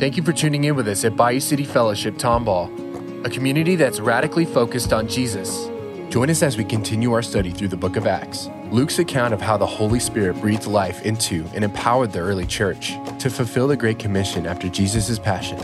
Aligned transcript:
Thank 0.00 0.16
you 0.16 0.22
for 0.22 0.32
tuning 0.32 0.64
in 0.64 0.76
with 0.76 0.88
us 0.88 1.04
at 1.04 1.14
Bayou 1.14 1.40
City 1.40 1.62
Fellowship 1.62 2.14
Tomball, 2.14 3.26
a 3.26 3.28
community 3.28 3.76
that's 3.76 4.00
radically 4.00 4.46
focused 4.46 4.94
on 4.94 5.06
Jesus. 5.06 5.68
Join 6.08 6.30
us 6.30 6.42
as 6.42 6.56
we 6.56 6.64
continue 6.64 7.12
our 7.12 7.20
study 7.20 7.50
through 7.50 7.68
the 7.68 7.76
book 7.76 7.96
of 7.96 8.06
Acts. 8.06 8.48
Luke's 8.70 8.98
account 8.98 9.34
of 9.34 9.42
how 9.42 9.58
the 9.58 9.66
Holy 9.66 10.00
Spirit 10.00 10.40
breathed 10.40 10.66
life 10.66 11.02
into 11.04 11.44
and 11.54 11.62
empowered 11.62 12.12
the 12.12 12.18
early 12.20 12.46
church 12.46 12.94
to 13.18 13.28
fulfill 13.28 13.68
the 13.68 13.76
Great 13.76 13.98
Commission 13.98 14.46
after 14.46 14.70
Jesus' 14.70 15.18
passion. 15.18 15.58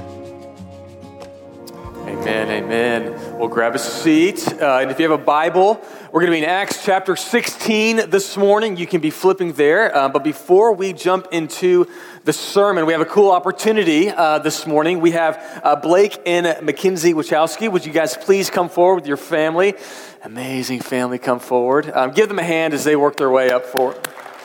Amen, 2.07 2.51
amen. 2.51 3.39
Well, 3.39 3.49
grab 3.49 3.75
a 3.75 3.79
seat. 3.79 4.47
Uh, 4.61 4.81
and 4.83 4.91
if 4.91 5.01
you 5.01 5.11
have 5.11 5.19
a 5.19 5.25
Bible, 5.25 5.81
we're 6.17 6.23
going 6.23 6.33
to 6.33 6.39
be 6.39 6.45
in 6.45 6.49
Acts 6.49 6.83
chapter 6.83 7.15
16 7.15 8.09
this 8.09 8.39
morning. 8.39 8.79
You 8.79 8.87
can 8.87 9.03
be 9.03 9.11
flipping 9.11 9.53
there. 9.53 9.95
Uh, 9.95 10.09
but 10.09 10.25
before 10.25 10.73
we 10.73 10.95
jump 10.95 11.29
into 11.31 11.87
the 12.25 12.33
sermon, 12.33 12.87
we 12.87 12.95
have 12.95 13.03
a 13.03 13.05
cool 13.05 13.31
opportunity 13.31 14.09
uh, 14.09 14.39
this 14.39 14.67
morning. 14.67 15.01
We 15.01 15.11
have 15.11 15.61
uh, 15.63 15.77
Blake 15.77 16.19
and 16.25 16.65
Mackenzie 16.65 17.13
Wachowski. 17.13 17.71
Would 17.71 17.85
you 17.85 17.93
guys 17.93 18.17
please 18.17 18.49
come 18.49 18.71
forward 18.71 18.95
with 19.03 19.07
your 19.07 19.19
family? 19.19 19.75
Amazing 20.23 20.81
family, 20.81 21.19
come 21.19 21.39
forward. 21.39 21.91
Um, 21.91 22.13
give 22.13 22.31
them 22.31 22.39
a 22.39 22.45
hand 22.45 22.73
as 22.73 22.83
they 22.83 22.97
work 22.97 23.19
their 23.19 23.31
way 23.31 23.51
up 23.51 23.67
for 23.67 23.95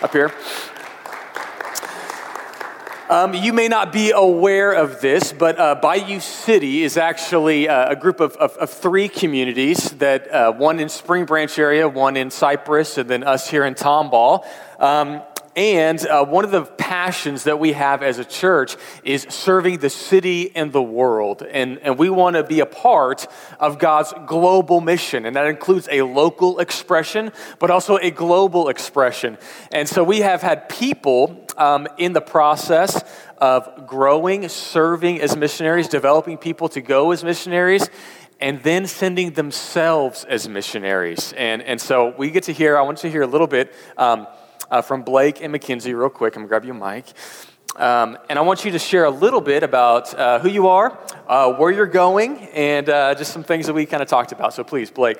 up 0.01 0.12
here. 0.12 0.34
Um, 3.11 3.33
you 3.33 3.51
may 3.51 3.67
not 3.67 3.91
be 3.91 4.11
aware 4.11 4.71
of 4.71 5.01
this, 5.01 5.33
but 5.33 5.59
uh, 5.59 5.75
Bayou 5.75 6.21
City 6.21 6.81
is 6.81 6.95
actually 6.95 7.67
uh, 7.67 7.91
a 7.91 7.95
group 7.97 8.21
of, 8.21 8.37
of, 8.37 8.55
of, 8.55 8.70
three 8.70 9.09
communities 9.09 9.89
that 9.97 10.31
uh, 10.31 10.53
one 10.53 10.79
in 10.79 10.87
Spring 10.87 11.25
Branch 11.25 11.59
area, 11.59 11.89
one 11.89 12.15
in 12.15 12.31
Cypress, 12.31 12.97
and 12.97 13.09
then 13.09 13.25
us 13.25 13.49
here 13.49 13.65
in 13.65 13.75
Tomball. 13.75 14.45
Um, 14.79 15.23
and 15.55 16.05
uh, 16.08 16.26
one 16.26 16.46
of 16.46 16.52
the 16.52 16.64
passions 16.64 17.44
that 17.44 17.60
we 17.60 17.73
have 17.73 18.04
as 18.04 18.20
a 18.20 18.26
church 18.26 18.78
is 19.04 19.26
serving 19.30 19.80
the 19.80 19.90
city 19.90 20.55
and 20.55 20.71
the 20.71 20.82
world. 20.82 21.41
And, 21.41 21.80
and 21.80 21.98
we 21.98 22.10
want 22.10 22.38
to 22.38 22.43
be 22.43 22.62
a 22.62 22.66
part 22.66 23.27
of 23.60 23.77
God's 23.77 24.13
global 24.27 24.80
mission. 24.80 25.26
And 25.26 25.35
that 25.35 25.48
includes 25.48 25.90
a 25.91 26.04
local 26.04 26.60
expression, 26.60 27.32
but 27.60 27.70
also 27.70 27.98
a 27.98 28.12
global 28.12 28.70
expression. 28.70 29.38
And 29.71 29.90
so 29.90 30.04
we 30.04 30.20
have 30.20 30.41
had 30.41 30.70
people 30.70 31.46
um, 31.58 31.88
in 31.98 32.13
the 32.13 32.21
process 32.21 33.04
of 33.38 33.88
growing, 33.88 34.48
serving 34.48 35.20
as 35.20 35.36
missionaries, 35.36 35.88
developing 35.88 36.38
people 36.38 36.70
to 36.70 36.82
go 36.82 37.12
as 37.12 37.24
missionaries 37.24 37.90
and 38.41 38.62
then 38.63 38.88
sending 38.88 39.32
themselves 39.32 40.26
as 40.26 40.49
missionaries. 40.49 41.34
And, 41.38 41.62
and 41.62 41.80
so 41.80 42.15
we 42.18 42.32
get 42.32 42.43
to 42.43 42.54
hear, 42.54 42.76
I 42.77 42.82
want 42.82 42.98
to 42.99 43.10
hear 43.10 43.21
a 43.21 43.27
little 43.27 43.48
bit 43.48 43.71
um, 43.98 44.27
uh, 44.72 44.82
from 44.82 45.04
Blake 45.04 45.41
and 45.41 45.52
Mackenzie, 45.52 45.94
real 45.94 46.10
quick. 46.10 46.36
I'm 46.36 46.41
going 46.41 46.48
to 46.48 46.50
grab 46.50 46.66
you 46.66 46.72
a 46.72 46.94
mic. 46.94 47.05
Um, 47.76 48.18
and 48.30 48.40
I 48.40 48.41
want 48.41 48.66
you 48.66 48.72
to 48.72 48.80
share 48.80 49.05
a 49.05 49.10
little 49.10 49.41
bit 49.41 49.64
about 49.64 50.14
uh, 50.14 50.40
who 50.40 50.50
you 50.50 50.68
are, 50.68 50.98
uh, 51.27 51.54
where 51.54 51.72
you're 51.72 51.86
going, 51.86 52.40
and 52.50 52.90
uh, 52.90 53.16
just 53.16 53.32
some 53.32 53.44
things 53.44 53.68
that 53.68 53.74
we 53.74 53.86
kind 53.86 54.02
of 54.02 54.10
talked 54.10 54.32
about. 54.32 54.54
So 54.54 54.64
please, 54.64 54.90
Blake, 54.90 55.18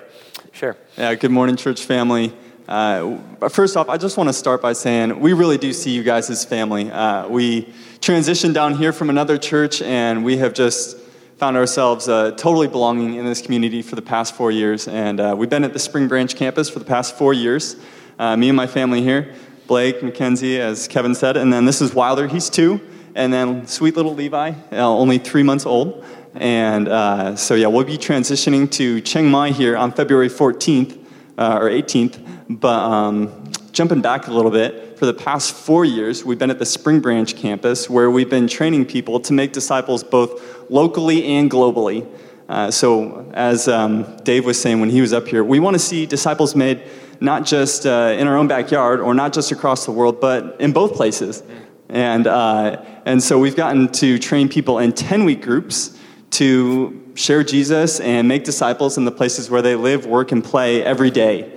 share. 0.52 0.78
Yeah, 0.98 1.16
good 1.16 1.32
morning, 1.32 1.56
church 1.56 1.86
family. 1.86 2.34
Uh, 2.68 3.18
first 3.50 3.76
off, 3.76 3.90
I 3.90 3.98
just 3.98 4.18
want 4.18 4.30
to 4.30 4.34
start 4.34 4.62
by 4.62 4.74
saying 4.74 5.20
we 5.20 5.34
really 5.34 5.58
do 5.58 5.74
see 5.74 5.92
you 5.92 6.04
guys 6.04 6.30
as 6.30 6.44
family. 6.46 6.92
Uh, 6.92 7.28
we 7.28 7.74
transitioned 8.00 8.54
down 8.54 8.76
here 8.76 8.94
from 8.94 9.10
another 9.10 9.38
church, 9.38 9.82
and 9.82 10.24
we 10.24 10.38
have 10.38 10.54
just 10.54 10.98
found 11.38 11.58
ourselves 11.58 12.08
uh, 12.08 12.32
totally 12.32 12.68
belonging 12.68 13.16
in 13.16 13.26
this 13.26 13.42
community 13.42 13.82
for 13.82 13.96
the 13.96 14.02
past 14.02 14.36
four 14.36 14.52
years. 14.52 14.88
And 14.88 15.38
we've 15.38 15.50
been 15.50 15.64
at 15.64 15.74
the 15.74 15.80
Spring 15.80 16.08
Branch 16.08 16.34
campus 16.36 16.70
for 16.70 16.80
the 16.80 16.86
past 16.86 17.18
four 17.18 17.34
years. 17.34 17.78
Uh, 18.22 18.38
me 18.38 18.50
and 18.50 18.56
my 18.56 18.68
family 18.68 19.02
here, 19.02 19.34
Blake, 19.66 20.04
Mackenzie, 20.04 20.62
as 20.62 20.88
Kevin 20.88 21.16
said, 21.16 21.38
and 21.38 21.52
then 21.52 21.66
this 21.66 21.82
is 21.82 21.96
Wilder, 21.96 22.28
he's 22.28 22.52
two, 22.52 22.80
and 23.16 23.34
then 23.34 23.66
sweet 23.66 23.96
little 23.96 24.14
Levi, 24.14 24.52
uh, 24.72 24.76
only 24.76 25.18
three 25.18 25.42
months 25.42 25.66
old. 25.66 26.06
And 26.36 26.88
uh, 26.88 27.36
so, 27.36 27.56
yeah, 27.56 27.66
we'll 27.66 27.84
be 27.84 27.98
transitioning 27.98 28.70
to 28.74 29.02
Chiang 29.02 29.32
Mai 29.32 29.50
here 29.50 29.76
on 29.76 29.92
February 29.92 30.30
14th 30.30 31.04
uh, 31.40 31.58
or 31.60 31.68
18th. 31.72 32.24
But 32.48 32.84
um, 32.84 33.52
jumping 33.72 34.02
back 34.02 34.28
a 34.28 34.32
little 34.32 34.52
bit, 34.52 35.00
for 35.00 35.08
the 35.08 35.16
past 35.16 35.56
four 35.56 35.84
years, 35.84 36.24
we've 36.24 36.38
been 36.38 36.52
at 36.52 36.60
the 36.60 36.66
Spring 36.68 37.00
Branch 37.00 37.36
campus 37.36 37.90
where 37.90 38.12
we've 38.12 38.30
been 38.30 38.48
training 38.48 38.86
people 38.86 39.20
to 39.22 39.34
make 39.34 39.52
disciples 39.52 40.04
both 40.04 40.70
locally 40.70 41.26
and 41.26 41.50
globally. 41.50 42.08
Uh, 42.48 42.70
so, 42.70 43.32
as 43.34 43.68
um, 43.68 44.16
Dave 44.18 44.46
was 44.46 44.62
saying 44.62 44.80
when 44.80 44.92
he 44.92 45.02
was 45.02 45.12
up 45.12 45.28
here, 45.28 45.44
we 45.44 45.60
want 45.60 45.74
to 45.74 45.80
see 45.80 46.06
disciples 46.06 46.56
made 46.56 46.84
not 47.22 47.46
just 47.46 47.86
uh, 47.86 48.16
in 48.18 48.28
our 48.28 48.36
own 48.36 48.48
backyard 48.48 49.00
or 49.00 49.14
not 49.14 49.32
just 49.32 49.52
across 49.52 49.86
the 49.86 49.92
world, 49.92 50.20
but 50.20 50.60
in 50.60 50.74
both 50.74 50.96
places. 50.96 51.44
And, 51.88 52.26
uh, 52.26 52.84
and 53.06 53.22
so 53.22 53.38
we've 53.38 53.56
gotten 53.56 53.90
to 53.94 54.18
train 54.18 54.50
people 54.50 54.80
in 54.80 54.92
10 54.92 55.24
week 55.24 55.44
groups 55.44 55.98
to 56.32 57.14
share 57.14 57.44
Jesus 57.44 58.00
and 58.00 58.28
make 58.28 58.44
disciples 58.44 58.98
in 58.98 59.06
the 59.06 59.12
places 59.12 59.52
where 59.52 59.62
they 59.62 59.76
live, 59.76 60.06
work, 60.08 60.32
and 60.32 60.44
play 60.44 60.84
every 60.84 61.12
day. 61.12 61.54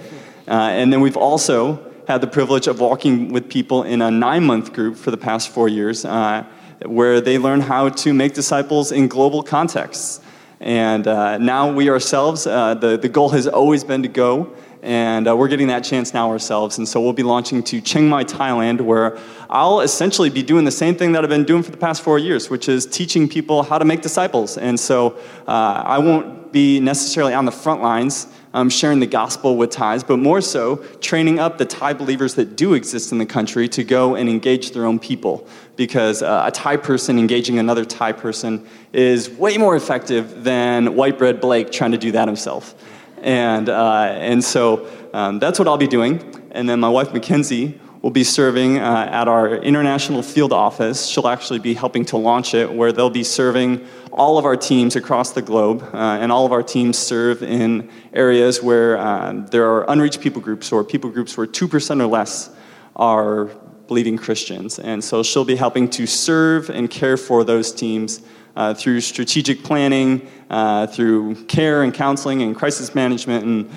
Uh, 0.46 0.52
and 0.52 0.92
then 0.92 1.00
we've 1.00 1.16
also 1.16 1.92
had 2.06 2.20
the 2.20 2.26
privilege 2.26 2.66
of 2.66 2.80
walking 2.80 3.32
with 3.32 3.48
people 3.48 3.84
in 3.84 4.02
a 4.02 4.10
nine 4.10 4.44
month 4.44 4.74
group 4.74 4.96
for 4.96 5.10
the 5.10 5.16
past 5.16 5.48
four 5.48 5.68
years 5.68 6.04
uh, 6.04 6.44
where 6.84 7.22
they 7.22 7.38
learn 7.38 7.60
how 7.60 7.88
to 7.88 8.12
make 8.12 8.34
disciples 8.34 8.92
in 8.92 9.08
global 9.08 9.42
contexts. 9.42 10.20
And 10.60 11.06
uh, 11.06 11.38
now 11.38 11.72
we 11.72 11.88
ourselves, 11.88 12.46
uh, 12.46 12.74
the, 12.74 12.98
the 12.98 13.08
goal 13.08 13.30
has 13.30 13.46
always 13.46 13.84
been 13.84 14.02
to 14.02 14.08
go 14.08 14.54
and 14.84 15.26
uh, 15.26 15.34
we're 15.34 15.48
getting 15.48 15.68
that 15.68 15.82
chance 15.82 16.12
now 16.12 16.30
ourselves. 16.30 16.76
And 16.76 16.86
so 16.86 17.00
we'll 17.00 17.14
be 17.14 17.22
launching 17.22 17.62
to 17.64 17.80
Chiang 17.80 18.08
Mai, 18.08 18.22
Thailand, 18.24 18.82
where 18.82 19.18
I'll 19.48 19.80
essentially 19.80 20.28
be 20.28 20.42
doing 20.42 20.66
the 20.66 20.70
same 20.70 20.94
thing 20.94 21.12
that 21.12 21.24
I've 21.24 21.30
been 21.30 21.44
doing 21.44 21.62
for 21.62 21.70
the 21.70 21.78
past 21.78 22.02
four 22.02 22.18
years, 22.18 22.50
which 22.50 22.68
is 22.68 22.84
teaching 22.84 23.26
people 23.26 23.62
how 23.62 23.78
to 23.78 23.84
make 23.86 24.02
disciples. 24.02 24.58
And 24.58 24.78
so 24.78 25.16
uh, 25.48 25.82
I 25.86 25.98
won't 25.98 26.52
be 26.52 26.80
necessarily 26.80 27.32
on 27.32 27.46
the 27.46 27.50
front 27.50 27.82
lines 27.82 28.28
um, 28.52 28.70
sharing 28.70 29.00
the 29.00 29.06
gospel 29.06 29.56
with 29.56 29.70
Thais, 29.70 30.04
but 30.04 30.18
more 30.18 30.40
so 30.40 30.76
training 31.00 31.40
up 31.40 31.58
the 31.58 31.64
Thai 31.64 31.94
believers 31.94 32.34
that 32.34 32.54
do 32.54 32.74
exist 32.74 33.10
in 33.10 33.18
the 33.18 33.26
country 33.26 33.68
to 33.70 33.82
go 33.82 34.14
and 34.14 34.28
engage 34.28 34.70
their 34.70 34.84
own 34.84 34.98
people. 34.98 35.48
Because 35.76 36.22
uh, 36.22 36.44
a 36.46 36.52
Thai 36.52 36.76
person 36.76 37.18
engaging 37.18 37.58
another 37.58 37.84
Thai 37.84 38.12
person 38.12 38.64
is 38.92 39.28
way 39.30 39.56
more 39.56 39.74
effective 39.74 40.44
than 40.44 40.94
white 40.94 41.18
bread 41.18 41.40
Blake 41.40 41.72
trying 41.72 41.92
to 41.92 41.98
do 41.98 42.12
that 42.12 42.28
himself. 42.28 42.74
And, 43.24 43.70
uh, 43.70 44.14
and 44.18 44.44
so 44.44 44.86
um, 45.14 45.38
that's 45.38 45.58
what 45.58 45.66
I'll 45.66 45.78
be 45.78 45.86
doing. 45.86 46.22
And 46.50 46.68
then 46.68 46.78
my 46.78 46.90
wife, 46.90 47.12
Mackenzie, 47.14 47.80
will 48.02 48.10
be 48.10 48.22
serving 48.22 48.78
uh, 48.78 49.08
at 49.10 49.28
our 49.28 49.56
international 49.56 50.22
field 50.22 50.52
office. 50.52 51.06
She'll 51.06 51.26
actually 51.26 51.58
be 51.58 51.72
helping 51.72 52.04
to 52.06 52.18
launch 52.18 52.52
it, 52.52 52.70
where 52.70 52.92
they'll 52.92 53.08
be 53.08 53.24
serving 53.24 53.86
all 54.12 54.36
of 54.36 54.44
our 54.44 54.58
teams 54.58 54.94
across 54.94 55.32
the 55.32 55.40
globe. 55.40 55.82
Uh, 55.94 56.18
and 56.20 56.30
all 56.30 56.44
of 56.44 56.52
our 56.52 56.62
teams 56.62 56.98
serve 56.98 57.42
in 57.42 57.90
areas 58.12 58.62
where 58.62 58.98
uh, 58.98 59.32
there 59.50 59.70
are 59.72 59.90
unreached 59.90 60.20
people 60.20 60.42
groups 60.42 60.70
or 60.70 60.84
people 60.84 61.08
groups 61.08 61.34
where 61.34 61.46
2% 61.46 62.00
or 62.02 62.06
less 62.06 62.50
are 62.94 63.46
believing 63.86 64.16
Christians. 64.16 64.78
And 64.78 65.02
so 65.02 65.22
she'll 65.22 65.44
be 65.44 65.56
helping 65.56 65.88
to 65.90 66.06
serve 66.06 66.70
and 66.70 66.90
care 66.90 67.16
for 67.16 67.44
those 67.44 67.72
teams 67.72 68.22
uh, 68.56 68.74
through 68.74 69.00
strategic 69.00 69.62
planning, 69.62 70.28
uh, 70.50 70.86
through 70.86 71.34
care 71.46 71.82
and 71.82 71.92
counseling 71.92 72.42
and 72.42 72.54
crisis 72.56 72.94
management 72.94 73.44
and 73.44 73.70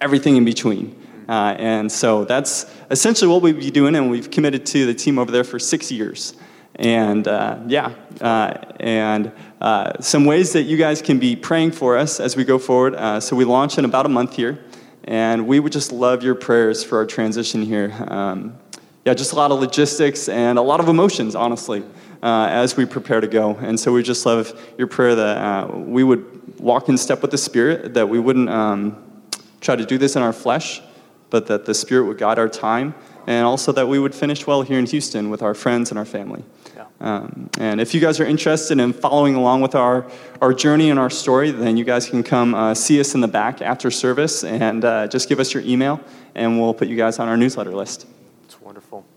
everything 0.00 0.36
in 0.36 0.44
between. 0.44 1.00
Uh, 1.28 1.54
and 1.58 1.90
so 1.90 2.24
that's 2.24 2.66
essentially 2.90 3.30
what 3.30 3.42
we'll 3.42 3.54
be 3.54 3.70
doing, 3.70 3.94
and 3.94 4.10
we've 4.10 4.30
committed 4.30 4.66
to 4.66 4.86
the 4.86 4.94
team 4.94 5.18
over 5.18 5.30
there 5.30 5.44
for 5.44 5.58
six 5.58 5.90
years. 5.90 6.34
And 6.76 7.26
uh, 7.28 7.60
yeah, 7.66 7.94
uh, 8.20 8.54
and 8.80 9.32
uh, 9.60 10.00
some 10.00 10.24
ways 10.24 10.52
that 10.52 10.62
you 10.62 10.76
guys 10.76 11.00
can 11.00 11.18
be 11.18 11.36
praying 11.36 11.72
for 11.72 11.96
us 11.96 12.20
as 12.20 12.36
we 12.36 12.44
go 12.44 12.58
forward. 12.58 13.22
so 13.22 13.36
we 13.36 13.44
launch 13.44 13.78
in 13.78 13.84
about 13.84 14.06
a 14.06 14.08
month 14.08 14.36
here, 14.36 14.62
and 15.04 15.46
we 15.46 15.60
would 15.60 15.72
just 15.72 15.92
love 15.92 16.22
your 16.22 16.34
prayers 16.34 16.82
for 16.82 16.98
our 16.98 17.06
transition 17.06 17.62
here. 17.62 17.92
Um, 18.08 18.58
yeah, 19.04 19.14
just 19.14 19.32
a 19.32 19.36
lot 19.36 19.50
of 19.50 19.60
logistics 19.60 20.28
and 20.28 20.58
a 20.58 20.62
lot 20.62 20.80
of 20.80 20.88
emotions, 20.88 21.34
honestly 21.34 21.82
uh, 22.24 22.48
as 22.50 22.76
we 22.76 22.86
prepare 22.86 23.20
to 23.20 23.28
go. 23.28 23.54
And 23.56 23.78
so 23.78 23.92
we 23.92 24.02
just 24.02 24.24
love 24.24 24.58
your 24.78 24.86
prayer 24.86 25.14
that 25.14 25.36
uh, 25.36 25.76
we 25.76 26.02
would 26.02 26.58
walk 26.58 26.88
in 26.88 26.96
step 26.96 27.20
with 27.20 27.30
the 27.30 27.38
Spirit, 27.38 27.94
that 27.94 28.08
we 28.08 28.18
wouldn't 28.18 28.48
um, 28.48 29.22
try 29.60 29.76
to 29.76 29.84
do 29.84 29.98
this 29.98 30.16
in 30.16 30.22
our 30.22 30.32
flesh, 30.32 30.80
but 31.28 31.46
that 31.48 31.66
the 31.66 31.74
Spirit 31.74 32.06
would 32.06 32.16
guide 32.16 32.38
our 32.38 32.48
time, 32.48 32.94
and 33.26 33.44
also 33.44 33.72
that 33.72 33.86
we 33.86 33.98
would 33.98 34.14
finish 34.14 34.46
well 34.46 34.62
here 34.62 34.78
in 34.78 34.86
Houston 34.86 35.28
with 35.28 35.42
our 35.42 35.54
friends 35.54 35.90
and 35.90 35.98
our 35.98 36.06
family. 36.06 36.42
Yeah. 36.74 36.86
Um, 37.00 37.50
and 37.58 37.78
if 37.78 37.92
you 37.92 38.00
guys 38.00 38.18
are 38.20 38.24
interested 38.24 38.80
in 38.80 38.94
following 38.94 39.34
along 39.34 39.60
with 39.60 39.74
our, 39.74 40.10
our 40.40 40.54
journey 40.54 40.88
and 40.88 40.98
our 40.98 41.10
story, 41.10 41.50
then 41.50 41.76
you 41.76 41.84
guys 41.84 42.08
can 42.08 42.22
come 42.22 42.54
uh, 42.54 42.72
see 42.72 42.98
us 43.00 43.14
in 43.14 43.20
the 43.20 43.28
back 43.28 43.60
after 43.60 43.90
service 43.90 44.44
and 44.44 44.84
uh, 44.84 45.08
just 45.08 45.28
give 45.28 45.40
us 45.40 45.52
your 45.52 45.62
email, 45.64 46.00
and 46.34 46.58
we'll 46.58 46.72
put 46.72 46.88
you 46.88 46.96
guys 46.96 47.18
on 47.18 47.28
our 47.28 47.36
newsletter 47.36 47.74
list. 47.74 48.06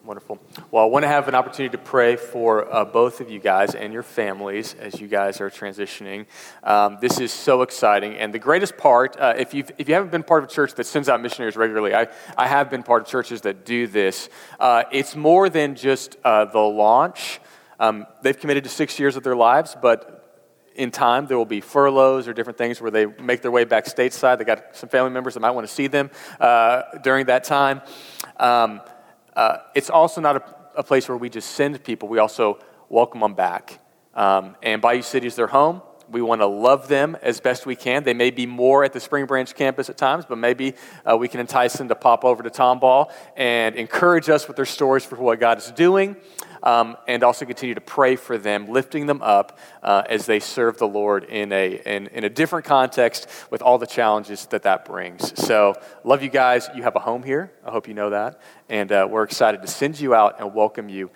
Wonderful. 0.07 0.39
Well, 0.71 0.83
I 0.85 0.87
want 0.87 1.03
to 1.03 1.09
have 1.09 1.27
an 1.27 1.35
opportunity 1.35 1.75
to 1.75 1.83
pray 1.83 2.15
for 2.15 2.73
uh, 2.73 2.85
both 2.85 3.19
of 3.19 3.29
you 3.29 3.41
guys 3.41 3.75
and 3.75 3.91
your 3.91 4.03
families 4.03 4.73
as 4.79 5.01
you 5.01 5.07
guys 5.09 5.41
are 5.41 5.49
transitioning. 5.49 6.27
Um, 6.63 6.97
this 7.01 7.19
is 7.19 7.33
so 7.33 7.61
exciting. 7.61 8.15
And 8.15 8.33
the 8.33 8.39
greatest 8.39 8.77
part, 8.77 9.19
uh, 9.19 9.33
if, 9.37 9.53
you've, 9.53 9.69
if 9.77 9.89
you 9.89 9.95
haven't 9.95 10.11
been 10.11 10.23
part 10.23 10.45
of 10.45 10.49
a 10.49 10.53
church 10.53 10.75
that 10.75 10.85
sends 10.85 11.09
out 11.09 11.21
missionaries 11.21 11.57
regularly, 11.57 11.93
I, 11.93 12.07
I 12.37 12.47
have 12.47 12.69
been 12.69 12.83
part 12.83 13.01
of 13.01 13.09
churches 13.09 13.41
that 13.41 13.65
do 13.65 13.85
this. 13.85 14.29
Uh, 14.57 14.83
it's 14.93 15.13
more 15.13 15.49
than 15.49 15.75
just 15.75 16.15
uh, 16.23 16.45
the 16.45 16.59
launch 16.59 17.41
Um, 17.79 18.05
they've 18.21 18.39
committed 18.39 18.63
to 18.63 18.69
six 18.69 18.99
years 18.99 19.15
of 19.15 19.23
their 19.23 19.35
lives, 19.35 19.75
but 19.81 20.23
in 20.75 20.91
time 20.91 21.27
there 21.27 21.37
will 21.37 21.45
be 21.45 21.61
furloughs 21.61 22.27
or 22.27 22.33
different 22.33 22.57
things 22.57 22.79
where 22.81 22.91
they 22.91 23.05
make 23.05 23.41
their 23.41 23.51
way 23.51 23.65
back 23.65 23.85
stateside. 23.85 24.37
They 24.37 24.45
got 24.45 24.75
some 24.75 24.89
family 24.89 25.11
members 25.11 25.33
that 25.33 25.41
might 25.41 25.51
want 25.51 25.67
to 25.67 25.73
see 25.73 25.87
them 25.87 26.09
uh, 26.39 26.83
during 27.03 27.25
that 27.27 27.43
time. 27.43 27.81
Um, 28.37 28.81
uh, 29.37 29.59
it's 29.75 29.91
also 29.91 30.19
not 30.19 30.35
a, 30.35 30.43
a, 30.79 30.83
place 30.83 31.07
where 31.07 31.15
we 31.15 31.29
just 31.29 31.51
send 31.51 31.81
people, 31.83 32.09
we 32.09 32.17
also 32.17 32.57
welcome 32.89 33.21
them 33.21 33.35
back. 33.35 33.79
Um, 34.15 34.55
and 34.63 34.81
Bayou 34.81 35.03
City 35.03 35.27
is 35.27 35.35
their 35.35 35.45
home. 35.45 35.83
We 36.09 36.23
want 36.23 36.41
to 36.41 36.47
love 36.47 36.87
them 36.87 37.15
as 37.21 37.39
best 37.39 37.67
we 37.67 37.75
can. 37.75 38.03
They 38.03 38.15
may 38.15 38.31
be 38.31 38.47
more 38.47 38.83
at 38.83 38.93
the 38.93 38.99
Spring 38.99 39.27
Branch 39.27 39.53
campus 39.53 39.91
at 39.91 39.97
times, 39.97 40.25
but 40.27 40.39
maybe 40.39 40.73
uh, 41.05 41.17
we 41.17 41.27
can 41.27 41.39
entice 41.39 41.73
them 41.73 41.87
to 41.89 41.95
pop 41.95 42.25
over 42.25 42.41
to 42.41 42.49
Tomball 42.49 43.11
and 43.35 43.75
encourage 43.75 44.27
us 44.27 44.47
with 44.47 44.55
their 44.55 44.65
stories 44.65 45.05
for 45.05 45.17
what 45.17 45.39
God 45.39 45.59
is 45.59 45.69
doing, 45.69 46.15
um, 46.63 46.97
and 47.07 47.23
also 47.23 47.45
continue 47.45 47.75
to 47.75 47.81
pray 47.81 48.15
for 48.15 48.37
them, 48.37 48.67
lifting 48.67 49.05
them 49.05 49.21
up 49.21 49.59
uh, 49.83 50.03
as 50.09 50.25
they 50.25 50.39
serve 50.39 50.77
the 50.77 50.87
Lord 50.87 51.23
in 51.25 51.51
a, 51.51 51.81
in, 51.85 52.07
in 52.07 52.23
a 52.23 52.29
different 52.29 52.65
context 52.65 53.27
with 53.49 53.61
all 53.61 53.77
the 53.77 53.87
challenges 53.87 54.45
that 54.47 54.63
that 54.63 54.85
brings. 54.85 55.37
So, 55.41 55.75
love 56.03 56.23
you 56.23 56.29
guys. 56.29 56.69
You 56.75 56.83
have 56.83 56.95
a 56.95 56.99
home 56.99 57.23
here. 57.23 57.51
I 57.65 57.71
hope 57.71 57.87
you 57.87 57.93
know 57.93 58.09
that. 58.11 58.41
And 58.69 58.91
uh, 58.91 59.07
we're 59.09 59.23
excited 59.23 59.61
to 59.61 59.67
send 59.67 59.99
you 59.99 60.13
out 60.13 60.39
and 60.39 60.53
welcome 60.53 60.89
you 60.89 61.09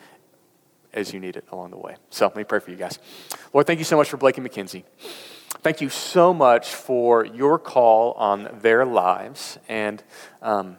as 0.94 1.14
you 1.14 1.20
need 1.20 1.38
it 1.38 1.46
along 1.52 1.72
the 1.72 1.78
way. 1.78 1.96
So 2.10 2.26
let 2.26 2.36
me 2.36 2.44
pray 2.44 2.60
for 2.60 2.72
you 2.72 2.78
guys. 2.78 3.00
Lord, 3.54 3.68
thank 3.68 3.80
you 3.80 3.86
so 3.86 3.98
much 3.98 4.10
for 4.10 4.18
Blake 4.18 4.38
and 4.38 4.44
Mackenzie. 4.44 4.86
Thank 5.62 5.82
you 5.82 5.90
so 5.90 6.34
much 6.34 6.74
for 6.74 7.26
your 7.26 7.60
call 7.60 8.14
on 8.14 8.50
their 8.62 8.86
lives 8.86 9.60
and 9.70 10.04
um, 10.42 10.78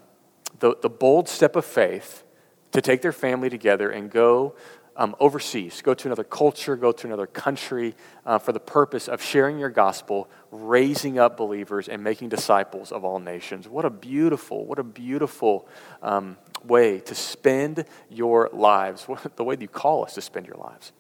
the, 0.59 0.77
the 0.81 0.89
bold 0.89 1.29
step 1.29 1.57
of 1.57 1.65
faith 1.65 2.25
to 2.73 2.81
take 2.81 3.03
their 3.03 3.13
family 3.13 3.49
together 3.49 3.91
and 3.91 4.11
go 4.11 4.55
um, 4.97 5.17
overseas, 5.21 5.81
go 5.83 5.95
to 5.95 6.09
another 6.09 6.25
culture, 6.25 6.77
go 6.77 6.93
to 6.93 7.07
another 7.07 7.27
country 7.27 7.95
uh, 8.27 8.39
for 8.39 8.53
the 8.53 8.61
purpose 8.61 9.09
of 9.09 9.23
sharing 9.23 9.59
your 9.59 9.71
gospel, 9.71 10.29
raising 10.51 11.19
up 11.19 11.37
believers, 11.37 11.89
and 11.89 12.05
making 12.05 12.29
disciples 12.29 12.93
of 12.93 13.05
all 13.05 13.19
nations. 13.19 13.69
What 13.69 13.85
a 13.85 13.91
beautiful, 13.91 14.67
what 14.67 14.79
a 14.79 14.83
beautiful 14.83 15.67
um, 16.03 16.37
way 16.65 17.01
to 17.01 17.15
spend 17.15 17.85
your 18.11 18.51
lives, 18.53 19.07
the 19.37 19.45
way 19.45 19.57
that 19.57 19.63
you 19.63 19.69
call 19.69 20.05
us 20.05 20.15
to 20.15 20.21
spend 20.21 20.47
your 20.47 20.57
lives, 20.57 20.93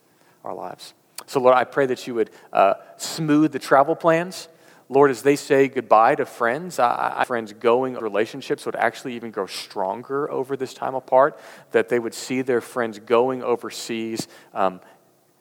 our 0.44 0.54
lives. 0.54 0.94
So, 1.26 1.40
Lord, 1.40 1.56
I 1.56 1.64
pray 1.64 1.86
that 1.86 2.06
you 2.06 2.14
would 2.14 2.30
uh, 2.52 2.74
smooth 2.96 3.52
the 3.52 3.58
travel 3.58 3.94
plans. 3.94 4.48
Lord, 4.92 5.10
as 5.10 5.22
they 5.22 5.36
say 5.36 5.68
goodbye 5.68 6.16
to 6.16 6.26
friends, 6.26 6.78
I, 6.78 7.14
I, 7.16 7.24
friends 7.24 7.54
going 7.54 7.94
relationships 7.94 8.66
would 8.66 8.76
actually 8.76 9.14
even 9.14 9.30
grow 9.30 9.46
stronger 9.46 10.30
over 10.30 10.54
this 10.54 10.74
time 10.74 10.94
apart, 10.94 11.40
that 11.70 11.88
they 11.88 11.98
would 11.98 12.12
see 12.12 12.42
their 12.42 12.60
friends 12.60 12.98
going 12.98 13.42
overseas, 13.42 14.28
um, 14.52 14.82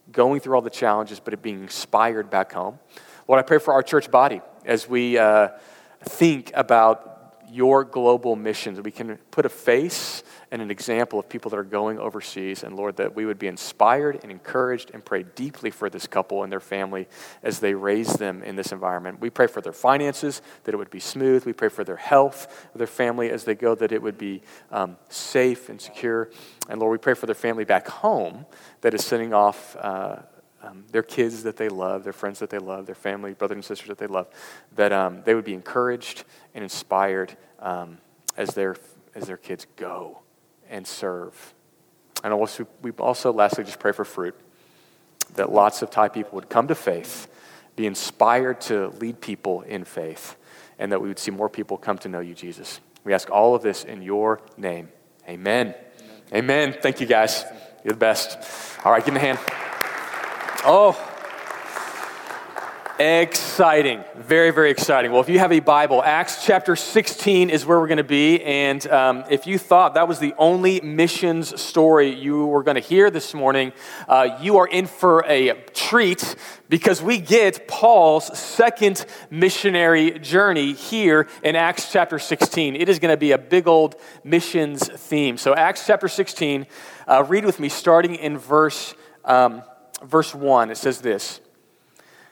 going 0.10 0.40
through 0.40 0.56
all 0.56 0.62
the 0.62 0.70
challenges, 0.70 1.20
but 1.20 1.34
it 1.34 1.42
being 1.42 1.62
inspired 1.64 2.30
back 2.30 2.54
home. 2.54 2.80
Lord, 3.28 3.40
I 3.40 3.42
pray 3.42 3.58
for 3.58 3.74
our 3.74 3.84
church 3.84 4.10
body 4.10 4.40
as 4.64 4.88
we 4.88 5.18
uh, 5.18 5.50
think 6.00 6.54
about 6.54 7.36
your 7.52 7.84
global 7.84 8.38
missions. 8.38 8.80
We 8.80 8.92
can 8.92 9.18
put 9.32 9.46
a 9.46 9.50
face 9.50 10.24
and 10.52 10.62
an 10.62 10.70
example 10.70 11.18
of 11.18 11.30
people 11.30 11.50
that 11.50 11.58
are 11.58 11.64
going 11.64 11.98
overseas. 11.98 12.64
And 12.64 12.76
Lord, 12.76 12.98
that 12.98 13.16
we 13.16 13.26
would 13.26 13.40
be 13.40 13.48
inspired 13.48 14.20
and 14.22 14.30
encouraged 14.30 14.92
and 14.94 15.04
pray 15.04 15.24
deeply 15.24 15.72
for 15.72 15.90
this 15.90 16.08
couple 16.08 16.44
and 16.44 16.52
their 16.52 16.60
family 16.60 17.08
as 17.42 17.60
they 17.60 17.74
raise 17.74 18.14
them 18.16 18.44
in 18.44 18.58
this 18.58 18.74
environment. 18.74 19.22
We 19.22 19.30
pray 19.30 19.48
for 19.48 19.62
their 19.62 19.72
finances, 19.72 20.42
that 20.66 20.74
it 20.74 20.78
would 20.78 20.90
be 20.90 21.00
smooth. 21.00 21.46
We 21.46 21.54
pray 21.54 21.70
for 21.70 21.86
their 21.86 21.96
health, 21.96 22.68
their 22.76 22.86
family 22.86 23.30
as 23.30 23.46
they 23.46 23.56
go, 23.56 23.76
that 23.76 23.94
it 23.94 24.02
would 24.02 24.18
be 24.18 24.42
um, 24.72 24.98
safe 25.08 25.70
and 25.70 25.80
secure. 25.80 26.30
And 26.68 26.82
Lord, 26.82 26.92
we 26.92 26.98
pray 27.02 27.14
for 27.14 27.28
their 27.28 27.36
family 27.36 27.64
back 27.64 27.88
home 27.88 28.46
that 28.82 28.94
is 28.94 29.06
sending 29.06 29.34
off. 29.34 29.76
Uh, 29.80 30.18
um, 30.64 30.86
their 30.92 31.02
kids 31.02 31.42
that 31.42 31.58
they 31.58 31.70
love, 31.70 32.04
their 32.04 32.14
friends 32.14 32.38
that 32.38 32.52
they 32.52 32.60
love, 32.60 32.86
their 32.86 32.94
family, 32.94 33.34
brothers 33.34 33.56
and 33.56 33.66
sisters 33.66 33.88
that 33.88 33.98
they 33.98 34.06
love, 34.06 34.28
that 34.76 34.92
um, 34.92 35.24
they 35.24 35.34
would 35.34 35.44
be 35.44 35.56
encouraged 35.56 36.24
and 36.54 36.64
inspired 36.64 37.36
um, 37.58 37.98
as, 38.38 38.50
their, 38.50 38.76
as 39.16 39.26
their 39.26 39.38
kids 39.38 39.66
go 39.76 40.20
and 40.72 40.88
serve. 40.88 41.54
And 42.24 42.34
also, 42.34 42.66
we 42.82 42.92
also, 42.92 43.32
lastly, 43.32 43.64
just 43.64 43.80
pray 43.80 43.92
for 43.92 44.06
fruit, 44.06 44.36
that 45.36 45.52
lots 45.52 45.82
of 45.82 45.92
Thai 45.92 46.08
people 46.10 46.36
would 46.36 46.50
come 46.50 46.68
to 46.68 46.76
faith, 46.76 47.28
be 47.76 47.86
inspired 47.86 48.62
to 48.62 48.88
lead 49.00 49.22
people 49.22 49.62
in 49.62 49.84
faith, 49.84 50.36
and 50.80 50.92
that 50.92 51.02
we 51.02 51.08
would 51.08 51.20
see 51.20 51.32
more 51.32 51.50
people 51.50 51.78
come 51.78 51.98
to 52.00 52.10
know 52.10 52.20
you, 52.20 52.34
Jesus. 52.34 52.80
We 53.04 53.14
ask 53.14 53.30
all 53.30 53.54
of 53.54 53.62
this 53.62 53.84
in 53.84 54.02
your 54.02 54.42
name. 54.58 54.90
Amen. 55.28 55.76
Amen. 56.34 56.70
Amen. 56.72 56.78
Thank 56.82 57.02
you, 57.02 57.08
guys. 57.08 57.46
You're 57.84 57.94
the 57.94 58.00
best. 58.00 58.38
All 58.86 58.92
right, 58.92 59.04
give 59.04 59.14
me 59.14 59.20
a 59.20 59.24
hand. 59.24 59.40
Oh, 60.64 61.11
exciting. 63.02 64.04
Very, 64.16 64.52
very 64.52 64.70
exciting. 64.70 65.12
Well, 65.12 65.22
if 65.22 65.30
you 65.30 65.40
have 65.40 65.52
a 65.52 65.60
Bible, 65.60 66.04
Acts 66.04 66.46
chapter 66.46 66.76
16 66.76 67.50
is 67.50 67.66
where 67.66 67.80
we're 67.80 67.88
going 67.88 67.98
to 67.98 68.04
be. 68.04 68.44
And 68.44 68.86
um, 68.88 69.24
if 69.28 69.48
you 69.48 69.58
thought 69.58 69.96
that 69.96 70.08
was 70.08 70.20
the 70.20 70.36
only 70.38 70.80
missions 70.82 71.60
story 71.60 72.14
you 72.14 72.46
were 72.46 72.62
going 72.62 72.76
to 72.76 72.82
hear 72.82 73.10
this 73.10 73.34
morning, 73.34 73.74
uh, 74.08 74.38
you 74.40 74.58
are 74.58 74.68
in 74.68 74.86
for 74.86 75.26
a 75.26 75.54
treat 75.74 76.36
because 76.70 77.02
we 77.02 77.18
get 77.18 77.68
Paul's 77.68 78.38
second 78.38 79.04
missionary 79.32 80.20
journey 80.20 80.74
here 80.74 81.28
in 81.44 81.56
Acts 81.56 81.92
chapter 81.92 82.20
16. 82.20 82.76
It 82.76 82.88
is 82.88 83.00
going 83.00 83.14
to 83.14 83.18
be 83.18 83.32
a 83.32 83.40
big 83.40 83.68
old 83.68 83.96
missions 84.24 84.88
theme. 84.88 85.38
So, 85.38 85.56
Acts 85.56 85.88
chapter 85.88 86.08
16, 86.08 86.68
uh, 87.08 87.24
read 87.28 87.46
with 87.46 87.60
me 87.60 87.68
starting 87.68 88.14
in 88.14 88.38
verse. 88.38 88.94
Um, 89.26 89.64
verse 90.04 90.36
1, 90.36 90.70
it 90.70 90.78
says 90.78 91.02
this 91.02 91.42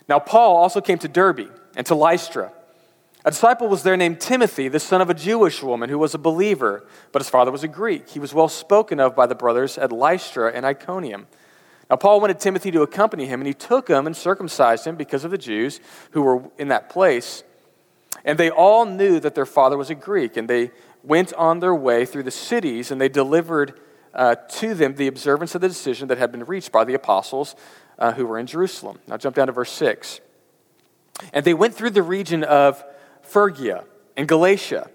Now 0.09 0.19
Paul 0.19 0.57
also 0.57 0.81
came 0.81 0.97
to 0.99 1.07
Derbe 1.07 1.51
and 1.75 1.85
to 1.85 1.95
Lystra. 1.95 2.51
A 3.23 3.31
disciple 3.31 3.67
was 3.67 3.83
there 3.83 3.95
named 3.95 4.19
Timothy, 4.19 4.67
the 4.67 4.79
son 4.79 5.01
of 5.01 5.09
a 5.09 5.13
Jewish 5.13 5.61
woman 5.61 5.89
who 5.89 5.99
was 5.99 6.15
a 6.15 6.17
believer, 6.17 6.87
but 7.11 7.21
his 7.21 7.29
father 7.29 7.51
was 7.51 7.63
a 7.63 7.67
Greek. 7.67 8.09
He 8.09 8.19
was 8.19 8.33
well 8.33 8.49
spoken 8.49 8.99
of 8.99 9.15
by 9.15 9.27
the 9.27 9.35
brothers 9.35 9.77
at 9.77 9.91
Lystra 9.91 10.51
and 10.51 10.65
Iconium. 10.65 11.27
Now, 11.89 11.97
Paul 11.97 12.21
wanted 12.21 12.39
Timothy 12.39 12.71
to 12.71 12.81
accompany 12.81 13.25
him, 13.25 13.39
and 13.41 13.47
he 13.47 13.53
took 13.53 13.87
him 13.87 14.07
and 14.07 14.15
circumcised 14.15 14.85
him 14.85 14.95
because 14.95 15.25
of 15.25 15.31
the 15.31 15.37
Jews 15.37 15.79
who 16.11 16.21
were 16.21 16.43
in 16.57 16.69
that 16.69 16.89
place. 16.89 17.43
And 18.23 18.37
they 18.37 18.49
all 18.49 18.85
knew 18.85 19.19
that 19.19 19.35
their 19.35 19.45
father 19.45 19.77
was 19.77 19.89
a 19.89 19.95
Greek, 19.95 20.37
and 20.37 20.47
they 20.47 20.71
went 21.03 21.33
on 21.33 21.59
their 21.59 21.75
way 21.75 22.05
through 22.05 22.23
the 22.23 22.31
cities, 22.31 22.89
and 22.89 23.01
they 23.01 23.09
delivered 23.09 23.79
uh, 24.13 24.35
to 24.35 24.73
them 24.73 24.95
the 24.95 25.07
observance 25.07 25.55
of 25.55 25.61
the 25.61 25.67
decision 25.67 26.07
that 26.07 26.17
had 26.17 26.31
been 26.31 26.45
reached 26.45 26.71
by 26.71 26.83
the 26.83 26.93
apostles 26.93 27.55
uh, 27.99 28.13
who 28.13 28.25
were 28.25 28.39
in 28.39 28.47
Jerusalem. 28.47 28.99
Now, 29.07 29.17
jump 29.17 29.35
down 29.35 29.47
to 29.47 29.53
verse 29.53 29.71
6. 29.71 30.21
And 31.33 31.45
they 31.45 31.53
went 31.53 31.75
through 31.75 31.91
the 31.91 32.01
region 32.01 32.43
of 32.43 32.83
Phrygia 33.21 33.83
and 34.15 34.27
Galatia, 34.27 34.89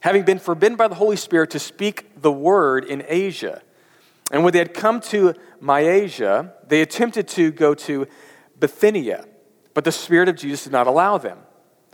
having 0.00 0.24
been 0.24 0.38
forbidden 0.38 0.76
by 0.76 0.88
the 0.88 0.94
Holy 0.94 1.16
Spirit 1.16 1.50
to 1.50 1.58
speak 1.58 2.20
the 2.20 2.32
word 2.32 2.84
in 2.84 3.04
Asia. 3.06 3.62
And 4.32 4.42
when 4.42 4.52
they 4.52 4.58
had 4.58 4.74
come 4.74 5.00
to 5.02 5.34
Mysia, 5.60 6.52
they 6.66 6.80
attempted 6.80 7.28
to 7.28 7.52
go 7.52 7.74
to 7.74 8.06
Bithynia, 8.58 9.26
but 9.74 9.84
the 9.84 9.92
Spirit 9.92 10.28
of 10.28 10.36
Jesus 10.36 10.64
did 10.64 10.72
not 10.72 10.86
allow 10.86 11.18
them. 11.18 11.38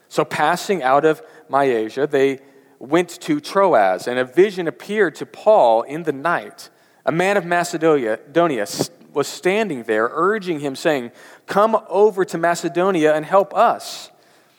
So, 0.09 0.25
passing 0.25 0.83
out 0.83 1.05
of 1.05 1.23
Mysia, 1.49 2.07
they 2.07 2.41
went 2.79 3.09
to 3.09 3.41
Troas, 3.41 4.07
and 4.07 4.19
a 4.19 4.25
vision 4.25 4.69
appeared 4.69 5.15
to 5.17 5.27
Paul 5.27 5.83
in 5.83 6.05
the 6.05 6.13
night. 6.13 6.71
A 7.05 7.13
man 7.13 7.37
of 7.37 7.45
Macedonia 7.45 8.67
was 9.13 9.29
standing 9.29 9.85
there, 9.85 10.11
urging 10.13 10.61
him, 10.61 10.77
saying, 10.77 11.13
Come 11.47 11.79
over 11.89 12.25
to 12.25 12.39
Macedonia 12.39 13.15
and 13.15 13.25
help 13.25 13.55
us. 13.55 14.11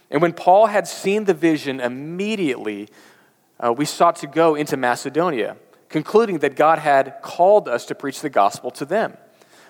And 0.10 0.22
when 0.22 0.34
Paul 0.34 0.68
had 0.68 0.88
seen 0.88 1.26
the 1.26 1.34
vision, 1.34 1.80
immediately 1.80 2.90
uh, 3.60 3.74
we 3.74 3.86
sought 3.86 4.18
to 4.18 4.28
go 4.28 4.56
into 4.56 4.78
Macedonia, 4.78 5.58
concluding 5.90 6.40
that 6.40 6.56
God 6.56 6.80
had 6.80 7.22
called 7.22 7.68
us 7.68 7.86
to 7.86 7.96
preach 7.96 8.22
the 8.22 8.30
gospel 8.30 8.70
to 8.72 8.86
them. 8.86 9.18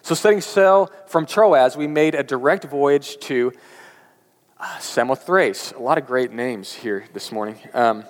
So, 0.02 0.16
setting 0.16 0.42
sail 0.42 0.92
from 1.08 1.26
Troas, 1.26 1.78
we 1.78 1.88
made 1.88 2.14
a 2.14 2.24
direct 2.24 2.66
voyage 2.66 3.18
to 3.22 3.54
uh, 4.60 4.78
Samothrace. 4.80 5.72
A 5.72 5.80
lot 5.80 5.98
of 5.98 6.06
great 6.06 6.32
names 6.34 6.74
here 6.74 7.06
this 7.14 7.32
morning. 7.32 7.58
Um, 7.74 8.04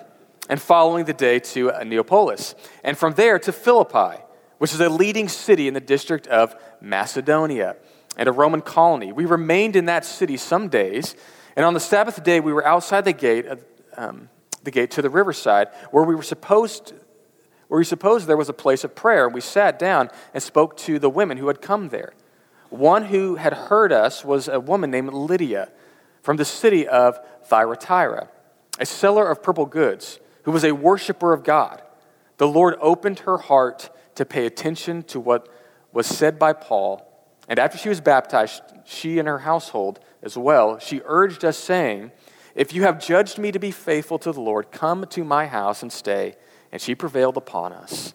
and 0.48 0.60
following 0.60 1.04
the 1.04 1.12
day 1.12 1.38
to 1.38 1.72
Neapolis, 1.84 2.54
and 2.82 2.98
from 2.98 3.14
there 3.14 3.38
to 3.38 3.52
Philippi, 3.52 4.23
which 4.58 4.72
is 4.72 4.80
a 4.80 4.88
leading 4.88 5.28
city 5.28 5.68
in 5.68 5.74
the 5.74 5.80
district 5.80 6.26
of 6.26 6.54
Macedonia 6.80 7.76
and 8.16 8.28
a 8.28 8.32
Roman 8.32 8.60
colony. 8.60 9.12
We 9.12 9.24
remained 9.24 9.76
in 9.76 9.86
that 9.86 10.04
city 10.04 10.36
some 10.36 10.68
days, 10.68 11.16
and 11.56 11.64
on 11.64 11.74
the 11.74 11.80
Sabbath 11.80 12.22
day 12.22 12.40
we 12.40 12.52
were 12.52 12.66
outside 12.66 13.04
the 13.04 13.12
gate, 13.12 13.46
of, 13.46 13.64
um, 13.96 14.28
the 14.62 14.70
gate 14.70 14.90
to 14.92 15.02
the 15.02 15.10
riverside, 15.10 15.68
where 15.90 16.04
we 16.04 16.14
were 16.14 16.22
supposed, 16.22 16.92
where 17.68 17.78
we 17.78 17.84
supposed 17.84 18.26
there 18.26 18.36
was 18.36 18.48
a 18.48 18.54
place 18.54 18.84
of 18.84 18.94
prayer. 18.94 19.28
We 19.28 19.40
sat 19.40 19.78
down 19.78 20.10
and 20.32 20.42
spoke 20.42 20.76
to 20.78 20.98
the 20.98 21.10
women 21.10 21.38
who 21.38 21.48
had 21.48 21.60
come 21.60 21.88
there. 21.88 22.12
One 22.70 23.04
who 23.04 23.36
had 23.36 23.52
heard 23.52 23.92
us 23.92 24.24
was 24.24 24.48
a 24.48 24.60
woman 24.60 24.90
named 24.90 25.12
Lydia 25.12 25.70
from 26.22 26.36
the 26.38 26.44
city 26.44 26.88
of 26.88 27.18
Thyatira, 27.44 28.28
a 28.78 28.86
seller 28.86 29.28
of 29.28 29.42
purple 29.42 29.66
goods 29.66 30.18
who 30.44 30.52
was 30.52 30.64
a 30.64 30.72
worshiper 30.72 31.32
of 31.32 31.42
God, 31.42 31.82
the 32.36 32.48
Lord 32.48 32.76
opened 32.80 33.20
her 33.20 33.38
heart 33.38 33.90
to 34.16 34.24
pay 34.24 34.46
attention 34.46 35.02
to 35.04 35.20
what 35.20 35.48
was 35.92 36.06
said 36.06 36.38
by 36.38 36.52
Paul, 36.52 37.10
And 37.48 37.58
after 37.58 37.76
she 37.78 37.88
was 37.88 38.00
baptized, 38.00 38.62
she 38.84 39.18
and 39.18 39.28
her 39.28 39.40
household 39.40 40.00
as 40.22 40.36
well, 40.36 40.78
she 40.78 41.02
urged 41.04 41.44
us, 41.44 41.58
saying, 41.58 42.10
If 42.54 42.72
you 42.72 42.82
have 42.82 42.98
judged 42.98 43.38
me 43.38 43.52
to 43.52 43.58
be 43.58 43.70
faithful 43.70 44.18
to 44.20 44.32
the 44.32 44.40
Lord, 44.40 44.70
come 44.72 45.06
to 45.10 45.24
my 45.24 45.46
house 45.46 45.82
and 45.82 45.92
stay. 45.92 46.36
And 46.72 46.80
she 46.80 46.94
prevailed 46.94 47.36
upon 47.36 47.72
us. 47.72 48.14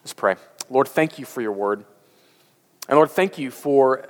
Let's 0.00 0.14
pray. 0.14 0.36
Lord, 0.70 0.88
thank 0.88 1.18
you 1.18 1.24
for 1.24 1.42
your 1.42 1.52
word. 1.52 1.84
And 2.88 2.96
Lord, 2.96 3.10
thank 3.10 3.38
you 3.38 3.50
for 3.50 4.08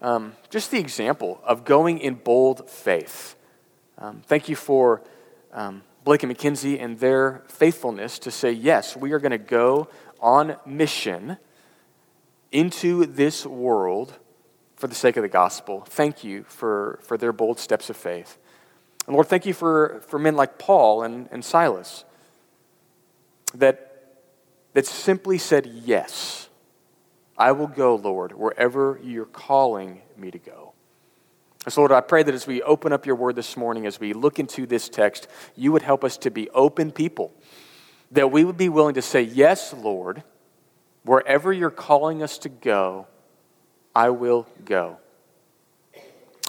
um, 0.00 0.34
just 0.48 0.70
the 0.70 0.78
example 0.78 1.40
of 1.44 1.64
going 1.64 1.98
in 1.98 2.14
bold 2.14 2.70
faith. 2.70 3.36
Um, 3.98 4.22
thank 4.26 4.48
you 4.48 4.56
for 4.56 5.02
um, 5.52 5.82
Blake 6.04 6.22
and 6.22 6.28
Mackenzie 6.28 6.78
and 6.78 6.98
their 6.98 7.42
faithfulness 7.48 8.18
to 8.20 8.30
say, 8.30 8.52
yes, 8.52 8.96
we 8.96 9.12
are 9.12 9.18
going 9.18 9.32
to 9.32 9.38
go 9.38 9.88
on 10.20 10.56
mission 10.66 11.38
into 12.52 13.06
this 13.06 13.46
world 13.46 14.14
for 14.76 14.86
the 14.86 14.94
sake 14.94 15.16
of 15.16 15.22
the 15.22 15.28
gospel. 15.28 15.82
Thank 15.86 16.24
you 16.24 16.44
for, 16.44 16.98
for 17.02 17.18
their 17.18 17.32
bold 17.32 17.58
steps 17.58 17.90
of 17.90 17.96
faith. 17.96 18.38
And 19.06 19.14
Lord, 19.14 19.28
thank 19.28 19.46
you 19.46 19.54
for, 19.54 20.00
for 20.06 20.18
men 20.18 20.36
like 20.36 20.58
Paul 20.58 21.02
and, 21.02 21.28
and 21.30 21.44
Silas 21.44 22.04
that, 23.54 24.14
that 24.74 24.86
simply 24.86 25.38
said, 25.38 25.66
Yes, 25.66 26.48
I 27.36 27.52
will 27.52 27.66
go, 27.66 27.94
Lord, 27.96 28.32
wherever 28.32 29.00
you're 29.02 29.24
calling 29.24 30.02
me 30.16 30.30
to 30.30 30.38
go. 30.38 30.72
And 31.64 31.72
so, 31.72 31.82
Lord, 31.82 31.92
I 31.92 32.00
pray 32.00 32.22
that 32.22 32.34
as 32.34 32.46
we 32.46 32.62
open 32.62 32.92
up 32.92 33.04
your 33.04 33.16
word 33.16 33.36
this 33.36 33.56
morning, 33.56 33.86
as 33.86 34.00
we 34.00 34.12
look 34.12 34.38
into 34.38 34.66
this 34.66 34.88
text, 34.88 35.28
you 35.56 35.72
would 35.72 35.82
help 35.82 36.04
us 36.04 36.16
to 36.18 36.30
be 36.30 36.48
open 36.50 36.90
people, 36.90 37.34
that 38.10 38.30
we 38.30 38.44
would 38.44 38.56
be 38.56 38.68
willing 38.68 38.94
to 38.94 39.02
say, 39.02 39.22
Yes, 39.22 39.72
Lord 39.72 40.22
Wherever 41.02 41.52
you're 41.52 41.70
calling 41.70 42.22
us 42.22 42.38
to 42.38 42.48
go, 42.48 43.06
I 43.94 44.10
will 44.10 44.46
go. 44.64 44.98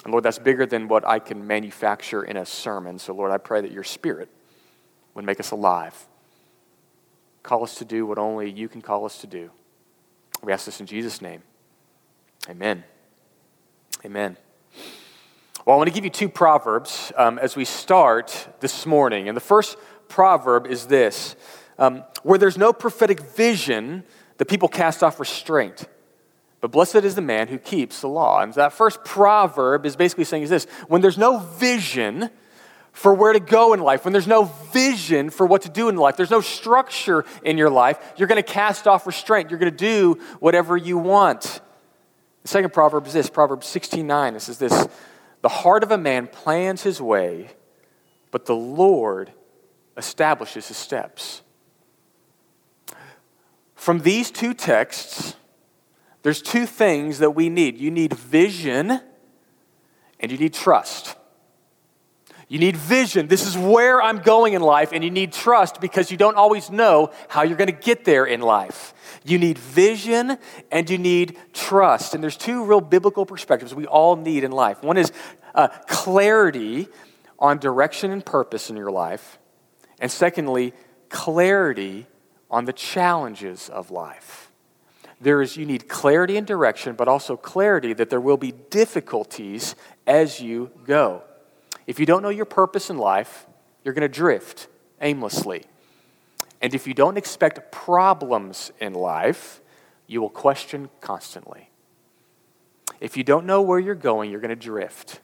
And 0.04 0.12
Lord, 0.12 0.24
that's 0.24 0.38
bigger 0.38 0.66
than 0.66 0.88
what 0.88 1.06
I 1.06 1.18
can 1.18 1.46
manufacture 1.46 2.22
in 2.22 2.36
a 2.36 2.44
sermon. 2.44 2.98
So, 2.98 3.14
Lord, 3.14 3.30
I 3.30 3.38
pray 3.38 3.60
that 3.60 3.72
your 3.72 3.84
spirit 3.84 4.28
would 5.14 5.24
make 5.24 5.40
us 5.40 5.52
alive. 5.52 6.06
Call 7.42 7.62
us 7.62 7.76
to 7.76 7.84
do 7.84 8.04
what 8.04 8.18
only 8.18 8.50
you 8.50 8.68
can 8.68 8.82
call 8.82 9.04
us 9.04 9.20
to 9.20 9.26
do. 9.26 9.50
We 10.42 10.52
ask 10.52 10.66
this 10.66 10.80
in 10.80 10.86
Jesus' 10.86 11.22
name. 11.22 11.42
Amen. 12.48 12.84
Amen. 14.04 14.36
Well, 15.64 15.74
I 15.74 15.76
want 15.76 15.88
to 15.88 15.94
give 15.94 16.04
you 16.04 16.10
two 16.10 16.28
proverbs 16.28 17.12
um, 17.16 17.38
as 17.38 17.54
we 17.54 17.64
start 17.64 18.48
this 18.60 18.84
morning. 18.84 19.28
And 19.28 19.36
the 19.36 19.40
first 19.40 19.76
proverb 20.12 20.66
is 20.66 20.86
this 20.86 21.34
um, 21.78 22.04
Where 22.22 22.38
there's 22.38 22.58
no 22.58 22.72
prophetic 22.72 23.20
vision, 23.20 24.04
the 24.36 24.44
people 24.44 24.68
cast 24.68 25.02
off 25.02 25.18
restraint. 25.18 25.88
But 26.60 26.70
blessed 26.70 26.96
is 26.96 27.16
the 27.16 27.22
man 27.22 27.48
who 27.48 27.58
keeps 27.58 28.00
the 28.00 28.08
law. 28.08 28.40
And 28.40 28.54
that 28.54 28.72
first 28.72 29.02
proverb 29.04 29.84
is 29.84 29.96
basically 29.96 30.24
saying 30.24 30.44
is 30.44 30.50
this 30.50 30.66
when 30.86 31.00
there's 31.00 31.18
no 31.18 31.38
vision 31.38 32.30
for 32.92 33.14
where 33.14 33.32
to 33.32 33.40
go 33.40 33.72
in 33.72 33.80
life, 33.80 34.04
when 34.04 34.12
there's 34.12 34.28
no 34.28 34.44
vision 34.72 35.30
for 35.30 35.46
what 35.46 35.62
to 35.62 35.70
do 35.70 35.88
in 35.88 35.96
life, 35.96 36.16
there's 36.16 36.30
no 36.30 36.42
structure 36.42 37.24
in 37.42 37.58
your 37.58 37.70
life, 37.70 37.98
you're 38.16 38.28
going 38.28 38.42
to 38.42 38.48
cast 38.48 38.86
off 38.86 39.06
restraint. 39.06 39.50
You're 39.50 39.58
going 39.58 39.72
to 39.72 39.76
do 39.76 40.20
whatever 40.38 40.76
you 40.76 40.98
want. 40.98 41.60
The 42.42 42.48
second 42.48 42.72
proverb 42.72 43.06
is 43.06 43.12
this 43.12 43.30
Proverbs 43.30 43.66
16 43.66 44.06
9. 44.06 44.34
This 44.34 44.48
is 44.48 44.58
this 44.58 44.88
The 45.40 45.48
heart 45.48 45.82
of 45.82 45.90
a 45.90 45.98
man 45.98 46.28
plans 46.28 46.82
his 46.82 47.00
way, 47.00 47.50
but 48.30 48.46
the 48.46 48.54
Lord 48.54 49.32
establishes 49.96 50.68
his 50.68 50.76
steps. 50.76 51.42
From 53.74 54.00
these 54.00 54.30
two 54.30 54.54
texts, 54.54 55.34
there's 56.22 56.40
two 56.40 56.66
things 56.66 57.18
that 57.18 57.30
we 57.30 57.48
need 57.48 57.78
you 57.78 57.90
need 57.90 58.14
vision 58.14 59.00
and 60.20 60.30
you 60.30 60.38
need 60.38 60.54
trust. 60.54 61.16
You 62.52 62.58
need 62.58 62.76
vision. 62.76 63.28
This 63.28 63.46
is 63.46 63.56
where 63.56 64.02
I'm 64.02 64.18
going 64.18 64.52
in 64.52 64.60
life, 64.60 64.92
and 64.92 65.02
you 65.02 65.10
need 65.10 65.32
trust 65.32 65.80
because 65.80 66.10
you 66.10 66.18
don't 66.18 66.36
always 66.36 66.70
know 66.70 67.10
how 67.28 67.44
you're 67.44 67.56
going 67.56 67.70
to 67.74 67.80
get 67.80 68.04
there 68.04 68.26
in 68.26 68.42
life. 68.42 68.92
You 69.24 69.38
need 69.38 69.56
vision 69.56 70.36
and 70.70 70.90
you 70.90 70.98
need 70.98 71.38
trust. 71.54 72.12
And 72.12 72.22
there's 72.22 72.36
two 72.36 72.66
real 72.66 72.82
biblical 72.82 73.24
perspectives 73.24 73.74
we 73.74 73.86
all 73.86 74.16
need 74.16 74.44
in 74.44 74.52
life. 74.52 74.82
One 74.82 74.98
is 74.98 75.12
uh, 75.54 75.68
clarity 75.86 76.88
on 77.38 77.56
direction 77.56 78.10
and 78.10 78.22
purpose 78.22 78.68
in 78.68 78.76
your 78.76 78.90
life, 78.90 79.38
and 80.02 80.10
secondly, 80.10 80.74
clarity 81.08 82.08
on 82.50 82.64
the 82.64 82.72
challenges 82.72 83.68
of 83.68 83.92
life. 83.92 84.50
There 85.20 85.40
is, 85.40 85.56
you 85.56 85.64
need 85.64 85.88
clarity 85.88 86.36
and 86.36 86.44
direction, 86.44 86.96
but 86.96 87.06
also 87.06 87.36
clarity 87.36 87.92
that 87.92 88.10
there 88.10 88.20
will 88.20 88.36
be 88.36 88.50
difficulties 88.50 89.76
as 90.04 90.40
you 90.40 90.72
go. 90.84 91.22
If 91.86 92.00
you 92.00 92.06
don't 92.06 92.20
know 92.22 92.30
your 92.30 92.44
purpose 92.46 92.90
in 92.90 92.98
life, 92.98 93.46
you're 93.84 93.94
going 93.94 94.02
to 94.02 94.08
drift 94.08 94.66
aimlessly. 95.00 95.62
And 96.60 96.74
if 96.74 96.88
you 96.88 96.94
don't 96.94 97.16
expect 97.16 97.70
problems 97.70 98.72
in 98.80 98.94
life, 98.94 99.60
you 100.08 100.20
will 100.20 100.30
question 100.30 100.90
constantly. 101.00 101.70
If 103.00 103.16
you 103.16 103.22
don't 103.22 103.46
know 103.46 103.62
where 103.62 103.78
you're 103.78 103.94
going, 103.94 104.32
you're 104.32 104.40
going 104.40 104.48
to 104.50 104.56
drift. 104.56 105.20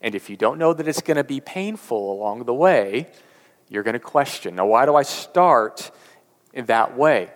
And 0.00 0.14
if 0.14 0.30
you 0.30 0.38
don't 0.38 0.58
know 0.58 0.72
that 0.72 0.88
it's 0.88 1.02
going 1.02 1.18
to 1.18 1.24
be 1.24 1.40
painful 1.40 2.12
along 2.12 2.44
the 2.44 2.54
way, 2.54 3.08
you're 3.70 3.82
going 3.82 3.94
to 3.94 4.00
question. 4.00 4.56
Now, 4.56 4.66
why 4.66 4.84
do 4.84 4.94
I 4.94 5.02
start 5.02 5.90
in 6.52 6.66
that 6.66 6.96
way. 6.96 7.30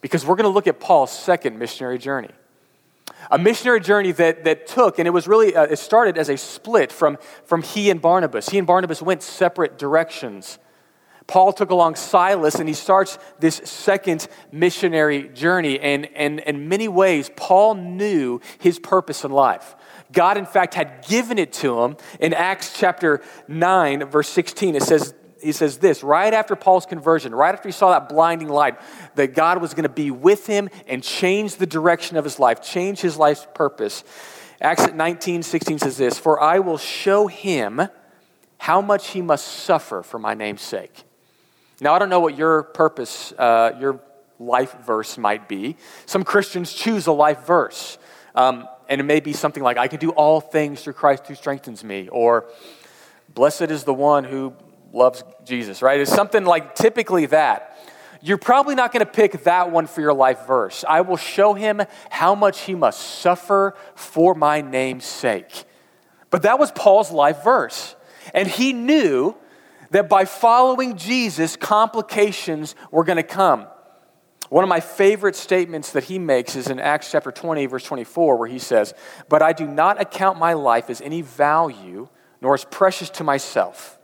Because 0.00 0.24
we're 0.24 0.36
going 0.36 0.44
to 0.44 0.50
look 0.50 0.66
at 0.66 0.80
Paul's 0.80 1.12
second 1.12 1.58
missionary 1.58 1.98
journey. 1.98 2.30
A 3.30 3.38
missionary 3.38 3.80
journey 3.80 4.12
that, 4.12 4.44
that 4.44 4.66
took, 4.66 4.98
and 4.98 5.08
it 5.08 5.10
was 5.10 5.26
really, 5.26 5.54
uh, 5.54 5.64
it 5.64 5.78
started 5.78 6.18
as 6.18 6.28
a 6.28 6.36
split 6.36 6.92
from, 6.92 7.18
from 7.44 7.62
he 7.62 7.90
and 7.90 8.00
Barnabas. 8.00 8.48
He 8.48 8.58
and 8.58 8.66
Barnabas 8.66 9.02
went 9.02 9.22
separate 9.22 9.78
directions. 9.78 10.58
Paul 11.26 11.52
took 11.52 11.70
along 11.70 11.96
Silas 11.96 12.54
and 12.54 12.68
he 12.68 12.74
starts 12.74 13.18
this 13.38 13.56
second 13.64 14.28
missionary 14.52 15.28
journey. 15.28 15.78
And, 15.78 16.06
and 16.14 16.40
in 16.40 16.68
many 16.68 16.88
ways, 16.88 17.30
Paul 17.34 17.74
knew 17.74 18.40
his 18.58 18.78
purpose 18.78 19.24
in 19.24 19.30
life. 19.30 19.74
God, 20.12 20.38
in 20.38 20.46
fact, 20.46 20.72
had 20.72 21.04
given 21.06 21.38
it 21.38 21.52
to 21.54 21.82
him. 21.82 21.96
In 22.18 22.32
Acts 22.32 22.78
chapter 22.78 23.20
9, 23.46 24.04
verse 24.04 24.28
16, 24.28 24.76
it 24.76 24.82
says, 24.82 25.12
he 25.42 25.52
says 25.52 25.78
this 25.78 26.02
right 26.02 26.32
after 26.32 26.56
Paul's 26.56 26.86
conversion, 26.86 27.34
right 27.34 27.54
after 27.54 27.68
he 27.68 27.72
saw 27.72 27.90
that 27.90 28.08
blinding 28.08 28.48
light, 28.48 28.78
that 29.14 29.34
God 29.34 29.60
was 29.60 29.74
going 29.74 29.84
to 29.84 29.88
be 29.88 30.10
with 30.10 30.46
him 30.46 30.68
and 30.86 31.02
change 31.02 31.56
the 31.56 31.66
direction 31.66 32.16
of 32.16 32.24
his 32.24 32.38
life, 32.38 32.62
change 32.62 33.00
his 33.00 33.16
life's 33.16 33.46
purpose. 33.54 34.04
Acts 34.60 34.92
19, 34.92 35.42
16 35.42 35.78
says 35.78 35.96
this 35.96 36.18
For 36.18 36.42
I 36.42 36.58
will 36.58 36.78
show 36.78 37.26
him 37.26 37.88
how 38.58 38.80
much 38.80 39.10
he 39.10 39.22
must 39.22 39.46
suffer 39.46 40.02
for 40.02 40.18
my 40.18 40.34
name's 40.34 40.62
sake. 40.62 41.04
Now, 41.80 41.94
I 41.94 41.98
don't 42.00 42.08
know 42.08 42.20
what 42.20 42.36
your 42.36 42.64
purpose, 42.64 43.32
uh, 43.38 43.76
your 43.78 44.00
life 44.40 44.74
verse 44.84 45.16
might 45.16 45.48
be. 45.48 45.76
Some 46.06 46.24
Christians 46.24 46.72
choose 46.72 47.06
a 47.06 47.12
life 47.12 47.46
verse. 47.46 47.98
Um, 48.34 48.68
and 48.88 49.00
it 49.00 49.04
may 49.04 49.20
be 49.20 49.32
something 49.32 49.62
like, 49.62 49.76
I 49.76 49.86
can 49.86 50.00
do 50.00 50.10
all 50.10 50.40
things 50.40 50.82
through 50.82 50.94
Christ 50.94 51.26
who 51.26 51.34
strengthens 51.34 51.84
me, 51.84 52.08
or 52.08 52.46
blessed 53.34 53.62
is 53.62 53.84
the 53.84 53.94
one 53.94 54.24
who 54.24 54.54
loves 54.92 55.22
Jesus, 55.44 55.82
right? 55.82 56.00
It's 56.00 56.12
something 56.12 56.44
like 56.44 56.74
typically 56.74 57.26
that. 57.26 57.76
You're 58.20 58.38
probably 58.38 58.74
not 58.74 58.92
going 58.92 59.04
to 59.04 59.10
pick 59.10 59.44
that 59.44 59.70
one 59.70 59.86
for 59.86 60.00
your 60.00 60.12
life 60.12 60.46
verse. 60.46 60.84
I 60.88 61.02
will 61.02 61.16
show 61.16 61.54
him 61.54 61.82
how 62.10 62.34
much 62.34 62.60
he 62.62 62.74
must 62.74 63.20
suffer 63.20 63.76
for 63.94 64.34
my 64.34 64.60
name's 64.60 65.04
sake. 65.04 65.64
But 66.30 66.42
that 66.42 66.58
was 66.58 66.72
Paul's 66.72 67.10
life 67.10 67.44
verse. 67.44 67.94
And 68.34 68.48
he 68.48 68.72
knew 68.72 69.36
that 69.90 70.08
by 70.08 70.24
following 70.24 70.96
Jesus, 70.96 71.56
complications 71.56 72.74
were 72.90 73.04
going 73.04 73.16
to 73.16 73.22
come. 73.22 73.66
One 74.50 74.64
of 74.64 74.68
my 74.68 74.80
favorite 74.80 75.36
statements 75.36 75.92
that 75.92 76.04
he 76.04 76.18
makes 76.18 76.56
is 76.56 76.68
in 76.68 76.80
Acts 76.80 77.10
chapter 77.10 77.30
20, 77.30 77.66
verse 77.66 77.84
24, 77.84 78.36
where 78.36 78.48
he 78.48 78.58
says, 78.58 78.94
But 79.28 79.42
I 79.42 79.52
do 79.52 79.66
not 79.66 80.00
account 80.00 80.38
my 80.38 80.54
life 80.54 80.90
as 80.90 81.00
any 81.00 81.22
value, 81.22 82.08
nor 82.40 82.54
as 82.54 82.64
precious 82.64 83.10
to 83.10 83.24
myself 83.24 83.97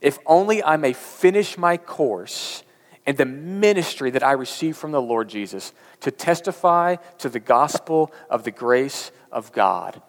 if 0.00 0.18
only 0.26 0.62
I 0.62 0.76
may 0.76 0.92
finish 0.92 1.56
my 1.56 1.76
course 1.76 2.62
and 3.06 3.16
the 3.16 3.26
ministry 3.26 4.10
that 4.10 4.22
I 4.22 4.32
received 4.32 4.76
from 4.76 4.92
the 4.92 5.02
Lord 5.02 5.28
Jesus 5.28 5.72
to 6.00 6.10
testify 6.10 6.96
to 7.18 7.28
the 7.28 7.40
gospel 7.40 8.12
of 8.30 8.44
the 8.44 8.50
grace 8.50 9.10
of 9.30 9.52
God. 9.52 10.00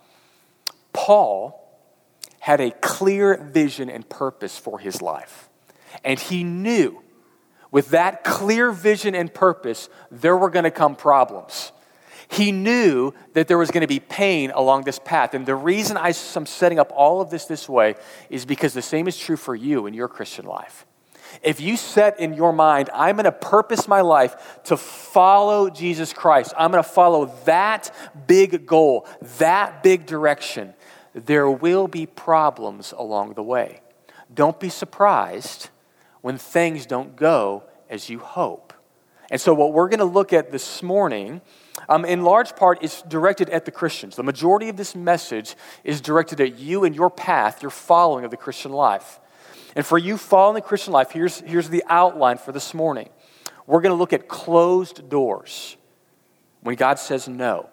Paul 0.94 1.62
had 2.40 2.62
a 2.62 2.72
clear 2.72 3.38
vision 3.38 3.90
and 3.90 4.08
purpose 4.08 4.58
for 4.58 4.80
his 4.80 5.02
life. 5.02 5.50
And 6.04 6.20
he 6.20 6.44
knew 6.44 7.02
with 7.72 7.90
that 7.90 8.24
clear 8.24 8.72
vision 8.72 9.16
and 9.16 9.34
purpose, 9.34 9.90
there 10.12 10.38
were 10.38 10.50
going 10.50 10.64
to 10.64 10.72
come 10.72 10.96
problems. 10.96 11.72
He 12.28 12.52
knew 12.52 13.14
that 13.34 13.48
there 13.48 13.58
was 13.58 13.72
going 13.72 13.82
to 13.82 13.88
be 13.88 14.00
pain 14.00 14.52
along 14.52 14.84
this 14.84 15.00
path. 15.00 15.34
And 15.34 15.46
the 15.46 15.56
reason 15.56 15.98
I'm 15.98 16.14
setting 16.14 16.80
up 16.80 16.92
all 16.96 17.22
of 17.22 17.30
this 17.30 17.46
this 17.46 17.70
way 17.70 17.96
is 18.30 18.46
because 18.46 18.74
the 18.74 18.82
same 18.82 19.08
is 19.08 19.18
true 19.18 19.38
for 19.38 19.56
you 19.56 19.86
in 19.86 19.94
your 19.94 20.08
Christian 20.08 20.46
life. 20.46 20.86
If 21.44 21.60
you 21.60 21.78
set 21.78 22.20
in 22.20 22.34
your 22.34 22.54
mind, 22.54 22.90
I'm 22.94 23.16
going 23.16 23.26
to 23.26 23.32
purpose 23.32 23.88
my 23.88 24.02
life 24.02 24.60
to 24.66 24.78
follow 24.78 25.70
Jesus 25.70 26.14
Christ, 26.14 26.54
I'm 26.58 26.72
going 26.72 26.84
to 26.84 26.90
follow 26.90 27.26
that 27.46 27.94
big 28.28 28.66
goal, 28.66 29.08
that 29.38 29.84
big 29.84 30.06
direction, 30.06 30.74
there 31.14 31.50
will 31.50 31.88
be 31.88 32.06
problems 32.06 32.94
along 32.98 33.34
the 33.34 33.44
way. 33.44 33.82
Don't 34.34 34.60
be 34.60 34.70
surprised 34.70 35.70
when 36.22 36.38
things 36.38 36.86
don't 36.86 37.16
go 37.16 37.64
as 37.90 38.10
you 38.10 38.20
hope. 38.20 38.74
And 39.30 39.40
so, 39.40 39.54
what 39.54 39.74
we're 39.74 39.90
going 39.90 40.00
to 40.00 40.06
look 40.06 40.34
at 40.34 40.52
this 40.52 40.84
morning, 40.84 41.42
um, 41.88 42.06
in 42.06 42.24
large 42.24 42.56
part, 42.56 42.84
is 42.84 43.04
directed 43.08 43.50
at 43.50 43.66
the 43.66 43.72
Christians. 43.72 44.16
The 44.16 44.24
majority 44.24 44.70
of 44.70 44.78
this 44.78 44.96
message 44.96 45.56
is 45.84 46.02
directed 46.02 46.42
at 46.42 46.58
you 46.58 46.84
and 46.84 46.96
your 46.96 47.10
path, 47.10 47.62
your 47.62 47.72
following 47.72 48.26
of 48.26 48.32
the 48.32 48.38
Christian 48.38 48.72
life. 48.72 49.20
And 49.76 49.86
for 49.86 49.98
you 49.98 50.18
following 50.18 50.56
the 50.56 50.62
Christian 50.62 50.94
life, 50.94 51.12
here's, 51.12 51.40
here's 51.42 51.70
the 51.70 51.84
outline 51.88 52.38
for 52.38 52.52
this 52.52 52.74
morning. 52.74 53.10
We're 53.68 53.82
going 53.82 53.92
to 53.92 53.98
look 53.98 54.14
at 54.14 54.28
closed 54.28 55.10
doors 55.10 55.76
when 56.62 56.76
God 56.76 57.00
says 57.00 57.28
no. 57.28 57.70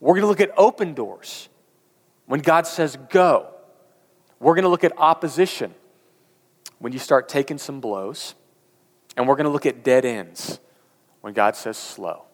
We're 0.00 0.14
going 0.14 0.22
to 0.22 0.28
look 0.28 0.40
at 0.40 0.50
open 0.56 0.94
doors 0.94 1.48
when 2.26 2.40
God 2.40 2.66
says 2.66 2.96
go. 3.08 3.48
We're 4.40 4.54
going 4.54 4.64
to 4.64 4.68
look 4.68 4.84
at 4.84 4.92
opposition 4.98 5.74
when 6.78 6.92
you 6.92 6.98
start 6.98 7.28
taking 7.28 7.58
some 7.58 7.80
blows. 7.80 8.34
And 9.16 9.28
we're 9.28 9.36
going 9.36 9.44
to 9.44 9.50
look 9.50 9.66
at 9.66 9.84
dead 9.84 10.04
ends 10.04 10.58
when 11.20 11.34
God 11.34 11.54
says 11.54 11.76
slow. 11.76 12.24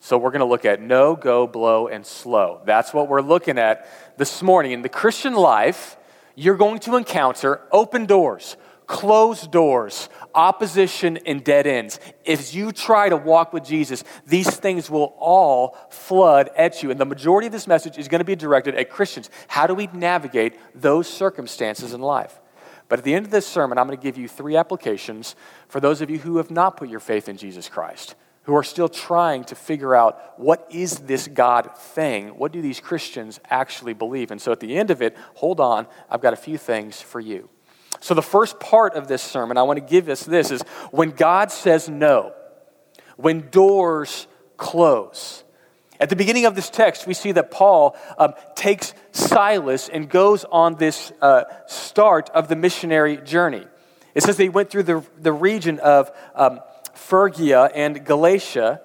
So 0.00 0.16
we're 0.16 0.30
going 0.30 0.40
to 0.40 0.46
look 0.46 0.64
at 0.64 0.80
no, 0.80 1.14
go, 1.14 1.46
blow, 1.46 1.86
and 1.86 2.04
slow. 2.04 2.62
That's 2.64 2.94
what 2.94 3.08
we're 3.08 3.20
looking 3.20 3.58
at 3.58 3.86
this 4.16 4.42
morning. 4.42 4.72
In 4.72 4.82
the 4.82 4.88
Christian 4.88 5.34
life, 5.34 5.96
you're 6.34 6.56
going 6.56 6.78
to 6.80 6.96
encounter 6.96 7.60
open 7.70 8.06
doors, 8.06 8.56
closed 8.86 9.50
doors, 9.52 10.08
opposition, 10.34 11.18
and 11.26 11.44
dead 11.44 11.66
ends. 11.66 12.00
If 12.24 12.54
you 12.54 12.72
try 12.72 13.10
to 13.10 13.16
walk 13.16 13.52
with 13.52 13.62
Jesus, 13.62 14.02
these 14.26 14.48
things 14.48 14.88
will 14.88 15.14
all 15.18 15.76
flood 15.90 16.48
at 16.56 16.82
you. 16.82 16.90
And 16.90 16.98
the 16.98 17.04
majority 17.04 17.46
of 17.46 17.52
this 17.52 17.66
message 17.66 17.98
is 17.98 18.08
going 18.08 18.20
to 18.20 18.24
be 18.24 18.36
directed 18.36 18.74
at 18.76 18.88
Christians. 18.88 19.28
How 19.48 19.66
do 19.66 19.74
we 19.74 19.86
navigate 19.92 20.58
those 20.74 21.08
circumstances 21.08 21.92
in 21.92 22.00
life? 22.00 22.40
But 22.88 23.00
at 23.00 23.04
the 23.04 23.14
end 23.14 23.26
of 23.26 23.30
this 23.30 23.46
sermon, 23.46 23.76
I'm 23.76 23.86
going 23.86 23.98
to 23.98 24.02
give 24.02 24.16
you 24.16 24.28
three 24.28 24.56
applications 24.56 25.36
for 25.68 25.78
those 25.78 26.00
of 26.00 26.08
you 26.08 26.18
who 26.18 26.38
have 26.38 26.50
not 26.50 26.78
put 26.78 26.88
your 26.88 27.00
faith 27.00 27.28
in 27.28 27.36
Jesus 27.36 27.68
Christ, 27.68 28.14
who 28.50 28.56
are 28.56 28.64
still 28.64 28.88
trying 28.88 29.44
to 29.44 29.54
figure 29.54 29.94
out 29.94 30.36
what 30.36 30.66
is 30.70 30.98
this 30.98 31.28
God 31.28 31.70
thing? 31.76 32.30
What 32.30 32.50
do 32.50 32.60
these 32.60 32.80
Christians 32.80 33.38
actually 33.48 33.94
believe? 33.94 34.32
And 34.32 34.42
so 34.42 34.50
at 34.50 34.58
the 34.58 34.76
end 34.76 34.90
of 34.90 35.02
it, 35.02 35.16
hold 35.34 35.60
on, 35.60 35.86
I've 36.10 36.20
got 36.20 36.32
a 36.32 36.36
few 36.36 36.58
things 36.58 37.00
for 37.00 37.20
you. 37.20 37.48
So 38.00 38.12
the 38.12 38.22
first 38.22 38.58
part 38.58 38.94
of 38.94 39.06
this 39.06 39.22
sermon, 39.22 39.56
I 39.56 39.62
want 39.62 39.76
to 39.76 39.84
give 39.84 40.08
us 40.08 40.24
this 40.24 40.50
is 40.50 40.62
when 40.90 41.10
God 41.10 41.52
says 41.52 41.88
no, 41.88 42.32
when 43.16 43.50
doors 43.50 44.26
close. 44.56 45.44
At 46.00 46.08
the 46.08 46.16
beginning 46.16 46.44
of 46.44 46.56
this 46.56 46.70
text, 46.70 47.06
we 47.06 47.14
see 47.14 47.30
that 47.30 47.52
Paul 47.52 47.96
um, 48.18 48.34
takes 48.56 48.94
Silas 49.12 49.88
and 49.88 50.10
goes 50.10 50.44
on 50.44 50.74
this 50.74 51.12
uh, 51.22 51.44
start 51.68 52.30
of 52.30 52.48
the 52.48 52.56
missionary 52.56 53.18
journey. 53.18 53.64
It 54.12 54.24
says 54.24 54.36
they 54.36 54.48
went 54.48 54.70
through 54.70 54.82
the, 54.82 55.04
the 55.20 55.32
region 55.32 55.78
of 55.78 56.10
um, 56.34 56.58
Phrygia 56.94 57.70
and 57.74 58.04
Galatia, 58.04 58.80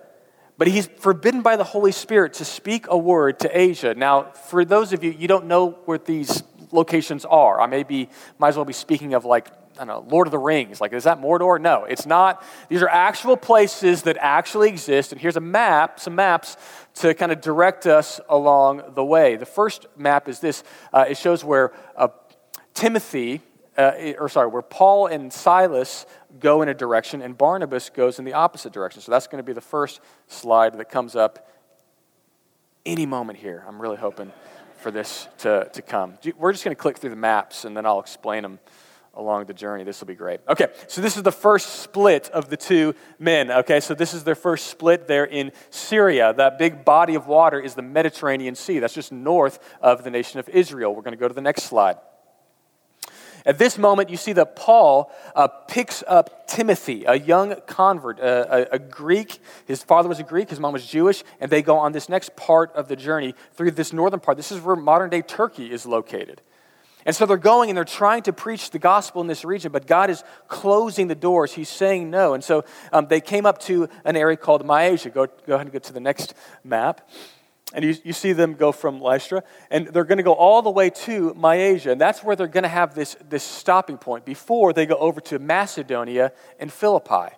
but 0.57 0.67
he's 0.67 0.87
forbidden 0.87 1.41
by 1.41 1.55
the 1.55 1.63
Holy 1.63 1.91
Spirit 1.91 2.33
to 2.35 2.45
speak 2.45 2.85
a 2.87 2.97
word 2.97 3.39
to 3.39 3.57
Asia. 3.57 3.93
Now, 3.93 4.31
for 4.31 4.63
those 4.63 4.93
of 4.93 5.03
you, 5.03 5.11
you 5.11 5.27
don't 5.27 5.45
know 5.45 5.71
where 5.85 5.97
these 5.97 6.43
locations 6.71 7.25
are. 7.25 7.59
I 7.59 7.67
may 7.67 7.83
be, 7.83 8.09
might 8.37 8.49
as 8.49 8.55
well 8.55 8.65
be 8.65 8.73
speaking 8.73 9.13
of 9.13 9.25
like 9.25 9.49
I 9.75 9.79
don't 9.79 9.87
know, 9.87 10.05
Lord 10.09 10.27
of 10.27 10.31
the 10.31 10.39
Rings. 10.39 10.79
Like, 10.79 10.93
is 10.93 11.03
that 11.03 11.19
Mordor? 11.19 11.59
No, 11.59 11.83
it's 11.83 12.05
not. 12.05 12.43
These 12.69 12.81
are 12.81 12.87
actual 12.87 13.35
places 13.35 14.03
that 14.03 14.15
actually 14.21 14.69
exist. 14.69 15.11
And 15.11 15.19
here's 15.19 15.35
a 15.35 15.41
map, 15.41 15.99
some 15.99 16.15
maps 16.15 16.55
to 16.95 17.13
kind 17.13 17.29
of 17.29 17.41
direct 17.41 17.85
us 17.85 18.21
along 18.29 18.93
the 18.95 19.03
way. 19.03 19.35
The 19.35 19.45
first 19.45 19.85
map 19.97 20.29
is 20.29 20.39
this 20.39 20.63
uh, 20.93 21.05
it 21.09 21.17
shows 21.17 21.43
where 21.43 21.73
uh, 21.97 22.07
Timothy, 22.73 23.41
uh, 23.77 24.13
or 24.17 24.29
sorry, 24.29 24.47
where 24.47 24.61
Paul 24.61 25.07
and 25.07 25.31
Silas 25.31 26.05
go 26.39 26.61
in 26.61 26.69
a 26.69 26.73
direction 26.73 27.21
and 27.21 27.37
Barnabas 27.37 27.89
goes 27.89 28.19
in 28.19 28.25
the 28.25 28.33
opposite 28.33 28.73
direction. 28.73 29.01
So 29.01 29.11
that's 29.11 29.27
going 29.27 29.39
to 29.39 29.43
be 29.43 29.53
the 29.53 29.61
first 29.61 30.01
slide 30.27 30.77
that 30.77 30.89
comes 30.89 31.15
up 31.15 31.49
any 32.85 33.05
moment 33.05 33.39
here. 33.39 33.63
I'm 33.67 33.81
really 33.81 33.97
hoping 33.97 34.31
for 34.77 34.91
this 34.91 35.27
to, 35.39 35.69
to 35.73 35.81
come. 35.81 36.17
We're 36.37 36.51
just 36.51 36.63
going 36.63 36.75
to 36.75 36.81
click 36.81 36.97
through 36.97 37.09
the 37.09 37.15
maps 37.15 37.65
and 37.65 37.75
then 37.75 37.85
I'll 37.85 37.99
explain 37.99 38.43
them 38.43 38.59
along 39.15 39.45
the 39.45 39.53
journey. 39.53 39.83
This 39.83 39.99
will 39.99 40.07
be 40.07 40.15
great. 40.15 40.41
Okay, 40.47 40.67
so 40.87 41.01
this 41.01 41.17
is 41.17 41.23
the 41.23 41.31
first 41.31 41.81
split 41.81 42.29
of 42.29 42.49
the 42.49 42.57
two 42.57 42.93
men. 43.17 43.49
Okay, 43.49 43.79
so 43.79 43.95
this 43.95 44.13
is 44.13 44.23
their 44.23 44.35
first 44.35 44.67
split 44.67 45.07
there 45.07 45.25
in 45.25 45.51
Syria. 45.69 46.33
That 46.33 46.59
big 46.59 46.85
body 46.85 47.15
of 47.15 47.25
water 47.25 47.59
is 47.59 47.75
the 47.75 47.81
Mediterranean 47.81 48.55
Sea. 48.55 48.79
That's 48.79 48.93
just 48.93 49.11
north 49.11 49.59
of 49.81 50.03
the 50.03 50.11
nation 50.11 50.39
of 50.39 50.49
Israel. 50.49 50.93
We're 50.93 51.01
going 51.01 51.13
to 51.13 51.19
go 51.19 51.27
to 51.27 51.33
the 51.33 51.41
next 51.41 51.63
slide. 51.63 51.95
At 53.45 53.59
this 53.59 53.77
moment, 53.77 54.09
you 54.09 54.17
see 54.17 54.33
that 54.33 54.55
Paul 54.55 55.11
uh, 55.35 55.47
picks 55.47 56.03
up 56.07 56.47
Timothy, 56.47 57.05
a 57.05 57.15
young 57.15 57.55
convert, 57.67 58.19
a, 58.19 58.73
a, 58.73 58.79
Greek. 58.79 59.37
His 59.65 59.83
father 59.83 60.09
was 60.09 60.19
a 60.19 60.23
Greek, 60.23 60.49
his 60.49 60.59
mom 60.59 60.73
was 60.73 60.85
Jewish, 60.85 61.23
and 61.39 61.51
they 61.51 61.61
go 61.61 61.77
on 61.77 61.91
this 61.91 62.09
next 62.09 62.35
part 62.35 62.73
of 62.73 62.87
the 62.87 62.95
journey 62.95 63.35
through 63.53 63.71
this 63.71 63.93
northern 63.93 64.19
part. 64.19 64.37
This 64.37 64.51
is 64.51 64.61
where 64.61 64.75
modern 64.75 65.11
day 65.11 65.21
Turkey 65.21 65.71
is 65.71 65.85
located. 65.85 66.41
And 67.05 67.15
so 67.15 67.27
they're 67.27 67.37
going 67.37 67.69
and 67.69 67.77
they're 67.77 67.85
trying 67.85 68.23
to 68.23 68.33
preach 68.33 68.71
the 68.71 68.79
gospel 68.79 69.21
in 69.21 69.27
this 69.27 69.45
region, 69.45 69.71
but 69.71 69.85
God 69.85 70.09
is 70.09 70.23
closing 70.47 71.07
the 71.07 71.15
doors. 71.15 71.53
He's 71.53 71.69
saying 71.69 72.09
no. 72.09 72.33
And 72.33 72.43
so 72.43 72.65
um, 72.91 73.05
they 73.07 73.21
came 73.21 73.45
up 73.45 73.59
to 73.63 73.87
an 74.05 74.15
area 74.15 74.37
called 74.37 74.65
Mysia. 74.65 75.11
Go, 75.11 75.27
go 75.45 75.53
ahead 75.53 75.67
and 75.67 75.71
go 75.71 75.77
to 75.77 75.93
the 75.93 75.99
next 75.99 76.33
map. 76.63 77.07
And 77.73 77.83
you, 77.83 77.95
you 78.03 78.13
see 78.13 78.31
them 78.31 78.53
go 78.53 78.71
from 78.71 79.01
Lystra, 79.01 79.43
and 79.71 79.87
they're 79.87 80.03
going 80.03 80.19
to 80.19 80.23
go 80.23 80.33
all 80.33 80.61
the 80.61 80.69
way 80.69 80.91
to 80.91 81.33
Mysia. 81.33 81.91
And 81.91 81.99
that's 81.99 82.23
where 82.23 82.35
they're 82.35 82.47
going 82.47 82.63
to 82.63 82.69
have 82.69 82.93
this, 82.93 83.17
this 83.27 83.43
stopping 83.43 83.97
point 83.97 84.23
before 84.23 84.71
they 84.71 84.85
go 84.85 84.95
over 84.95 85.19
to 85.21 85.39
Macedonia 85.39 86.31
and 86.59 86.71
Philippi. 86.71 87.35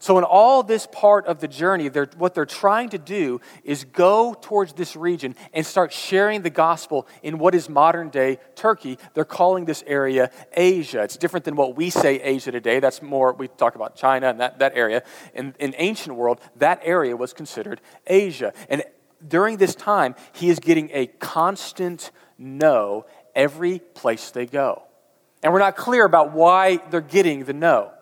So, 0.00 0.16
in 0.16 0.22
all 0.22 0.62
this 0.62 0.86
part 0.86 1.26
of 1.26 1.40
the 1.40 1.48
journey, 1.48 1.88
they're, 1.88 2.08
what 2.16 2.32
they're 2.32 2.46
trying 2.46 2.90
to 2.90 2.98
do 2.98 3.40
is 3.64 3.82
go 3.84 4.32
towards 4.32 4.72
this 4.74 4.94
region 4.94 5.34
and 5.52 5.66
start 5.66 5.92
sharing 5.92 6.42
the 6.42 6.50
gospel 6.50 7.08
in 7.22 7.38
what 7.38 7.52
is 7.54 7.68
modern 7.68 8.08
day 8.08 8.38
Turkey. 8.54 8.96
They're 9.14 9.24
calling 9.24 9.64
this 9.64 9.82
area 9.88 10.30
Asia. 10.52 11.02
It's 11.02 11.16
different 11.16 11.44
than 11.44 11.56
what 11.56 11.76
we 11.76 11.90
say 11.90 12.20
Asia 12.20 12.52
today. 12.52 12.78
That's 12.78 13.02
more, 13.02 13.32
we 13.32 13.48
talk 13.48 13.74
about 13.74 13.96
China 13.96 14.28
and 14.28 14.38
that, 14.38 14.60
that 14.60 14.76
area. 14.76 15.02
In, 15.34 15.54
in 15.58 15.74
ancient 15.78 16.14
world, 16.14 16.40
that 16.56 16.80
area 16.84 17.16
was 17.16 17.32
considered 17.32 17.80
Asia. 18.06 18.52
And 18.68 18.84
during 19.26 19.56
this 19.56 19.74
time, 19.74 20.14
he 20.32 20.48
is 20.48 20.58
getting 20.58 20.90
a 20.92 21.06
constant 21.06 22.10
no 22.38 23.06
every 23.34 23.78
place 23.78 24.30
they 24.30 24.46
go. 24.46 24.82
And 25.42 25.52
we're 25.52 25.58
not 25.60 25.76
clear 25.76 26.04
about 26.04 26.32
why 26.32 26.78
they're 26.90 27.00
getting 27.00 27.44
the 27.44 27.52
no. 27.52 27.92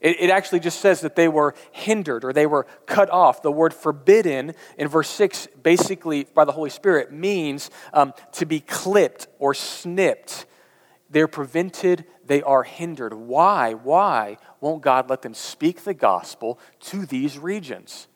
It, 0.00 0.16
it, 0.18 0.30
actually 0.30 0.60
just 0.60 0.80
says 0.80 1.02
that 1.02 1.14
they 1.14 1.28
were 1.28 1.54
hindered 1.70 2.24
or 2.24 2.32
they 2.32 2.46
were 2.46 2.66
cut 2.86 3.08
off. 3.10 3.40
The 3.40 3.52
word 3.52 3.72
forbidden 3.72 4.54
in 4.76 4.88
verse 4.88 5.08
6, 5.08 5.46
basically 5.62 6.24
by 6.24 6.44
the 6.44 6.50
Holy 6.50 6.70
Spirit, 6.70 7.12
means 7.12 7.70
um, 7.92 8.12
to 8.32 8.44
be 8.44 8.58
clipped 8.58 9.28
or 9.38 9.54
snipped. 9.54 10.46
They're 11.08 11.28
prevented, 11.28 12.04
they 12.26 12.42
are 12.42 12.64
hindered. 12.64 13.14
Why? 13.14 13.74
Why 13.74 14.38
won't 14.60 14.82
God 14.82 15.08
let 15.08 15.22
them 15.22 15.34
speak 15.34 15.84
the 15.84 15.94
gospel 15.94 16.58
to 16.80 17.06
these 17.06 17.38
regions? 17.38 18.08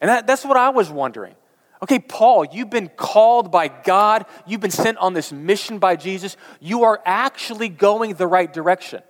And 0.00 0.10
that, 0.10 0.26
that's 0.26 0.44
what 0.44 0.58
I 0.58 0.68
was 0.68 0.90
wondering. 0.90 1.34
Okay, 1.82 1.98
Paul, 1.98 2.44
you've 2.44 2.70
been 2.70 2.88
called 2.88 3.50
by 3.50 3.68
God, 3.68 4.26
you've 4.46 4.60
been 4.60 4.70
sent 4.70 4.98
on 4.98 5.14
this 5.14 5.32
mission 5.32 5.78
by 5.78 5.96
Jesus, 5.96 6.36
you 6.60 6.84
are 6.84 7.00
actually 7.06 7.68
going 7.68 8.14
the 8.14 8.26
right 8.26 8.52
direction 8.52 9.02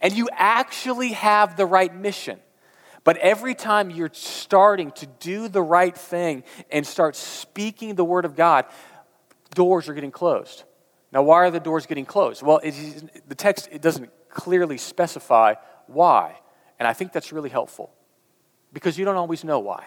and 0.00 0.12
you 0.12 0.28
actually 0.32 1.12
have 1.12 1.56
the 1.56 1.66
right 1.66 1.94
mission. 1.94 2.40
But 3.04 3.16
every 3.18 3.54
time 3.54 3.90
you're 3.90 4.10
starting 4.12 4.90
to 4.92 5.06
do 5.06 5.48
the 5.48 5.62
right 5.62 5.96
thing 5.96 6.44
and 6.70 6.86
start 6.86 7.16
speaking 7.16 7.94
the 7.94 8.04
word 8.04 8.24
of 8.24 8.36
God, 8.36 8.66
doors 9.54 9.88
are 9.88 9.94
getting 9.94 10.10
closed. 10.10 10.64
Now, 11.12 11.22
why 11.22 11.36
are 11.36 11.50
the 11.50 11.60
doors 11.60 11.86
getting 11.86 12.04
closed? 12.04 12.42
Well, 12.42 12.60
the 12.62 13.34
text 13.34 13.68
it 13.72 13.80
doesn't 13.80 14.10
clearly 14.28 14.76
specify 14.76 15.54
why. 15.86 16.38
And 16.78 16.86
I 16.86 16.92
think 16.92 17.12
that's 17.12 17.32
really 17.32 17.48
helpful 17.48 17.90
because 18.72 18.98
you 18.98 19.04
don't 19.04 19.16
always 19.16 19.42
know 19.42 19.60
why. 19.60 19.86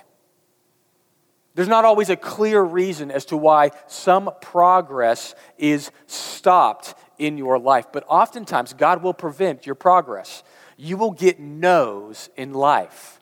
There's 1.53 1.67
not 1.67 1.83
always 1.83 2.09
a 2.09 2.15
clear 2.15 2.61
reason 2.61 3.11
as 3.11 3.25
to 3.25 3.37
why 3.37 3.71
some 3.87 4.31
progress 4.41 5.35
is 5.57 5.91
stopped 6.07 6.93
in 7.17 7.37
your 7.37 7.59
life, 7.59 7.87
but 7.91 8.05
oftentimes 8.07 8.73
God 8.73 9.03
will 9.03 9.13
prevent 9.13 9.65
your 9.65 9.75
progress. 9.75 10.43
You 10.77 10.97
will 10.97 11.11
get 11.11 11.39
no's 11.39 12.29
in 12.35 12.53
life. 12.53 13.19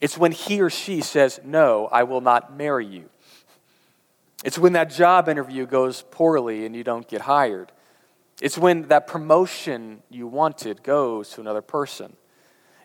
It's 0.00 0.18
when 0.18 0.32
he 0.32 0.60
or 0.60 0.70
she 0.70 1.00
says, 1.00 1.40
No, 1.44 1.88
I 1.92 2.02
will 2.02 2.20
not 2.20 2.56
marry 2.56 2.86
you. 2.86 3.08
It's 4.44 4.58
when 4.58 4.72
that 4.74 4.90
job 4.90 5.28
interview 5.28 5.66
goes 5.66 6.04
poorly 6.10 6.66
and 6.66 6.74
you 6.74 6.84
don't 6.84 7.06
get 7.06 7.22
hired. 7.22 7.72
It's 8.40 8.58
when 8.58 8.88
that 8.88 9.06
promotion 9.06 10.02
you 10.10 10.26
wanted 10.26 10.82
goes 10.82 11.30
to 11.30 11.40
another 11.40 11.62
person. 11.62 12.16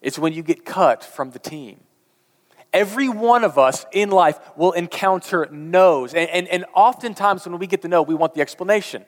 It's 0.01 0.17
when 0.17 0.33
you 0.33 0.43
get 0.43 0.65
cut 0.65 1.03
from 1.03 1.31
the 1.31 1.39
team. 1.39 1.81
Every 2.73 3.09
one 3.09 3.43
of 3.43 3.57
us 3.57 3.85
in 3.91 4.09
life 4.11 4.39
will 4.55 4.71
encounter 4.71 5.47
no's. 5.51 6.13
And, 6.13 6.29
and, 6.29 6.47
and 6.47 6.65
oftentimes 6.73 7.45
when 7.45 7.59
we 7.59 7.67
get 7.67 7.81
the 7.81 7.89
no, 7.89 8.01
we 8.01 8.15
want 8.15 8.33
the 8.33 8.41
explanation. 8.41 9.05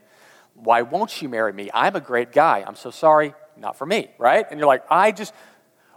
Why 0.54 0.82
won't 0.82 1.22
you 1.22 1.30
marry 1.30 1.54
me? 1.54 1.70
I'm 1.74 1.96
a 1.96 2.02
great 2.02 2.32
guy. 2.32 2.64
I'm 2.66 2.76
so 2.76 2.92
sorry. 2.92 3.34
Not 3.56 3.78
for 3.78 3.86
me, 3.86 4.10
right? 4.18 4.46
And 4.50 4.60
you're 4.60 4.68
like, 4.68 4.84
I 4.90 5.12
just, 5.12 5.34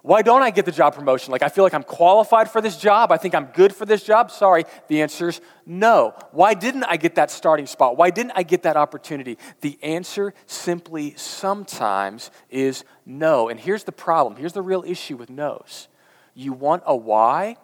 why 0.02 0.22
don't 0.22 0.42
I 0.42 0.50
get 0.50 0.64
the 0.64 0.72
job 0.72 0.94
promotion? 0.94 1.32
Like, 1.32 1.42
I 1.42 1.48
feel 1.48 1.64
like 1.64 1.74
I'm 1.74 1.82
qualified 1.82 2.48
for 2.48 2.60
this 2.60 2.76
job. 2.76 3.10
I 3.10 3.16
think 3.16 3.34
I'm 3.34 3.46
good 3.46 3.74
for 3.74 3.84
this 3.84 4.04
job. 4.04 4.30
Sorry. 4.30 4.64
The 4.86 5.02
answer 5.02 5.28
is 5.30 5.40
no. 5.64 6.14
Why 6.30 6.54
didn't 6.54 6.84
I 6.84 6.96
get 6.96 7.16
that 7.16 7.32
starting 7.32 7.66
spot? 7.66 7.96
Why 7.96 8.10
didn't 8.10 8.32
I 8.36 8.44
get 8.44 8.62
that 8.62 8.76
opportunity? 8.76 9.38
The 9.62 9.76
answer 9.82 10.34
simply 10.46 11.14
sometimes 11.16 12.30
is 12.48 12.84
no. 13.04 13.48
And 13.48 13.58
here's 13.58 13.82
the 13.82 13.92
problem 13.92 14.36
here's 14.36 14.52
the 14.52 14.62
real 14.62 14.84
issue 14.86 15.16
with 15.16 15.30
no's 15.30 15.88
you 16.36 16.52
want 16.52 16.84
a 16.86 16.94
why 16.94 17.56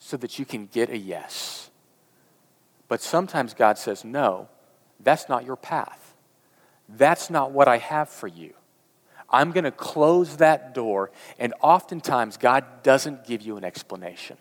so 0.00 0.16
that 0.16 0.38
you 0.38 0.44
can 0.44 0.66
get 0.66 0.90
a 0.90 0.98
yes. 0.98 1.70
But 2.88 3.00
sometimes 3.00 3.54
God 3.54 3.78
says, 3.78 4.04
no, 4.04 4.48
that's 4.98 5.28
not 5.28 5.44
your 5.44 5.56
path. 5.56 6.14
That's 6.88 7.30
not 7.30 7.52
what 7.52 7.68
I 7.68 7.78
have 7.78 8.08
for 8.08 8.26
you. 8.26 8.54
I'm 9.30 9.52
going 9.52 9.64
to 9.64 9.70
close 9.70 10.38
that 10.38 10.74
door. 10.74 11.10
And 11.38 11.54
oftentimes, 11.60 12.36
God 12.36 12.64
doesn't 12.82 13.26
give 13.26 13.42
you 13.42 13.56
an 13.56 13.64
explanation. 13.64 14.36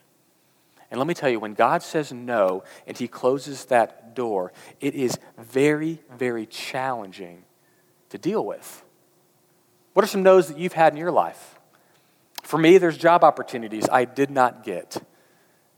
And 0.92 1.00
let 1.00 1.08
me 1.08 1.14
tell 1.14 1.30
you, 1.30 1.40
when 1.40 1.54
God 1.54 1.82
says 1.82 2.14
no 2.14 2.64
and 2.86 2.98
He 2.98 3.08
closes 3.08 3.66
that 3.66 4.16
door, 4.16 4.54
it 4.80 4.94
is 4.94 5.18
very, 5.38 6.02
very 6.16 6.46
challenging 6.46 7.44
to 8.10 8.18
deal 8.18 8.46
with. 8.46 8.84
What 9.94 10.04
are 10.04 10.08
some 10.08 10.24
no's 10.24 10.50
that 10.50 10.58
you've 10.58 10.74
had 10.74 10.94
in 10.94 11.00
your 11.00 11.12
life? 11.12 11.53
For 12.44 12.58
me, 12.58 12.78
there's 12.78 12.98
job 12.98 13.24
opportunities 13.24 13.88
I 13.90 14.06
did 14.06 14.30
not 14.30 14.64
get. 14.64 15.02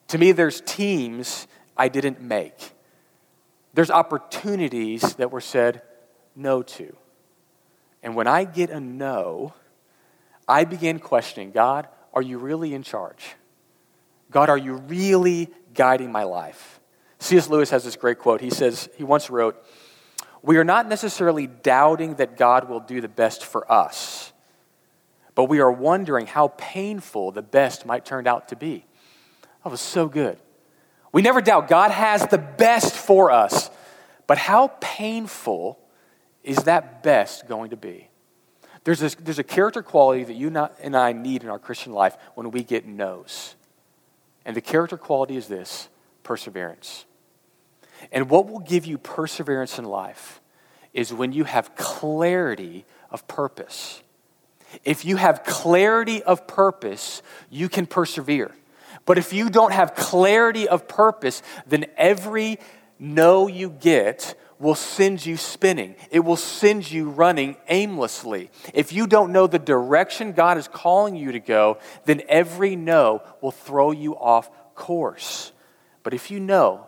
To 0.10 0.18
me, 0.18 0.32
there's 0.32 0.62
teams 0.62 1.48
I 1.78 1.88
didn't 1.88 2.22
make. 2.22 2.72
There's 3.74 3.92
opportunities 3.92 5.16
that 5.16 5.32
were 5.32 5.42
said 5.42 5.84
no 6.36 6.64
to. 6.64 6.96
And 8.04 8.16
when 8.16 8.28
I 8.28 8.44
get 8.44 8.70
a 8.72 8.80
no, 8.80 9.54
I 10.48 10.66
begin 10.66 11.00
questioning 11.00 11.52
God, 11.52 11.88
are 12.14 12.22
you 12.22 12.38
really 12.38 12.74
in 12.74 12.84
charge? 12.84 13.36
God, 14.32 14.50
are 14.50 14.58
you 14.58 14.76
really 14.76 15.50
guiding 15.74 16.12
my 16.12 16.24
life? 16.24 16.80
C.S. 17.20 17.50
Lewis 17.50 17.70
has 17.70 17.84
this 17.84 17.96
great 17.96 18.20
quote. 18.20 18.42
He 18.42 18.50
says, 18.50 18.90
he 18.98 19.04
once 19.04 19.30
wrote, 19.30 19.64
We 20.42 20.58
are 20.58 20.64
not 20.64 20.88
necessarily 20.88 21.48
doubting 21.48 22.16
that 22.16 22.38
God 22.38 22.70
will 22.70 22.80
do 22.80 23.02
the 23.02 23.08
best 23.08 23.46
for 23.46 23.70
us 23.72 24.32
but 25.36 25.46
we 25.46 25.60
are 25.60 25.72
wondering 25.72 26.26
how 26.26 26.48
painful 26.58 27.32
the 27.32 27.42
best 27.42 27.86
might 27.86 28.06
turn 28.06 28.26
out 28.26 28.48
to 28.48 28.56
be. 28.56 28.86
That 29.64 29.70
was 29.70 29.82
so 29.82 30.08
good. 30.08 30.38
We 31.12 31.22
never 31.22 31.42
doubt 31.42 31.68
God 31.68 31.92
has 31.92 32.26
the 32.28 32.38
best 32.38 32.96
for 32.96 33.32
us, 33.32 33.70
but 34.28 34.38
how 34.38 34.72
painful 34.80 35.80
is 36.44 36.58
that 36.64 37.04
best 37.04 37.48
going 37.48 37.70
to 37.72 37.78
be? 37.78 38.10
There's, 38.86 39.00
this, 39.00 39.16
there's 39.16 39.40
a 39.40 39.44
character 39.44 39.82
quality 39.82 40.24
that 40.24 40.36
you 40.36 40.50
not, 40.50 40.78
and 40.82 40.96
I 40.96 41.12
need 41.12 41.44
in 41.44 41.50
our 41.50 41.60
Christian 41.60 41.92
life 41.92 42.16
when 42.36 42.52
we 42.52 42.64
get 42.64 42.86
no's. 42.86 43.56
And 44.46 44.56
the 44.56 44.62
character 44.62 44.98
quality 44.98 45.38
is 45.38 45.48
this 45.48 45.90
perseverance. 46.24 47.06
And 48.12 48.30
what 48.30 48.48
will 48.48 48.60
give 48.60 48.86
you 48.86 48.98
perseverance 48.98 49.80
in 49.80 49.86
life 49.86 50.40
is 50.94 51.12
when 51.12 51.34
you 51.34 51.44
have 51.46 51.76
clarity 51.76 52.86
of 53.10 53.28
purpose. 53.28 54.04
If 54.84 55.06
you 55.06 55.18
have 55.18 55.44
clarity 55.44 56.22
of 56.24 56.48
purpose, 56.48 57.22
you 57.50 57.70
can 57.70 57.86
persevere. 57.86 58.52
But 59.06 59.18
if 59.18 59.34
you 59.34 59.50
don't 59.50 59.74
have 59.74 59.96
clarity 59.96 60.68
of 60.68 60.88
purpose, 60.88 61.42
then 61.68 61.86
every 61.98 62.60
no 63.00 63.48
you 63.48 63.70
get 63.70 64.36
will 64.60 64.76
send 64.76 65.26
you 65.26 65.38
spinning. 65.38 65.96
It 66.12 66.22
will 66.22 66.38
send 66.38 66.90
you 66.90 67.10
running 67.10 67.58
aimlessly. 67.68 68.50
If 68.74 68.94
you 68.94 69.06
don't 69.06 69.32
know 69.32 69.48
the 69.48 69.60
direction 69.60 70.32
God 70.32 70.58
is 70.58 70.68
calling 70.68 71.16
you 71.16 71.34
to 71.34 71.40
go, 71.40 71.78
then 72.06 72.22
every 72.28 72.76
no 72.76 73.22
will 73.42 73.52
throw 73.52 73.92
you 73.92 74.16
off 74.16 74.50
course. 74.76 75.52
But 76.04 76.14
if 76.14 76.32
you 76.32 76.40
know 76.40 76.88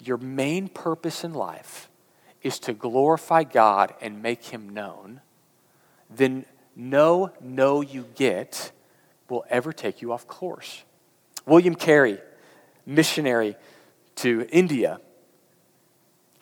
your 0.00 0.16
main 0.16 0.68
purpose 0.68 1.22
in 1.22 1.34
life 1.34 1.90
is 2.42 2.58
to 2.60 2.72
glorify 2.72 3.44
God 3.44 3.94
and 4.00 4.22
make 4.22 4.44
Him 4.44 4.70
known, 4.70 5.20
then 6.10 6.44
no 6.74 7.30
no 7.40 7.80
you 7.80 8.06
get 8.14 8.72
will 9.28 9.44
ever 9.48 9.72
take 9.72 10.02
you 10.02 10.12
off 10.12 10.26
course. 10.26 10.84
William 11.46 11.74
Carey, 11.74 12.18
missionary 12.86 13.56
to 14.16 14.46
India, 14.50 15.00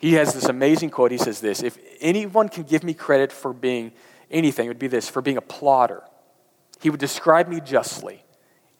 he 0.01 0.13
has 0.13 0.33
this 0.33 0.45
amazing 0.45 0.89
quote. 0.89 1.11
He 1.11 1.17
says 1.17 1.39
this 1.39 1.61
If 1.61 1.77
anyone 1.99 2.49
can 2.49 2.63
give 2.63 2.83
me 2.83 2.93
credit 2.93 3.31
for 3.31 3.53
being 3.53 3.91
anything, 4.29 4.65
it 4.65 4.69
would 4.69 4.79
be 4.79 4.87
this 4.87 5.07
for 5.07 5.21
being 5.21 5.37
a 5.37 5.41
plodder. 5.41 6.03
He 6.81 6.89
would 6.89 6.99
describe 6.99 7.47
me 7.47 7.61
justly. 7.61 8.23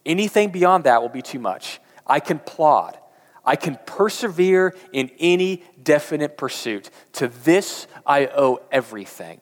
Anything 0.04 0.50
beyond 0.50 0.86
that 0.86 1.02
will 1.02 1.10
be 1.10 1.22
too 1.22 1.38
much. 1.38 1.80
I 2.08 2.20
can 2.20 2.40
plod. 2.40 2.98
I 3.46 3.56
can 3.56 3.78
persevere 3.86 4.76
in 4.92 5.12
any 5.20 5.64
definite 5.82 6.38
pursuit. 6.38 6.90
To 7.14 7.28
this 7.28 7.86
I 8.06 8.26
owe 8.26 8.60
everything. 8.72 9.42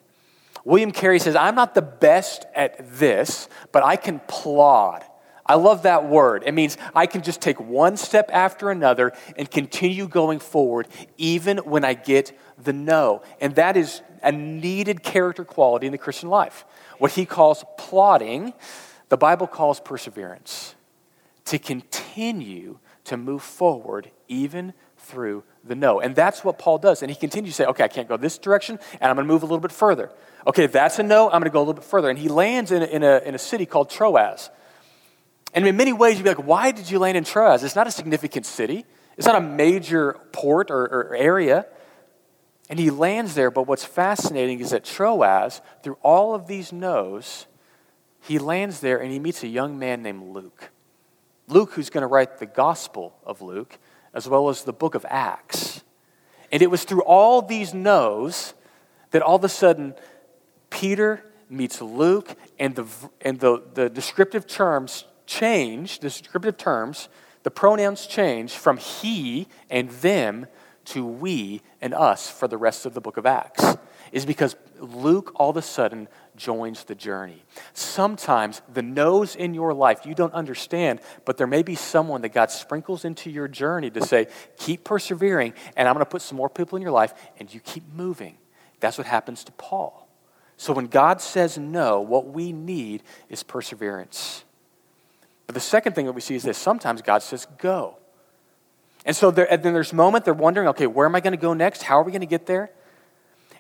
William 0.66 0.92
Carey 0.92 1.20
says, 1.20 1.36
I'm 1.36 1.56
not 1.56 1.74
the 1.74 1.82
best 1.82 2.46
at 2.56 3.00
this, 3.00 3.48
but 3.72 3.84
I 3.84 3.96
can 3.96 4.20
plod. 4.28 5.04
I 5.46 5.56
love 5.56 5.82
that 5.84 6.08
word. 6.08 6.44
It 6.46 6.54
means 6.54 6.78
I 6.94 7.08
can 7.08 7.24
just 7.24 7.42
take 7.42 7.60
one 7.60 7.98
step 7.98 8.30
after 8.32 8.70
another 8.70 9.14
and 9.36 9.50
continue 9.50 10.08
going 10.08 10.38
forward, 10.38 10.88
even 11.18 11.58
when 11.60 11.84
I 11.84 11.96
get 11.96 12.38
the 12.64 12.72
no. 12.72 13.24
And 13.42 13.56
that 13.56 13.76
is 13.76 14.02
a 14.22 14.32
needed 14.32 15.02
character 15.02 15.44
quality 15.44 15.88
in 15.88 15.92
the 15.92 15.98
Christian 15.98 16.30
life. 16.30 16.66
What 17.00 17.14
he 17.14 17.26
calls 17.26 17.66
plodding, 17.80 18.54
the 19.10 19.18
Bible 19.18 19.48
calls 19.48 19.80
perseverance. 19.80 20.76
To 21.46 21.58
continue 21.58 22.78
to 23.06 23.18
move 23.18 23.42
forward, 23.42 24.12
even 24.28 24.76
through 25.10 25.44
the 25.64 25.76
no. 25.76 26.00
And 26.00 26.16
that's 26.16 26.44
what 26.44 26.58
Paul 26.58 26.78
does. 26.78 27.02
And 27.02 27.12
he 27.12 27.16
continues 27.16 27.56
to 27.56 27.64
say, 27.64 27.66
okay, 27.68 27.84
I 27.84 27.88
can't 27.88 28.08
go 28.08 28.18
this 28.18 28.38
direction, 28.38 28.80
and 29.02 29.10
I'm 29.10 29.16
going 29.16 29.28
to 29.28 29.34
move 29.34 29.44
a 29.44 29.46
little 29.46 29.60
bit 29.60 29.72
further. 29.72 30.12
Okay, 30.48 30.68
that's 30.68 31.00
a 31.00 31.04
no, 31.04 31.26
I'm 31.26 31.42
going 31.42 31.44
to 31.44 31.50
go 31.50 31.60
a 31.60 31.62
little 31.62 31.74
bit 31.74 31.84
further. 31.84 32.10
And 32.10 32.18
he 32.18 32.30
lands 32.30 32.72
in 32.72 32.82
a, 32.82 32.86
in, 32.86 33.04
a, 33.04 33.18
in 33.26 33.36
a 33.36 33.40
city 33.40 33.66
called 33.66 33.90
Troas. 33.90 34.50
And 35.54 35.68
in 35.68 35.76
many 35.76 35.94
ways, 35.94 36.18
you'd 36.18 36.24
be 36.24 36.30
like, 36.30 36.46
why 36.46 36.72
did 36.72 36.90
you 36.90 37.00
land 37.00 37.18
in 37.18 37.24
Troas? 37.24 37.64
It's 37.64 37.76
not 37.76 37.88
a 37.88 37.92
significant 37.92 38.46
city, 38.46 38.86
it's 39.18 39.28
not 39.28 39.36
a 39.36 39.42
major 39.42 40.18
port 40.32 40.72
or, 40.72 40.84
or 40.84 41.16
area. 41.16 41.66
And 42.70 42.78
he 42.78 42.92
lands 42.92 43.34
there, 43.34 43.50
but 43.50 43.66
what's 43.66 43.84
fascinating 43.84 44.60
is 44.60 44.70
that 44.70 44.86
Troas, 44.86 45.62
through 45.82 45.98
all 46.04 46.36
of 46.36 46.46
these 46.46 46.72
no's, 46.72 47.48
he 48.22 48.38
lands 48.38 48.80
there 48.80 49.02
and 49.02 49.12
he 49.12 49.18
meets 49.18 49.44
a 49.44 49.48
young 49.48 49.80
man 49.80 50.04
named 50.04 50.36
Luke. 50.36 50.70
Luke, 51.48 51.72
who's 51.72 51.90
going 51.90 52.04
to 52.04 52.08
write 52.08 52.38
the 52.38 52.46
Gospel 52.46 53.16
of 53.26 53.42
Luke, 53.42 53.80
as 54.14 54.28
well 54.28 54.50
as 54.50 54.64
the 54.64 54.74
book 54.74 54.96
of 54.96 55.06
Acts. 55.10 55.84
And 56.52 56.62
it 56.62 56.72
was 56.72 56.84
through 56.84 57.04
all 57.04 57.42
these 57.42 57.74
no's 57.74 58.54
that 59.12 59.22
all 59.22 59.36
of 59.36 59.44
a 59.44 59.50
sudden 59.50 59.94
Peter 60.70 61.24
meets 61.50 61.82
Luke, 61.82 62.36
and 62.60 62.76
the, 62.76 62.86
and 63.22 63.40
the, 63.40 63.64
the 63.74 63.90
descriptive 63.90 64.46
terms 64.46 65.06
change, 65.26 66.00
the 66.00 66.08
descriptive 66.08 66.58
terms, 66.58 67.10
the 67.44 67.52
pronouns 67.52 68.06
change 68.06 68.54
from 68.54 68.78
he 68.78 69.48
and 69.70 69.90
them 69.90 70.46
to 70.86 71.06
we 71.06 71.62
and 71.82 71.94
us 71.94 72.30
for 72.30 72.48
the 72.48 72.58
rest 72.58 72.86
of 72.86 72.94
the 72.94 73.02
book 73.02 73.18
of 73.18 73.26
Acts. 73.26 73.78
Is 74.12 74.26
because 74.26 74.56
Luke 74.80 75.32
all 75.36 75.52
of 75.52 75.58
a 75.58 75.62
sudden 75.62 76.08
joins 76.40 76.86
the 76.86 76.96
journey. 76.96 77.44
Sometimes 77.74 78.64
the 78.74 78.82
no's 78.82 79.36
in 79.36 79.54
your 79.54 79.74
life 79.74 80.06
you 80.06 80.16
don't 80.16 80.34
understand, 80.34 81.02
but 81.26 81.38
there 81.38 81.46
may 81.46 81.62
be 81.62 81.76
someone 81.76 82.22
that 82.24 82.30
God 82.30 82.50
sprinkles 82.50 83.06
into 83.06 83.30
your 83.30 83.48
journey 83.48 83.92
to 83.92 84.04
say, 84.04 84.28
keep 84.58 84.84
persevering, 84.84 85.54
and 85.76 85.88
I'm 85.88 85.94
going 85.94 86.06
to 86.06 86.10
put 86.10 86.24
some 86.24 86.38
more 86.38 86.50
people 86.50 86.78
in 86.78 86.82
your 86.82 86.92
life, 86.92 87.14
and 87.38 87.54
you 87.54 87.60
keep 87.60 87.84
moving. 87.94 88.38
That's 88.80 88.98
what 88.98 89.06
happens 89.06 89.44
to 89.44 89.52
Paul. 89.52 90.08
So 90.58 90.74
when 90.74 90.88
God 90.88 91.22
says 91.22 91.58
no, 91.58 92.02
what 92.02 92.28
we 92.28 92.52
need 92.52 93.04
is 93.30 93.44
perseverance. 93.44 94.44
But 95.46 95.54
the 95.54 95.62
second 95.62 95.94
thing 95.94 96.06
that 96.06 96.14
we 96.14 96.22
see 96.22 96.36
is 96.36 96.44
this 96.44 96.58
sometimes 96.58 97.02
God 97.02 97.24
says 97.24 97.48
go. 97.58 97.98
And 99.06 99.16
so 99.16 99.32
there, 99.32 99.52
and 99.52 99.64
then 99.64 99.74
there's 99.74 99.94
a 99.94 99.96
moment 99.96 100.26
they're 100.26 100.34
wondering, 100.34 100.68
okay, 100.70 100.88
where 100.88 101.06
am 101.06 101.16
I 101.16 101.22
going 101.22 101.32
to 101.32 101.38
go 101.38 101.54
next? 101.54 101.84
How 101.84 102.00
are 102.00 102.04
we 102.04 102.12
going 102.12 102.22
to 102.22 102.28
get 102.28 102.46
there? 102.46 102.72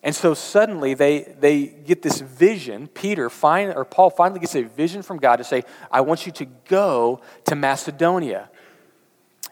And 0.01 0.15
so 0.15 0.33
suddenly 0.33 0.93
they, 0.93 1.35
they 1.39 1.65
get 1.65 2.01
this 2.01 2.21
vision. 2.21 2.87
Peter 2.87 3.29
find, 3.29 3.73
or 3.73 3.83
Paul 3.83 4.09
finally 4.09 4.39
gets 4.39 4.55
a 4.55 4.63
vision 4.63 5.01
from 5.01 5.17
God 5.17 5.37
to 5.37 5.43
say, 5.43 5.63
I 5.91 6.01
want 6.01 6.25
you 6.25 6.31
to 6.33 6.45
go 6.67 7.21
to 7.45 7.55
Macedonia. 7.55 8.49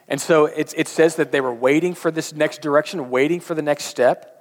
And 0.08 0.22
so 0.22 0.46
it, 0.46 0.74
it 0.78 0.88
says 0.88 1.18
that 1.18 1.32
they 1.32 1.42
were 1.42 1.54
waiting 1.54 1.94
for 1.94 2.12
this 2.12 2.34
next 2.34 2.62
direction, 2.62 3.10
waiting 3.10 3.42
for 3.42 3.56
the 3.56 3.62
next 3.62 3.86
step. 3.86 4.34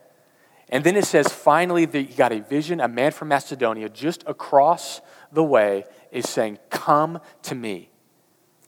And 0.68 0.84
then 0.84 0.96
it 0.96 1.04
says, 1.04 1.28
finally, 1.28 1.84
that 1.86 1.98
he 1.98 2.14
got 2.14 2.32
a 2.32 2.40
vision. 2.40 2.80
A 2.80 2.88
man 2.88 3.12
from 3.12 3.28
Macedonia, 3.28 3.88
just 3.88 4.22
across 4.26 5.00
the 5.32 5.42
way, 5.42 5.84
is 6.12 6.28
saying, 6.28 6.58
Come 6.70 7.20
to 7.42 7.54
me. 7.54 7.90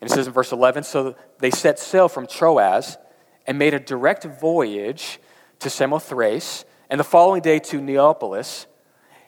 And 0.00 0.10
it 0.10 0.14
says 0.14 0.26
in 0.26 0.32
verse 0.32 0.52
11 0.52 0.84
So 0.84 1.16
they 1.38 1.50
set 1.50 1.78
sail 1.78 2.08
from 2.08 2.26
Troas 2.26 2.98
and 3.46 3.58
made 3.58 3.74
a 3.74 3.80
direct 3.80 4.24
voyage 4.24 5.18
to 5.60 5.70
Samothrace, 5.70 6.64
and 6.88 6.98
the 6.98 7.04
following 7.04 7.42
day 7.42 7.58
to 7.58 7.80
Neapolis, 7.80 8.66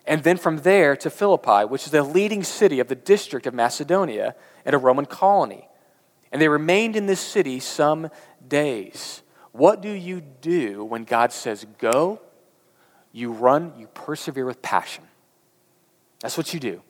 and 0.06 0.22
then 0.22 0.36
from 0.36 0.58
there 0.58 0.96
to 0.96 1.10
Philippi, 1.10 1.64
which 1.64 1.84
is 1.84 1.90
the 1.90 2.02
leading 2.02 2.42
city 2.42 2.80
of 2.80 2.88
the 2.88 2.94
district 2.94 3.46
of 3.46 3.54
Macedonia 3.54 4.34
and 4.64 4.74
a 4.74 4.78
Roman 4.78 5.06
colony. 5.06 5.68
And 6.32 6.40
they 6.40 6.48
remained 6.48 6.96
in 6.96 7.06
this 7.06 7.20
city 7.20 7.60
some 7.60 8.08
days. 8.46 9.22
What 9.52 9.82
do 9.82 9.90
you 9.90 10.20
do 10.20 10.84
when 10.84 11.04
God 11.04 11.32
says 11.32 11.66
go? 11.78 12.20
You 13.12 13.32
run, 13.32 13.72
you 13.76 13.88
persevere 13.88 14.46
with 14.46 14.62
passion. 14.62 15.04
That's 16.20 16.36
what 16.36 16.54
you 16.54 16.60
do. 16.60 16.82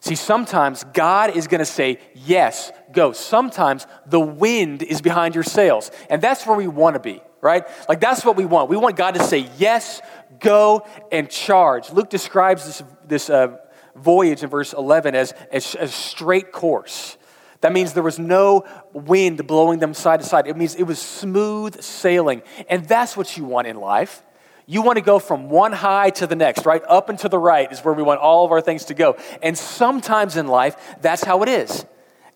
See, 0.00 0.14
sometimes 0.14 0.84
God 0.92 1.36
is 1.36 1.46
going 1.46 1.60
to 1.60 1.64
say, 1.64 2.00
Yes, 2.14 2.72
go. 2.92 3.12
Sometimes 3.12 3.86
the 4.06 4.20
wind 4.20 4.82
is 4.82 5.00
behind 5.00 5.34
your 5.34 5.44
sails. 5.44 5.90
And 6.10 6.20
that's 6.20 6.46
where 6.46 6.56
we 6.56 6.66
want 6.66 6.94
to 6.94 7.00
be, 7.00 7.22
right? 7.42 7.66
Like, 7.88 8.00
that's 8.00 8.24
what 8.24 8.36
we 8.36 8.46
want. 8.46 8.70
We 8.70 8.78
want 8.78 8.96
God 8.96 9.16
to 9.16 9.22
say, 9.22 9.50
Yes, 9.58 10.00
go 10.40 10.86
and 11.10 11.28
charge. 11.28 11.92
Luke 11.92 12.08
describes 12.08 12.64
this, 12.64 12.82
this 13.06 13.28
uh, 13.28 13.58
voyage 13.94 14.42
in 14.42 14.48
verse 14.48 14.72
11 14.72 15.14
as, 15.14 15.32
as 15.50 15.74
a 15.78 15.88
straight 15.88 16.52
course. 16.52 17.18
That 17.60 17.72
means 17.72 17.92
there 17.92 18.02
was 18.02 18.18
no 18.18 18.64
wind 18.92 19.46
blowing 19.46 19.78
them 19.78 19.94
side 19.94 20.20
to 20.20 20.26
side. 20.26 20.48
It 20.48 20.56
means 20.56 20.74
it 20.74 20.82
was 20.82 20.98
smooth 20.98 21.80
sailing. 21.80 22.42
And 22.68 22.86
that's 22.86 23.16
what 23.16 23.36
you 23.36 23.44
want 23.44 23.68
in 23.68 23.76
life. 23.76 24.22
You 24.66 24.82
want 24.82 24.96
to 24.96 25.02
go 25.02 25.18
from 25.18 25.48
one 25.48 25.72
high 25.72 26.10
to 26.10 26.26
the 26.26 26.34
next, 26.34 26.66
right? 26.66 26.82
Up 26.88 27.08
and 27.08 27.18
to 27.20 27.28
the 27.28 27.38
right 27.38 27.70
is 27.70 27.80
where 27.80 27.94
we 27.94 28.02
want 28.02 28.20
all 28.20 28.44
of 28.44 28.52
our 28.52 28.60
things 28.60 28.86
to 28.86 28.94
go. 28.94 29.16
And 29.42 29.56
sometimes 29.56 30.36
in 30.36 30.48
life, 30.48 30.76
that's 31.00 31.22
how 31.22 31.42
it 31.42 31.48
is. 31.48 31.84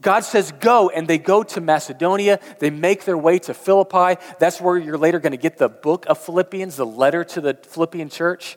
God 0.03 0.21
says 0.21 0.53
go, 0.53 0.89
and 0.91 1.09
they 1.09 1.19
go 1.19 1.43
to 1.43 1.61
Macedonia. 1.61 2.39
They 2.59 2.71
make 2.71 3.05
their 3.05 3.17
way 3.17 3.39
to 3.41 3.55
Philippi. 3.55 4.21
That's 4.39 4.61
where 4.61 4.77
you're 4.77 4.99
later 4.99 5.19
going 5.19 5.33
to 5.33 5.39
get 5.39 5.59
the 5.59 5.69
book 5.69 6.07
of 6.07 6.19
Philippians, 6.19 6.77
the 6.77 6.87
letter 6.87 7.25
to 7.25 7.41
the 7.41 7.55
Philippian 7.55 8.09
church. 8.09 8.57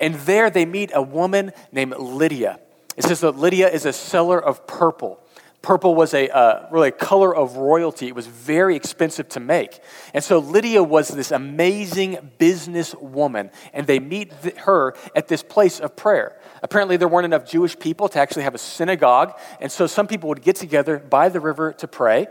And 0.00 0.14
there 0.14 0.50
they 0.50 0.64
meet 0.64 0.90
a 0.94 1.02
woman 1.02 1.52
named 1.72 1.96
Lydia. 1.98 2.58
It 2.96 3.04
says 3.04 3.20
that 3.20 3.36
Lydia 3.36 3.68
is 3.68 3.84
a 3.84 3.92
seller 3.92 4.42
of 4.42 4.66
purple. 4.66 5.20
Purple 5.60 5.96
was 5.96 6.14
a 6.14 6.28
uh, 6.28 6.68
really 6.70 6.88
a 6.88 6.92
color 6.92 7.34
of 7.34 7.56
royalty. 7.56 8.06
It 8.06 8.14
was 8.14 8.28
very 8.28 8.76
expensive 8.76 9.28
to 9.30 9.40
make. 9.40 9.80
And 10.14 10.22
so 10.22 10.38
Lydia 10.38 10.82
was 10.84 11.08
this 11.08 11.32
amazing 11.32 12.30
business 12.38 12.94
woman, 12.94 13.50
and 13.72 13.86
they 13.86 13.98
meet 13.98 14.32
th- 14.42 14.54
her 14.58 14.94
at 15.16 15.26
this 15.26 15.42
place 15.42 15.80
of 15.80 15.96
prayer. 15.96 16.38
Apparently, 16.62 16.96
there 16.96 17.08
weren't 17.08 17.24
enough 17.24 17.44
Jewish 17.44 17.76
people 17.76 18.08
to 18.10 18.20
actually 18.20 18.44
have 18.44 18.54
a 18.54 18.58
synagogue, 18.58 19.36
and 19.60 19.70
so 19.70 19.88
some 19.88 20.06
people 20.06 20.28
would 20.28 20.42
get 20.42 20.54
together 20.56 20.98
by 20.98 21.28
the 21.28 21.40
river 21.40 21.72
to 21.74 21.88
pray. 21.88 22.28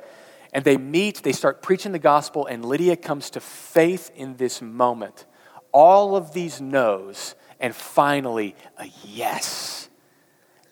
And 0.54 0.64
they 0.64 0.78
meet, 0.78 1.22
they 1.24 1.34
start 1.34 1.62
preaching 1.62 1.92
the 1.92 2.00
gospel, 2.00 2.46
and 2.46 2.64
Lydia 2.64 2.96
comes 2.96 3.30
to 3.32 3.42
faith 3.42 4.10
in 4.16 4.38
this 4.38 4.62
moment. 4.62 5.26
All 5.74 6.16
of 6.16 6.32
these 6.32 6.62
no's, 6.62 7.36
and 7.60 7.76
finally, 7.76 8.56
a 8.78 8.88
yes. 9.04 9.77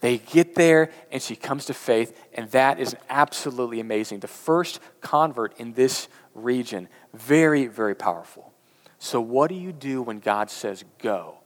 They 0.06 0.20
get 0.20 0.54
there 0.54 0.92
and 1.12 1.20
she 1.20 1.36
comes 1.36 1.66
to 1.66 1.74
faith, 1.74 2.16
and 2.36 2.48
that 2.52 2.80
is 2.80 2.96
absolutely 3.10 3.80
amazing. 3.80 4.20
The 4.20 4.28
first 4.28 4.80
convert 5.02 5.60
in 5.60 5.74
this 5.74 6.10
region. 6.36 6.90
Very, 7.16 7.66
very 7.66 7.96
powerful. 7.96 8.54
So, 9.00 9.20
what 9.20 9.50
do 9.50 9.56
you 9.56 9.74
do 9.74 10.04
when 10.04 10.20
God 10.20 10.52
says 10.52 10.86
go? 11.00 11.40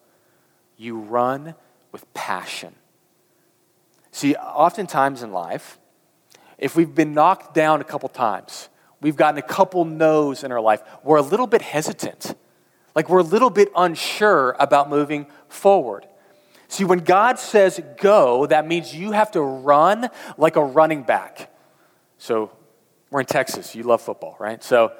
You 0.75 0.99
run 0.99 1.55
with 1.93 2.13
passion. 2.13 2.75
See, 4.11 4.35
oftentimes 4.35 5.23
in 5.23 5.31
life, 5.31 5.79
if 6.57 6.75
we've 6.75 6.93
been 6.93 7.13
knocked 7.13 7.53
down 7.53 7.79
a 7.79 7.85
couple 7.85 8.09
times, 8.09 8.67
we've 8.99 9.15
gotten 9.15 9.37
a 9.37 9.41
couple 9.41 9.85
no's 9.85 10.43
in 10.43 10.51
our 10.51 10.59
life, 10.59 10.81
we're 11.01 11.15
a 11.15 11.21
little 11.21 11.47
bit 11.47 11.61
hesitant. 11.61 12.35
Like 12.93 13.07
we're 13.07 13.19
a 13.19 13.23
little 13.23 13.51
bit 13.51 13.71
unsure 13.73 14.57
about 14.59 14.89
moving 14.89 15.27
forward. 15.47 16.08
See, 16.69 16.85
when 16.85 16.99
God 16.99 17.39
says 17.39 17.81
go, 17.97 18.45
that 18.45 18.65
means 18.67 18.95
you 18.95 19.11
have 19.11 19.31
to 19.31 19.41
run 19.41 20.09
like 20.37 20.55
a 20.55 20.63
running 20.63 21.03
back. 21.03 21.51
So, 22.19 22.51
we're 23.09 23.21
in 23.21 23.25
Texas. 23.25 23.75
You 23.75 23.83
love 23.83 24.01
football, 24.01 24.35
right? 24.39 24.63
So, 24.63 24.93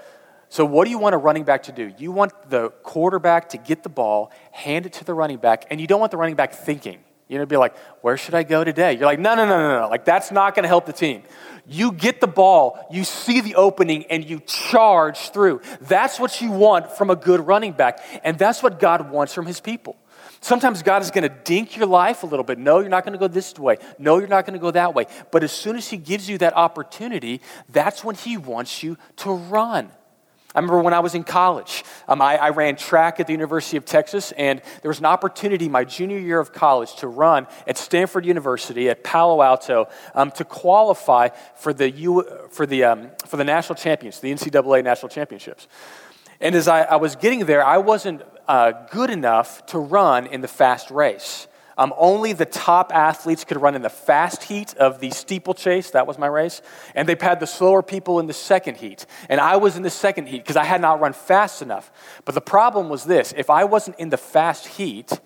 so 0.50 0.66
what 0.66 0.86
do 0.86 0.90
you 0.90 0.98
want 0.98 1.14
a 1.14 1.20
running 1.20 1.44
back 1.44 1.64
to 1.64 1.72
do? 1.72 1.94
You 2.00 2.12
want 2.12 2.50
the 2.50 2.70
quarterback 2.82 3.50
to 3.50 3.58
get 3.58 3.84
the 3.84 3.90
ball, 3.90 4.32
hand 4.52 4.88
it 4.88 4.94
to 4.94 5.06
the 5.06 5.14
running 5.14 5.38
back, 5.38 5.66
and 5.70 5.80
you 5.80 5.86
don't 5.86 6.00
want 6.00 6.12
the 6.12 6.18
running 6.18 6.36
back 6.36 6.54
thinking. 6.54 7.00
You 7.28 7.38
know, 7.38 7.46
be 7.46 7.58
like, 7.58 7.78
where 8.02 8.18
should 8.18 8.34
I 8.34 8.42
go 8.42 8.64
today? 8.64 8.94
You're 8.94 9.06
like, 9.06 9.20
no, 9.20 9.36
no, 9.36 9.46
no, 9.46 9.60
no, 9.60 9.82
no. 9.82 9.90
Like, 9.90 10.06
that's 10.06 10.32
not 10.32 10.56
going 10.56 10.64
to 10.64 10.68
help 10.68 10.88
the 10.88 10.94
team. 10.94 11.22
You 11.68 11.92
get 11.92 12.20
the 12.20 12.28
ball, 12.28 12.84
you 12.90 13.04
see 13.04 13.42
the 13.42 13.54
opening, 13.54 14.06
and 14.08 14.28
you 14.28 14.40
charge 14.40 15.30
through. 15.30 15.62
That's 15.82 16.20
what 16.20 16.42
you 16.42 16.50
want 16.50 16.92
from 16.92 17.12
a 17.12 17.16
good 17.16 17.46
running 17.46 17.74
back. 17.74 18.00
And 18.24 18.40
that's 18.40 18.64
what 18.64 18.80
God 18.80 19.12
wants 19.12 19.36
from 19.36 19.46
his 19.46 19.60
people. 19.60 19.96
Sometimes 20.42 20.84
God 20.84 21.02
is 21.02 21.12
going 21.12 21.24
to 21.24 21.36
dink 21.44 21.76
your 21.76 21.86
life 21.86 22.24
a 22.24 22.26
little 22.26 22.46
bit. 22.46 22.58
No, 22.58 22.80
you're 22.80 22.90
not 22.90 23.04
going 23.04 23.14
to 23.14 23.20
go 23.20 23.28
this 23.28 23.58
way. 23.58 23.78
No, 23.98 24.20
you're 24.20 24.28
not 24.28 24.46
going 24.46 24.58
to 24.58 24.62
go 24.62 24.72
that 24.72 24.94
way. 24.94 25.06
But 25.32 25.44
as 25.44 25.52
soon 25.52 25.76
as 25.76 25.88
He 25.90 25.98
gives 25.98 26.30
you 26.30 26.38
that 26.38 26.56
opportunity, 26.56 27.42
that's 27.70 28.04
when 28.04 28.16
He 28.16 28.38
wants 28.38 28.82
you 28.82 28.98
to 29.18 29.32
run. 29.32 29.92
I 30.56 30.60
remember 30.60 30.82
when 30.82 30.96
I 30.96 31.00
was 31.00 31.14
in 31.14 31.24
college, 31.24 31.84
um, 32.08 32.24
I, 32.24 32.38
I, 32.38 32.50
ran 32.50 32.76
track 32.76 33.20
at 33.20 33.28
the 33.28 33.34
University 33.34 33.78
of 33.78 33.86
Texas, 33.86 34.32
and 34.32 34.64
there 34.82 34.90
was 34.90 34.98
an 34.98 35.06
opportunity 35.06 35.70
my 35.70 35.84
junior 35.84 36.18
year 36.18 36.40
of 36.40 36.52
college 36.52 36.96
to 36.98 37.08
run 37.08 37.46
at 37.68 37.78
Stanford 37.78 38.26
University 38.26 38.90
at 38.90 39.04
Palo 39.04 39.44
Alto 39.44 39.90
um, 40.16 40.32
to 40.32 40.44
qualify 40.44 41.30
for 41.56 41.72
the, 41.72 41.92
U, 41.92 42.26
for, 42.50 42.66
the, 42.66 42.84
um, 42.84 43.12
for 43.28 43.38
the 43.38 43.44
national 43.44 43.76
champions, 43.76 44.22
the 44.22 44.34
NCAA 44.34 44.84
national 44.84 45.10
championships. 45.10 45.68
And 46.42 46.56
as 46.56 46.68
I, 46.68 46.82
I 46.82 46.96
was 46.96 47.16
getting 47.16 47.46
there, 47.46 47.64
I 47.64 47.78
wasn't 47.78 48.24
uh, 48.50 48.72
good 48.90 49.12
enough 49.12 49.64
to 49.68 49.78
run 49.78 50.26
in 50.26 50.42
the 50.42 50.48
fast 50.48 50.90
race. 50.90 51.48
Um, 51.78 51.94
only 51.98 52.34
the 52.34 52.46
top 52.46 52.92
athletes 52.94 53.46
could 53.46 53.62
run 53.62 53.76
in 53.76 53.84
the 53.84 53.90
fast 53.90 54.44
heat 54.44 54.76
of 54.76 55.00
the 55.00 55.12
steeplechase. 55.12 55.92
That 55.92 56.08
was 56.08 56.18
my 56.18 56.28
race. 56.28 56.62
And 56.94 57.08
they 57.08 57.16
had 57.18 57.40
the 57.40 57.48
slower 57.48 57.82
people 57.82 58.20
in 58.20 58.26
the 58.26 58.34
second 58.34 58.78
heat. 58.78 59.06
And 59.30 59.40
I 59.40 59.56
was 59.56 59.78
in 59.78 59.84
the 59.84 59.90
second 59.90 60.28
heat 60.28 60.40
because 60.40 60.58
I 60.58 60.66
had 60.66 60.82
not 60.82 61.00
run 61.00 61.14
fast 61.14 61.62
enough. 61.62 61.90
But 62.26 62.36
the 62.36 62.42
problem 62.42 62.90
was 62.90 63.06
this 63.06 63.34
if 63.38 63.50
I 63.50 63.64
wasn't 63.64 63.98
in 63.98 64.10
the 64.10 64.18
fast 64.18 64.68
heat, 64.68 65.22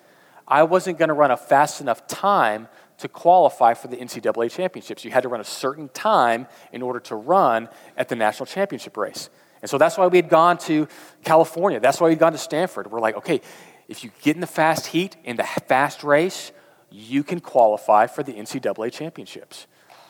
I 0.47 0.61
wasn't 0.63 0.99
going 0.99 1.07
to 1.07 1.15
run 1.15 1.31
a 1.31 1.37
fast 1.37 1.81
enough 1.81 2.05
time 2.05 2.67
to 2.97 3.07
qualify 3.07 3.73
for 3.73 3.87
the 3.87 3.97
NCAA 3.97 4.51
championships. 4.51 5.03
You 5.03 5.11
had 5.11 5.23
to 5.23 5.29
run 5.29 5.41
a 5.41 5.45
certain 5.45 5.89
time 5.89 6.45
in 6.71 6.81
order 6.81 6.99
to 6.99 7.15
run 7.15 7.69
at 7.97 8.09
the 8.09 8.15
national 8.15 8.45
championship 8.45 8.95
race. 8.95 9.29
And 9.63 9.69
so 9.69 9.77
that's 9.77 9.97
why 9.97 10.07
we 10.07 10.17
had 10.17 10.27
gone 10.27 10.57
to 10.57 10.89
California. 11.23 11.79
That's 11.79 12.01
why 12.01 12.09
we'd 12.09 12.19
gone 12.19 12.33
to 12.33 12.37
Stanford. 12.37 12.91
We're 12.91 12.99
like, 12.99 13.15
okay, 13.15 13.39
if 13.87 14.03
you 14.03 14.11
get 14.21 14.35
in 14.35 14.41
the 14.41 14.45
fast 14.45 14.87
heat, 14.87 15.15
in 15.23 15.37
the 15.37 15.45
fast 15.45 16.03
race, 16.03 16.51
you 16.91 17.23
can 17.23 17.39
qualify 17.39 18.07
for 18.07 18.23
the 18.23 18.33
NCAA 18.33 18.91
championships. 18.91 19.67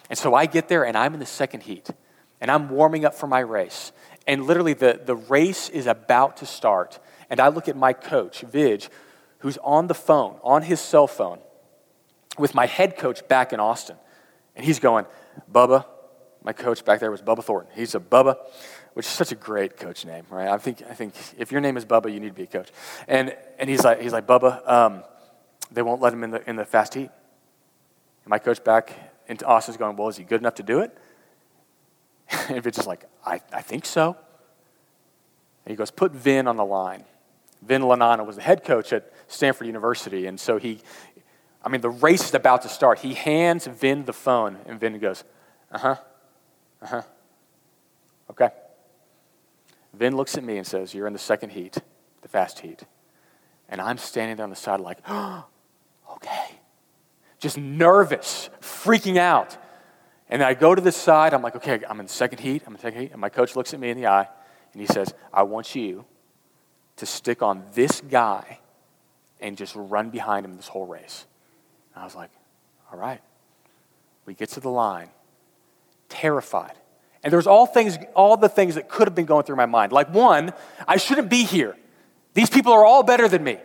And 0.10 0.18
so 0.18 0.34
I 0.34 0.48
get 0.48 0.70
there 0.70 0.84
and 0.84 0.98
I'm 0.98 1.14
in 1.14 1.20
the 1.20 1.28
second 1.28 1.62
heat 1.62 1.92
and 2.42 2.50
I'm 2.50 2.68
warming 2.68 3.06
up 3.06 3.14
for 3.14 3.28
my 3.28 3.42
race. 3.42 3.92
And 4.26 4.48
literally, 4.48 4.74
the, 4.74 5.00
the 5.06 5.16
race 5.16 5.70
is 5.70 5.86
about 5.86 6.38
to 6.38 6.48
start. 6.48 7.00
And 7.30 7.40
I 7.40 7.50
look 7.50 7.70
at 7.70 7.78
my 7.78 7.94
coach, 7.94 8.42
Vidge, 8.42 8.90
who's 9.40 9.60
on 9.60 9.86
the 9.86 9.94
phone, 9.94 10.40
on 10.42 10.64
his 10.64 10.82
cell 10.82 11.06
phone, 11.06 11.38
with 12.40 12.56
my 12.56 12.66
head 12.66 12.98
coach 12.98 13.28
back 13.28 13.54
in 13.54 13.60
Austin. 13.60 13.98
And 14.56 14.66
he's 14.66 14.80
going, 14.80 15.06
Bubba, 15.52 15.86
my 16.44 16.54
coach 16.54 16.84
back 16.84 17.00
there 17.00 17.12
was 17.12 17.22
Bubba 17.22 17.44
Thornton. 17.44 17.72
He's 17.76 17.94
a 17.94 18.00
Bubba 18.00 18.38
which 18.94 19.06
is 19.06 19.12
such 19.12 19.32
a 19.32 19.36
great 19.36 19.78
coach 19.78 20.06
name, 20.06 20.26
right? 20.30 20.48
I 20.48 20.58
think, 20.58 20.84
I 20.90 20.94
think 20.94 21.14
if 21.38 21.52
your 21.52 21.62
name 21.62 21.78
is 21.78 21.86
Bubba, 21.86 22.14
you 22.14 22.20
need 22.20 22.30
to 22.30 22.34
be 22.34 22.44
a 22.44 22.48
coach. 22.48 22.70
And, 23.08 23.36
and 23.58 23.70
he's, 23.70 23.84
like, 23.84 24.02
he's 24.02 24.14
like, 24.14 24.28
Bubba, 24.28 24.68
um, 24.70 25.04
they 25.72 25.82
won't 25.82 26.02
let 26.02 26.14
him 26.14 26.24
in 26.24 26.32
the, 26.32 26.50
in 26.50 26.56
the 26.56 26.66
fast 26.66 26.94
heat. 26.94 27.10
And 27.10 28.30
my 28.30 28.40
coach 28.40 28.64
back 28.64 28.94
into 29.28 29.46
Austin's 29.46 29.78
going, 29.78 29.96
well, 29.96 30.10
is 30.10 30.18
he 30.18 30.24
good 30.24 30.42
enough 30.42 30.56
to 30.56 30.64
do 30.64 30.80
it? 30.80 30.96
and 32.50 32.62
Vince 32.62 32.78
is 32.78 32.88
like, 32.88 33.06
I, 33.26 33.42
I 33.52 33.62
think 33.62 33.86
so. 33.86 34.16
And 35.66 35.72
he 35.72 35.76
goes, 35.76 35.92
put 35.92 36.12
Vin 36.12 36.48
on 36.48 36.58
the 36.58 36.66
line. 36.66 37.04
Vin 37.62 37.82
Lananna 37.82 38.26
was 38.26 38.36
the 38.36 38.42
head 38.42 38.64
coach 38.64 38.92
at 38.94 39.12
Stanford 39.28 39.68
University. 39.68 40.26
And 40.28 40.40
so 40.40 40.58
he, 40.58 40.80
I 41.64 41.70
mean, 41.70 41.82
the 41.82 41.90
race 41.90 42.26
is 42.26 42.34
about 42.34 42.64
to 42.64 42.70
start. 42.70 43.00
He 43.00 43.14
hands 43.14 43.66
Vin 43.66 44.06
the 44.06 44.14
phone, 44.14 44.58
and 44.68 44.80
Vin 44.80 45.00
goes, 45.00 45.24
uh 45.72 45.78
huh, 45.78 45.96
uh 46.82 46.88
huh. 46.88 47.02
Okay. 48.30 48.50
Vin 49.94 50.16
looks 50.16 50.38
at 50.38 50.44
me 50.44 50.58
and 50.58 50.66
says, 50.66 50.94
You're 50.94 51.08
in 51.08 51.14
the 51.14 51.20
second 51.20 51.52
heat, 51.52 51.78
the 52.22 52.28
fast 52.28 52.60
heat. 52.60 52.84
And 53.70 53.80
I'm 53.80 53.98
standing 53.98 54.38
there 54.38 54.44
on 54.44 54.50
the 54.50 54.56
side, 54.56 54.80
like, 54.80 55.00
oh, 55.08 55.46
okay. 56.14 56.60
Just 57.40 57.58
nervous, 57.58 58.50
freaking 58.62 59.18
out. 59.18 59.58
And 60.30 60.42
I 60.42 60.54
go 60.54 60.74
to 60.74 60.82
the 60.82 60.92
side, 60.92 61.34
I'm 61.34 61.42
like, 61.42 61.56
okay, 61.58 61.82
I'm 61.88 62.00
in 62.00 62.08
second 62.08 62.40
heat, 62.40 62.64
I'm 62.66 62.74
in 62.74 62.80
second 62.80 63.02
heat. 63.02 63.12
And 63.12 63.22
my 63.22 63.30
coach 63.30 63.56
looks 63.56 63.74
at 63.74 63.80
me 63.80 63.90
in 63.90 63.98
the 63.98 64.08
eye 64.08 64.28
and 64.72 64.82
he 64.82 64.88
says, 64.88 65.14
I 65.34 65.44
want 65.44 65.76
you 65.76 66.06
to 66.96 67.06
stick 67.06 67.42
on 67.42 67.64
this 67.74 68.02
guy 68.02 68.60
and 69.40 69.58
just 69.58 69.76
run 69.76 70.10
behind 70.10 70.46
him 70.46 70.56
this 70.56 70.68
whole 70.68 70.86
race. 70.86 71.26
And 71.94 72.02
I 72.02 72.06
was 72.06 72.16
like, 72.16 72.32
all 72.92 72.98
right. 72.98 73.22
We 74.26 74.34
get 74.34 74.50
to 74.50 74.60
the 74.60 74.70
line, 74.70 75.10
terrified. 76.08 76.74
And 77.24 77.32
there's 77.32 77.48
all 77.48 77.66
things, 77.66 77.98
all 78.16 78.38
the 78.38 78.50
things 78.50 78.76
that 78.76 78.90
could 78.90 79.08
have 79.08 79.16
been 79.16 79.26
going 79.26 79.44
through 79.44 79.56
my 79.56 79.66
mind. 79.66 79.92
Like 79.92 80.14
one, 80.14 80.54
I 80.88 80.98
shouldn't 80.98 81.30
be 81.30 81.44
here. 81.44 81.78
These 82.34 82.50
people 82.50 82.74
are 82.74 82.86
all 82.86 83.04
better 83.04 83.28
than 83.28 83.44
me. 83.44 83.58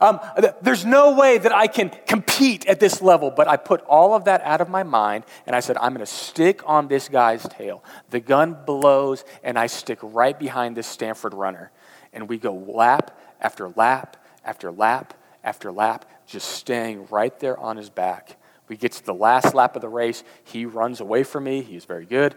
Um, 0.00 0.20
there's 0.60 0.84
no 0.84 1.14
way 1.14 1.38
that 1.38 1.54
I 1.54 1.68
can 1.68 1.90
compete 2.06 2.66
at 2.66 2.80
this 2.80 3.00
level, 3.00 3.30
but 3.30 3.48
I 3.48 3.56
put 3.56 3.80
all 3.82 4.14
of 4.14 4.24
that 4.24 4.42
out 4.42 4.60
of 4.60 4.68
my 4.68 4.82
mind 4.82 5.24
and 5.46 5.56
I 5.56 5.60
said, 5.60 5.78
I'm 5.78 5.94
going 5.94 6.04
to 6.04 6.12
stick 6.12 6.60
on 6.66 6.88
this 6.88 7.08
guy's 7.08 7.42
tail. 7.48 7.82
The 8.10 8.20
gun 8.20 8.58
blows 8.66 9.24
and 9.42 9.58
I 9.58 9.68
stick 9.68 9.98
right 10.02 10.38
behind 10.38 10.76
this 10.76 10.86
Stanford 10.86 11.32
runner. 11.32 11.70
And 12.12 12.28
we 12.28 12.38
go 12.38 12.54
lap 12.54 13.18
after 13.40 13.68
lap 13.70 14.18
after 14.44 14.70
lap 14.70 15.14
after 15.42 15.72
lap, 15.72 16.04
just 16.26 16.50
staying 16.50 17.06
right 17.10 17.38
there 17.40 17.58
on 17.58 17.76
his 17.76 17.88
back. 17.88 18.36
We 18.68 18.76
get 18.76 18.92
to 18.92 19.06
the 19.06 19.14
last 19.14 19.54
lap 19.54 19.76
of 19.76 19.82
the 19.82 19.88
race. 19.88 20.24
He 20.44 20.66
runs 20.66 21.00
away 21.00 21.22
from 21.22 21.44
me. 21.44 21.62
He's 21.62 21.84
very 21.84 22.04
good. 22.04 22.34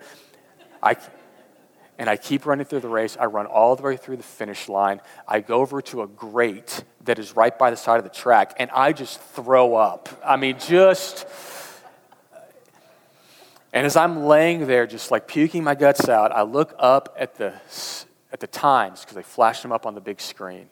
I, 0.81 0.95
and 1.97 2.09
I 2.09 2.17
keep 2.17 2.45
running 2.45 2.65
through 2.65 2.79
the 2.79 2.89
race. 2.89 3.17
I 3.19 3.25
run 3.25 3.45
all 3.45 3.75
the 3.75 3.83
way 3.83 3.97
through 3.97 4.17
the 4.17 4.23
finish 4.23 4.69
line. 4.69 5.01
I 5.27 5.41
go 5.41 5.59
over 5.59 5.81
to 5.83 6.01
a 6.01 6.07
grate 6.07 6.83
that 7.03 7.19
is 7.19 7.35
right 7.35 7.57
by 7.57 7.69
the 7.69 7.77
side 7.77 7.97
of 7.97 8.03
the 8.03 8.09
track, 8.09 8.53
and 8.57 8.71
I 8.71 8.93
just 8.93 9.19
throw 9.19 9.75
up. 9.75 10.09
I 10.23 10.37
mean, 10.37 10.57
just. 10.59 11.27
And 13.71 13.85
as 13.85 13.95
I'm 13.95 14.23
laying 14.25 14.65
there, 14.65 14.87
just 14.87 15.11
like 15.11 15.27
puking 15.27 15.63
my 15.63 15.75
guts 15.75 16.09
out, 16.09 16.31
I 16.31 16.41
look 16.41 16.73
up 16.79 17.15
at 17.19 17.35
the, 17.35 17.53
at 18.31 18.39
the 18.39 18.47
times 18.47 19.01
because 19.01 19.15
they 19.15 19.21
flash 19.21 19.61
them 19.61 19.71
up 19.71 19.85
on 19.85 19.93
the 19.93 20.01
big 20.01 20.19
screen. 20.19 20.69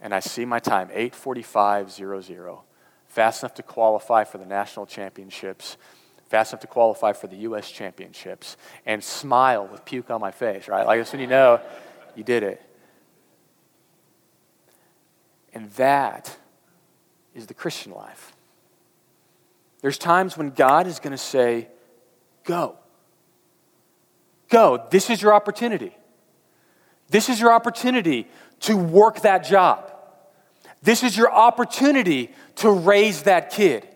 And 0.00 0.14
I 0.14 0.20
see 0.20 0.44
my 0.44 0.58
time, 0.58 0.88
8:45:00, 0.88 2.60
Fast 3.08 3.42
enough 3.42 3.54
to 3.54 3.62
qualify 3.62 4.24
for 4.24 4.38
the 4.38 4.46
national 4.46 4.86
championships 4.86 5.76
fast 6.28 6.52
enough 6.52 6.60
to 6.62 6.66
qualify 6.66 7.12
for 7.12 7.26
the 7.26 7.36
U.S. 7.36 7.70
championships 7.70 8.56
and 8.86 9.02
smile 9.02 9.66
with 9.66 9.84
puke 9.84 10.10
on 10.10 10.20
my 10.20 10.30
face, 10.30 10.68
right? 10.68 10.86
Like 10.86 10.98
that's 10.98 11.12
when 11.12 11.20
you 11.20 11.26
know 11.26 11.60
you 12.14 12.24
did 12.24 12.42
it. 12.42 12.62
And 15.52 15.70
that 15.72 16.36
is 17.34 17.46
the 17.46 17.54
Christian 17.54 17.92
life. 17.92 18.32
There's 19.80 19.98
times 19.98 20.36
when 20.36 20.50
God 20.50 20.86
is 20.86 20.98
going 20.98 21.12
to 21.12 21.18
say, 21.18 21.68
Go. 22.44 22.76
Go. 24.48 24.86
This 24.90 25.10
is 25.10 25.22
your 25.22 25.34
opportunity. 25.34 25.96
This 27.08 27.28
is 27.28 27.40
your 27.40 27.52
opportunity 27.52 28.28
to 28.60 28.76
work 28.76 29.20
that 29.20 29.44
job. 29.44 29.92
This 30.82 31.02
is 31.02 31.16
your 31.16 31.32
opportunity 31.32 32.30
to 32.56 32.70
raise 32.70 33.22
that 33.22 33.50
kid. 33.50 33.88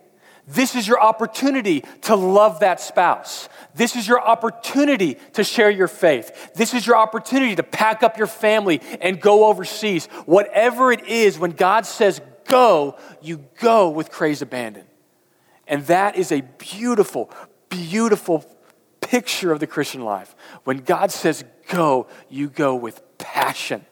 This 0.49 0.75
is 0.75 0.89
your 0.89 0.99
opportunity 0.99 1.85
to 2.03 2.17
love 2.17 2.61
that 2.61 2.81
spouse. 2.81 3.51
This 3.75 3.95
is 3.95 4.09
your 4.09 4.21
opportunity 4.21 5.19
to 5.35 5.45
share 5.45 5.69
your 5.69 5.89
faith. 5.89 6.55
This 6.55 6.73
is 6.73 6.87
your 6.87 6.97
opportunity 6.97 7.55
to 7.57 7.63
pack 7.63 8.03
up 8.03 8.17
your 8.17 8.27
family 8.27 8.81
and 9.03 9.21
go 9.21 9.45
overseas. 9.45 10.07
Whatever 10.25 10.91
it 10.91 11.07
is, 11.07 11.39
when 11.39 11.51
God 11.51 11.85
says 11.85 12.23
go, 12.47 12.97
you 13.21 13.45
go 13.61 13.91
with 13.91 14.11
crazed 14.11 14.41
abandon. 14.41 14.87
And 15.67 15.85
that 15.87 16.17
is 16.17 16.33
a 16.33 16.41
beautiful, 16.41 17.31
beautiful 17.69 18.43
picture 19.03 19.53
of 19.53 19.61
the 19.61 19.67
Christian 19.67 20.03
life. 20.03 20.35
When 20.65 20.79
God 20.79 21.11
says 21.11 21.45
go, 21.69 22.07
you 22.31 22.49
go 22.49 22.75
with 22.75 23.03
passion. 23.19 23.85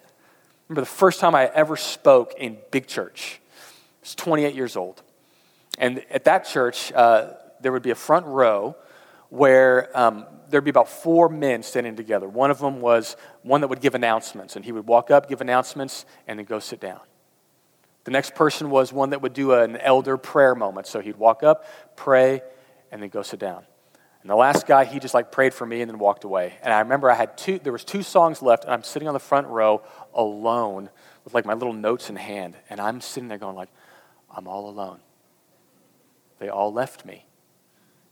Remember 0.69 0.81
the 0.81 0.87
first 0.87 1.21
time 1.21 1.35
I 1.35 1.51
ever 1.53 1.77
spoke 1.77 2.33
in 2.39 2.57
big 2.71 2.87
church. 2.87 3.43
I 3.45 4.01
was 4.01 4.15
28 4.15 4.55
years 4.55 4.75
old. 4.75 5.03
And 5.79 6.05
at 6.11 6.25
that 6.25 6.47
church, 6.47 6.93
uh, 6.93 7.33
there 7.61 7.73
would 7.73 7.83
be 7.83 7.91
a 7.91 7.97
front 7.97 8.27
row 8.27 8.77
where 9.29 9.91
um, 9.99 10.27
there'd 10.49 10.65
be 10.65 10.71
about 10.71 10.89
four 10.89 11.29
men 11.29 11.63
standing 11.63 11.97
together. 11.97 12.29
One 12.29 12.51
of 12.51 12.59
them 12.59 12.81
was 12.81 13.17
one 13.43 13.61
that 13.63 13.69
would 13.69 13.81
give 13.81 13.95
announcements, 13.95 14.57
and 14.57 14.65
he 14.65 14.73
would 14.73 14.87
walk 14.87 15.11
up, 15.11 15.29
give 15.29 15.41
announcements, 15.41 16.07
and 16.27 16.39
then 16.39 16.47
go 16.47 16.59
sit 16.59 16.81
down. 16.81 17.01
The 18.05 18.13
next 18.13 18.35
person 18.37 18.71
was 18.71 18.93
one 18.93 19.11
that 19.11 19.21
would 19.23 19.33
do 19.33 19.53
an 19.53 19.77
elder 19.77 20.17
prayer 20.17 20.55
moment. 20.55 20.87
So 20.87 21.01
he'd 21.01 21.17
walk 21.17 21.43
up, 21.43 21.65
pray, 21.97 22.41
and 22.93 23.03
then 23.03 23.09
go 23.09 23.23
sit 23.23 23.41
down. 23.41 23.65
And 24.23 24.31
the 24.31 24.37
last 24.37 24.67
guy, 24.67 24.85
he 24.85 25.01
just 25.01 25.15
like 25.15 25.33
prayed 25.33 25.53
for 25.53 25.67
me 25.67 25.83
and 25.83 25.91
then 25.91 25.99
walked 25.99 26.25
away. 26.25 26.55
And 26.63 26.73
I 26.73 26.81
remember 26.81 27.11
I 27.11 27.15
had 27.15 27.37
two, 27.37 27.59
there 27.59 27.73
was 27.73 27.85
two 27.85 28.03
songs 28.03 28.43
left, 28.43 28.65
and 28.65 28.73
I'm 28.73 28.85
sitting 28.85 29.09
on 29.09 29.15
the 29.15 29.21
front 29.21 29.49
row 29.49 29.83
alone 30.15 30.89
with 31.25 31.35
like 31.35 31.45
my 31.45 31.55
little 31.55 31.73
notes 31.73 32.09
in 32.09 32.17
hand. 32.17 32.57
And 32.71 32.81
I'm 32.81 33.01
sitting 33.01 33.29
there 33.29 33.39
going 33.39 33.57
like, 33.57 33.71
I'm 34.31 34.47
all 34.47 34.69
alone. 34.69 35.01
They 36.39 36.49
all 36.49 36.73
left 36.73 37.05
me. 37.05 37.27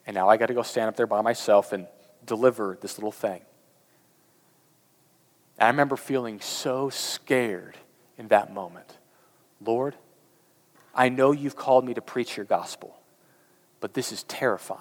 And 0.07 0.15
now 0.15 0.29
I 0.29 0.37
got 0.37 0.47
to 0.47 0.55
go 0.55 0.63
stand 0.63 0.89
up 0.89 0.97
there 0.97 1.07
by 1.07 1.21
myself 1.21 1.73
and 1.73 1.87
deliver 2.27 2.79
this 2.81 2.99
little 2.99 3.13
thing. 3.13 3.43
And 5.59 5.67
I 5.67 5.71
remember 5.71 5.97
feeling 5.97 6.41
so 6.41 6.91
scared 6.91 7.77
in 8.19 8.29
that 8.29 8.53
moment. 8.53 8.99
Lord, 9.65 9.95
I 10.95 11.09
know 11.09 11.33
you've 11.33 11.57
called 11.57 11.85
me 11.85 11.95
to 11.95 12.03
preach 12.03 12.37
your 12.37 12.47
gospel, 12.47 12.97
but 13.81 13.95
this 13.95 14.13
is 14.13 14.23
terrifying. 14.25 14.81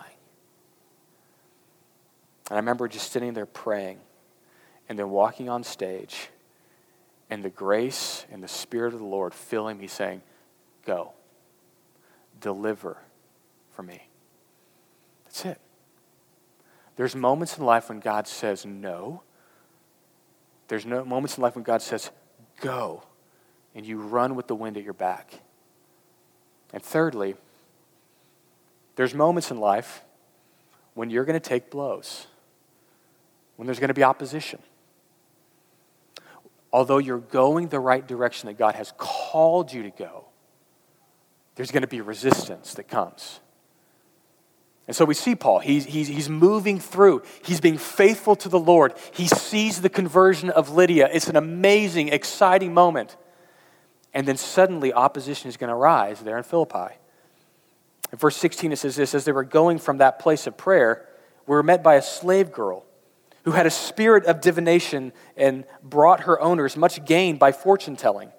And 2.49 2.57
I 2.57 2.59
remember 2.59 2.87
just 2.87 3.11
sitting 3.11 3.33
there 3.33 3.45
praying 3.45 3.99
and 4.89 4.99
then 4.99 5.09
walking 5.09 5.49
on 5.49 5.63
stage 5.63 6.29
and 7.29 7.43
the 7.43 7.49
grace 7.49 8.25
and 8.31 8.43
the 8.43 8.47
Spirit 8.47 8.93
of 8.93 8.99
the 8.99 9.05
Lord 9.05 9.33
filling 9.33 9.77
me, 9.77 9.87
saying, 9.87 10.21
Go, 10.85 11.13
deliver 12.41 12.97
for 13.73 13.83
me. 13.83 14.07
That's 15.25 15.45
it. 15.45 15.59
There's 16.95 17.15
moments 17.15 17.57
in 17.57 17.65
life 17.65 17.89
when 17.89 17.99
God 17.99 18.27
says 18.27 18.65
no. 18.65 19.23
There's 20.67 20.85
no 20.85 21.03
moments 21.03 21.37
in 21.37 21.43
life 21.43 21.55
when 21.55 21.63
God 21.63 21.81
says 21.81 22.11
go, 22.61 23.03
and 23.75 23.85
you 23.85 23.99
run 23.99 24.35
with 24.35 24.47
the 24.47 24.55
wind 24.55 24.77
at 24.77 24.83
your 24.83 24.93
back. 24.93 25.41
And 26.71 26.81
thirdly, 26.81 27.35
there's 28.95 29.13
moments 29.13 29.51
in 29.51 29.59
life 29.59 30.03
when 30.93 31.09
you're 31.09 31.25
going 31.25 31.39
to 31.39 31.49
take 31.49 31.69
blows, 31.69 32.27
when 33.55 33.65
there's 33.65 33.79
going 33.79 33.89
to 33.89 33.93
be 33.93 34.03
opposition. 34.03 34.59
Although 36.71 36.97
you're 36.99 37.19
going 37.19 37.67
the 37.67 37.79
right 37.79 38.05
direction 38.05 38.47
that 38.47 38.57
God 38.57 38.75
has 38.75 38.93
called 38.97 39.71
you 39.71 39.83
to 39.83 39.91
go, 39.91 40.25
there's 41.55 41.71
going 41.71 41.81
to 41.81 41.87
be 41.87 42.01
resistance 42.01 42.73
that 42.75 42.87
comes. 42.87 43.39
And 44.87 44.95
so 44.95 45.05
we 45.05 45.13
see 45.13 45.35
Paul. 45.35 45.59
He's, 45.59 45.85
he's, 45.85 46.09
he's 46.09 46.29
moving 46.29 46.79
through. 46.79 47.23
He's 47.43 47.61
being 47.61 47.77
faithful 47.77 48.35
to 48.37 48.49
the 48.49 48.59
Lord. 48.59 48.93
He 49.13 49.27
sees 49.27 49.81
the 49.81 49.89
conversion 49.89 50.49
of 50.49 50.71
Lydia. 50.71 51.09
It's 51.11 51.29
an 51.29 51.37
amazing, 51.37 52.09
exciting 52.09 52.73
moment. 52.73 53.15
And 54.13 54.27
then 54.27 54.37
suddenly 54.37 54.91
opposition 54.91 55.47
is 55.47 55.57
going 55.57 55.69
to 55.69 55.75
rise 55.75 56.19
there 56.19 56.37
in 56.37 56.43
Philippi. 56.43 56.95
In 58.11 58.17
verse 58.17 58.35
16, 58.37 58.73
it 58.73 58.75
says 58.75 58.95
this 58.95 59.15
As 59.15 59.25
they 59.25 59.31
were 59.31 59.45
going 59.45 59.79
from 59.79 59.99
that 59.99 60.19
place 60.19 60.47
of 60.47 60.57
prayer, 60.57 61.07
we 61.47 61.55
were 61.55 61.63
met 61.63 61.81
by 61.81 61.95
a 61.95 62.01
slave 62.01 62.51
girl 62.51 62.85
who 63.45 63.51
had 63.51 63.65
a 63.65 63.71
spirit 63.71 64.25
of 64.25 64.41
divination 64.41 65.13
and 65.35 65.65
brought 65.81 66.21
her 66.21 66.39
owners 66.39 66.77
much 66.77 67.03
gain 67.05 67.37
by 67.37 67.51
fortune 67.51 67.95
telling. 67.95 68.31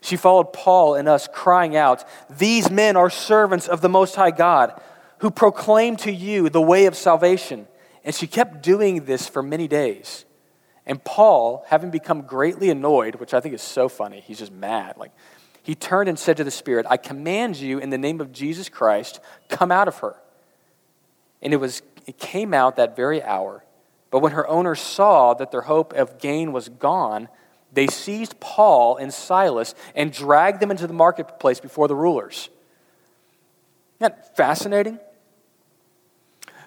She 0.00 0.16
followed 0.16 0.52
Paul 0.52 0.94
and 0.94 1.08
us, 1.08 1.28
crying 1.32 1.76
out, 1.76 2.04
These 2.28 2.70
men 2.70 2.96
are 2.96 3.10
servants 3.10 3.68
of 3.68 3.80
the 3.80 3.88
Most 3.88 4.16
High 4.16 4.32
God 4.32 4.80
who 5.22 5.30
proclaimed 5.30 6.00
to 6.00 6.10
you 6.10 6.50
the 6.50 6.60
way 6.60 6.86
of 6.86 6.96
salvation. 6.96 7.68
And 8.04 8.12
she 8.12 8.26
kept 8.26 8.60
doing 8.60 9.04
this 9.04 9.28
for 9.28 9.40
many 9.40 9.68
days. 9.68 10.24
And 10.84 11.02
Paul, 11.02 11.64
having 11.68 11.92
become 11.92 12.22
greatly 12.22 12.70
annoyed, 12.70 13.14
which 13.14 13.32
I 13.32 13.38
think 13.38 13.54
is 13.54 13.62
so 13.62 13.88
funny, 13.88 14.18
he's 14.18 14.40
just 14.40 14.50
mad. 14.50 14.96
Like, 14.96 15.12
he 15.62 15.76
turned 15.76 16.08
and 16.08 16.18
said 16.18 16.38
to 16.38 16.44
the 16.44 16.50
Spirit, 16.50 16.86
I 16.90 16.96
command 16.96 17.56
you 17.56 17.78
in 17.78 17.90
the 17.90 17.98
name 17.98 18.20
of 18.20 18.32
Jesus 18.32 18.68
Christ, 18.68 19.20
come 19.48 19.70
out 19.70 19.86
of 19.86 19.98
her. 19.98 20.16
And 21.40 21.52
it, 21.52 21.58
was, 21.58 21.82
it 22.04 22.18
came 22.18 22.52
out 22.52 22.74
that 22.74 22.96
very 22.96 23.22
hour. 23.22 23.62
But 24.10 24.22
when 24.22 24.32
her 24.32 24.48
owners 24.48 24.80
saw 24.80 25.34
that 25.34 25.52
their 25.52 25.60
hope 25.60 25.92
of 25.92 26.18
gain 26.18 26.52
was 26.52 26.68
gone, 26.68 27.28
they 27.72 27.86
seized 27.86 28.40
Paul 28.40 28.96
and 28.96 29.14
Silas 29.14 29.76
and 29.94 30.12
dragged 30.12 30.58
them 30.58 30.72
into 30.72 30.88
the 30.88 30.92
marketplace 30.92 31.60
before 31.60 31.86
the 31.86 31.94
rulers. 31.94 32.50
Isn't 34.00 34.16
that 34.16 34.36
fascinating? 34.36 34.98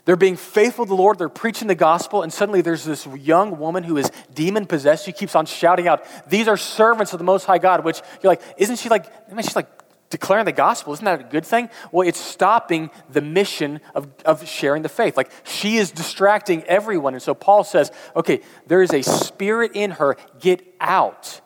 They're 0.06 0.16
being 0.16 0.38
faithful 0.38 0.86
to 0.86 0.90
the 0.90 0.96
Lord, 0.96 1.18
they're 1.18 1.30
preaching 1.30 1.68
the 1.68 1.76
gospel, 1.76 2.22
and 2.22 2.32
suddenly 2.32 2.62
there's 2.62 2.86
this 2.86 3.08
young 3.08 3.58
woman 3.58 3.84
who 3.84 3.98
is 3.98 4.12
demon 4.34 4.68
possessed. 4.68 5.04
She 5.04 5.12
keeps 5.12 5.36
on 5.36 5.48
shouting 5.48 5.88
out, 5.88 6.06
These 6.30 6.48
are 6.48 6.58
servants 6.58 7.12
of 7.14 7.20
the 7.20 7.26
Most 7.26 7.46
High 7.46 7.58
God, 7.58 7.84
which 7.84 8.02
you're 8.22 8.32
like, 8.32 8.42
Isn't 8.58 8.78
she 8.78 8.88
like, 8.88 9.12
I 9.30 9.34
mean, 9.34 9.44
she's 9.44 9.56
like 9.56 9.68
declaring 10.12 10.46
the 10.46 10.52
gospel. 10.52 10.94
Isn't 10.94 11.06
that 11.06 11.22
a 11.22 11.24
good 11.24 11.46
thing? 11.46 11.70
Well, 11.92 12.08
it's 12.08 12.20
stopping 12.20 12.92
the 13.10 13.22
mission 13.22 13.82
of, 13.96 14.08
of 14.24 14.48
sharing 14.48 14.84
the 14.84 14.90
faith. 14.90 15.18
Like, 15.18 15.32
she 15.44 15.78
is 15.78 15.90
distracting 15.90 16.64
everyone. 16.66 17.16
And 17.16 17.24
so 17.24 17.34
Paul 17.34 17.64
says, 17.64 17.92
Okay, 18.16 18.42
there 18.68 18.84
is 18.84 18.94
a 18.94 19.02
spirit 19.02 19.72
in 19.74 19.92
her, 19.92 20.18
get 20.40 20.64
out. 20.80 21.42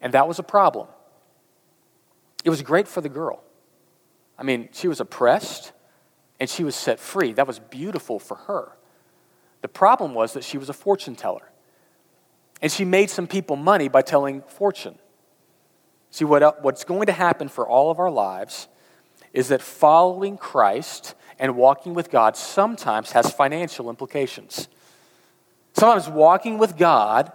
And 0.00 0.14
that 0.14 0.28
was 0.28 0.38
a 0.38 0.44
problem. 0.44 0.86
It 2.44 2.50
was 2.50 2.62
great 2.62 2.86
for 2.86 3.00
the 3.00 3.08
girl. 3.08 3.42
I 4.38 4.44
mean, 4.44 4.68
she 4.72 4.86
was 4.86 5.00
oppressed 5.00 5.72
and 6.40 6.48
she 6.48 6.64
was 6.64 6.74
set 6.74 6.98
free. 6.98 7.32
That 7.34 7.46
was 7.46 7.58
beautiful 7.58 8.18
for 8.18 8.34
her. 8.34 8.72
The 9.60 9.68
problem 9.68 10.14
was 10.14 10.32
that 10.32 10.42
she 10.42 10.58
was 10.58 10.68
a 10.70 10.72
fortune 10.72 11.14
teller. 11.14 11.52
And 12.62 12.72
she 12.72 12.84
made 12.84 13.10
some 13.10 13.26
people 13.26 13.56
money 13.56 13.88
by 13.88 14.02
telling 14.02 14.42
fortune. 14.42 14.98
See, 16.10 16.24
what, 16.24 16.62
what's 16.62 16.84
going 16.84 17.06
to 17.06 17.12
happen 17.12 17.48
for 17.48 17.68
all 17.68 17.90
of 17.90 17.98
our 17.98 18.10
lives 18.10 18.68
is 19.32 19.48
that 19.48 19.62
following 19.62 20.36
Christ 20.36 21.14
and 21.38 21.56
walking 21.56 21.94
with 21.94 22.10
God 22.10 22.36
sometimes 22.36 23.12
has 23.12 23.32
financial 23.32 23.88
implications. 23.88 24.68
Sometimes 25.74 26.08
walking 26.08 26.58
with 26.58 26.76
God 26.76 27.32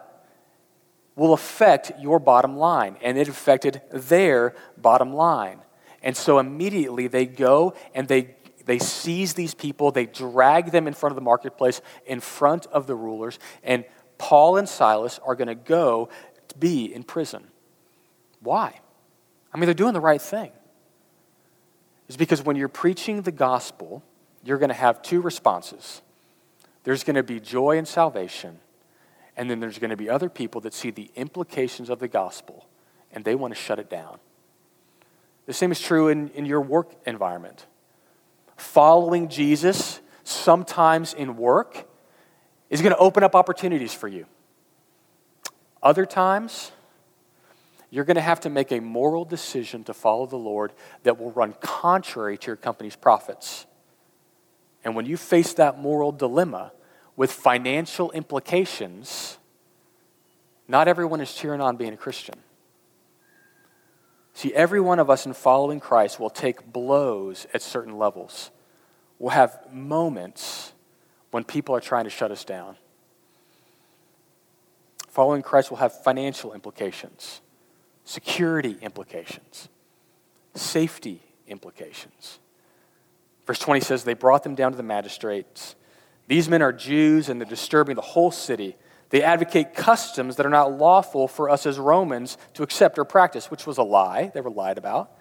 will 1.16 1.34
affect 1.34 1.94
your 2.00 2.20
bottom 2.20 2.58
line, 2.58 2.98
and 3.02 3.18
it 3.18 3.30
affected 3.30 3.82
their 3.92 4.54
bottom 4.78 5.14
line. 5.14 5.62
And 6.04 6.16
so 6.16 6.40
immediately 6.40 7.08
they 7.08 7.26
go 7.26 7.74
and 7.96 8.08
they, 8.08 8.36
they 8.66 8.80
seize 8.80 9.34
these 9.34 9.54
people, 9.54 9.92
they 9.92 10.06
drag 10.06 10.72
them 10.72 10.88
in 10.88 10.94
front 10.94 11.12
of 11.12 11.16
the 11.16 11.22
marketplace, 11.22 11.82
in 12.06 12.20
front 12.20 12.66
of 12.68 12.88
the 12.88 12.96
rulers, 12.96 13.40
and 13.64 13.86
Paul 14.18 14.58
and 14.58 14.68
Silas 14.68 15.20
are 15.26 15.36
going 15.36 15.48
to 15.48 15.56
go 15.56 16.10
to 16.48 16.58
be 16.58 16.94
in 16.94 17.04
prison. 17.04 17.46
Why? 18.42 18.80
I 19.54 19.58
mean, 19.58 19.66
they're 19.66 19.74
doing 19.74 19.94
the 19.94 20.02
right 20.02 20.22
thing. 20.22 20.52
It's 22.08 22.18
because 22.18 22.44
when 22.44 22.56
you're 22.56 22.68
preaching 22.68 23.22
the 23.24 23.32
gospel, 23.32 24.04
you're 24.44 24.58
going 24.58 24.70
to 24.70 24.76
have 24.76 25.02
two 25.02 25.22
responses 25.22 26.02
there's 26.84 27.04
going 27.04 27.16
to 27.16 27.24
be 27.24 27.40
joy 27.40 27.80
and 27.80 27.88
salvation, 27.88 28.60
and 29.36 29.50
then 29.50 29.60
there's 29.60 29.80
going 29.80 29.90
to 29.90 29.98
be 29.98 30.08
other 30.08 30.30
people 30.30 30.62
that 30.62 30.74
see 30.74 30.92
the 30.92 31.10
implications 31.16 31.90
of 31.90 31.98
the 31.98 32.08
gospel 32.08 32.68
and 33.16 33.24
they 33.24 33.34
want 33.34 33.56
to 33.56 33.60
shut 33.60 33.80
it 33.80 33.90
down. 33.90 34.20
The 35.48 35.54
same 35.54 35.72
is 35.72 35.80
true 35.80 36.10
in, 36.10 36.30
in 36.30 36.46
your 36.46 36.62
work 36.62 36.92
environment. 37.06 37.66
Following 38.58 39.28
Jesus, 39.30 40.00
sometimes 40.24 41.14
in 41.14 41.38
work, 41.38 41.88
is 42.70 42.82
going 42.82 42.94
to 42.94 42.98
open 42.98 43.24
up 43.24 43.36
opportunities 43.36 43.94
for 43.94 44.08
you. 44.08 44.26
Other 45.84 46.06
times, 46.06 46.72
you're 47.92 48.06
going 48.06 48.16
to 48.16 48.22
have 48.22 48.42
to 48.42 48.50
make 48.50 48.72
a 48.72 48.80
moral 48.80 49.24
decision 49.24 49.84
to 49.86 49.94
follow 49.94 50.26
the 50.26 50.36
Lord 50.36 50.74
that 51.04 51.20
will 51.20 51.32
run 51.32 51.54
contrary 51.62 52.38
to 52.40 52.48
your 52.48 52.56
company's 52.56 52.96
profits. 52.96 53.66
And 54.84 54.96
when 54.96 55.06
you 55.06 55.18
face 55.18 55.54
that 55.54 55.80
moral 55.80 56.12
dilemma 56.12 56.72
with 57.16 57.32
financial 57.32 58.12
implications, 58.12 59.38
not 60.68 60.88
everyone 60.88 61.22
is 61.22 61.34
cheering 61.34 61.62
on 61.62 61.78
being 61.78 61.94
a 61.94 61.98
Christian. 61.98 62.36
See, 64.36 64.54
every 64.54 64.82
one 64.82 65.00
of 65.00 65.10
us 65.10 65.26
in 65.26 65.32
following 65.34 65.80
Christ 65.80 66.20
will 66.20 66.30
take 66.30 66.72
blows 66.72 67.48
at 67.54 67.62
certain 67.62 67.98
levels. 67.98 68.52
We'll 69.18 69.32
have 69.32 69.58
moments 69.72 70.74
when 71.32 71.46
people 71.46 71.74
are 71.74 71.80
trying 71.80 72.04
to 72.04 72.10
shut 72.10 72.32
us 72.32 72.44
down. 72.44 72.76
Following 75.08 75.42
Christ 75.42 75.70
will 75.72 75.78
have 75.78 76.04
financial 76.04 76.54
implications, 76.54 77.40
security 78.04 78.78
implications, 78.82 79.70
safety 80.54 81.22
implications. 81.48 82.40
Verse 83.48 83.60
20 83.60 83.80
says, 83.80 84.04
They 84.04 84.16
brought 84.16 84.44
them 84.44 84.54
down 84.54 84.72
to 84.72 84.78
the 84.78 84.84
magistrates. 84.84 85.76
These 86.28 86.50
men 86.50 86.62
are 86.62 86.74
Jews 86.74 87.30
and 87.30 87.40
they're 87.40 87.48
disturbing 87.48 87.96
the 87.96 88.02
whole 88.02 88.32
city. 88.32 88.76
They 89.10 89.22
advocate 89.22 89.76
customs 89.76 90.36
that 90.38 90.46
are 90.46 90.52
not 90.52 90.78
lawful 90.78 91.28
for 91.28 91.50
us 91.50 91.66
as 91.66 91.78
Romans 91.78 92.38
to 92.54 92.64
accept 92.64 92.98
or 92.98 93.06
practice, 93.06 93.52
which 93.52 93.68
was 93.68 93.78
a 93.78 93.84
lie. 93.84 94.32
They 94.34 94.42
were 94.42 94.50
lied 94.50 94.78
about. 94.78 95.12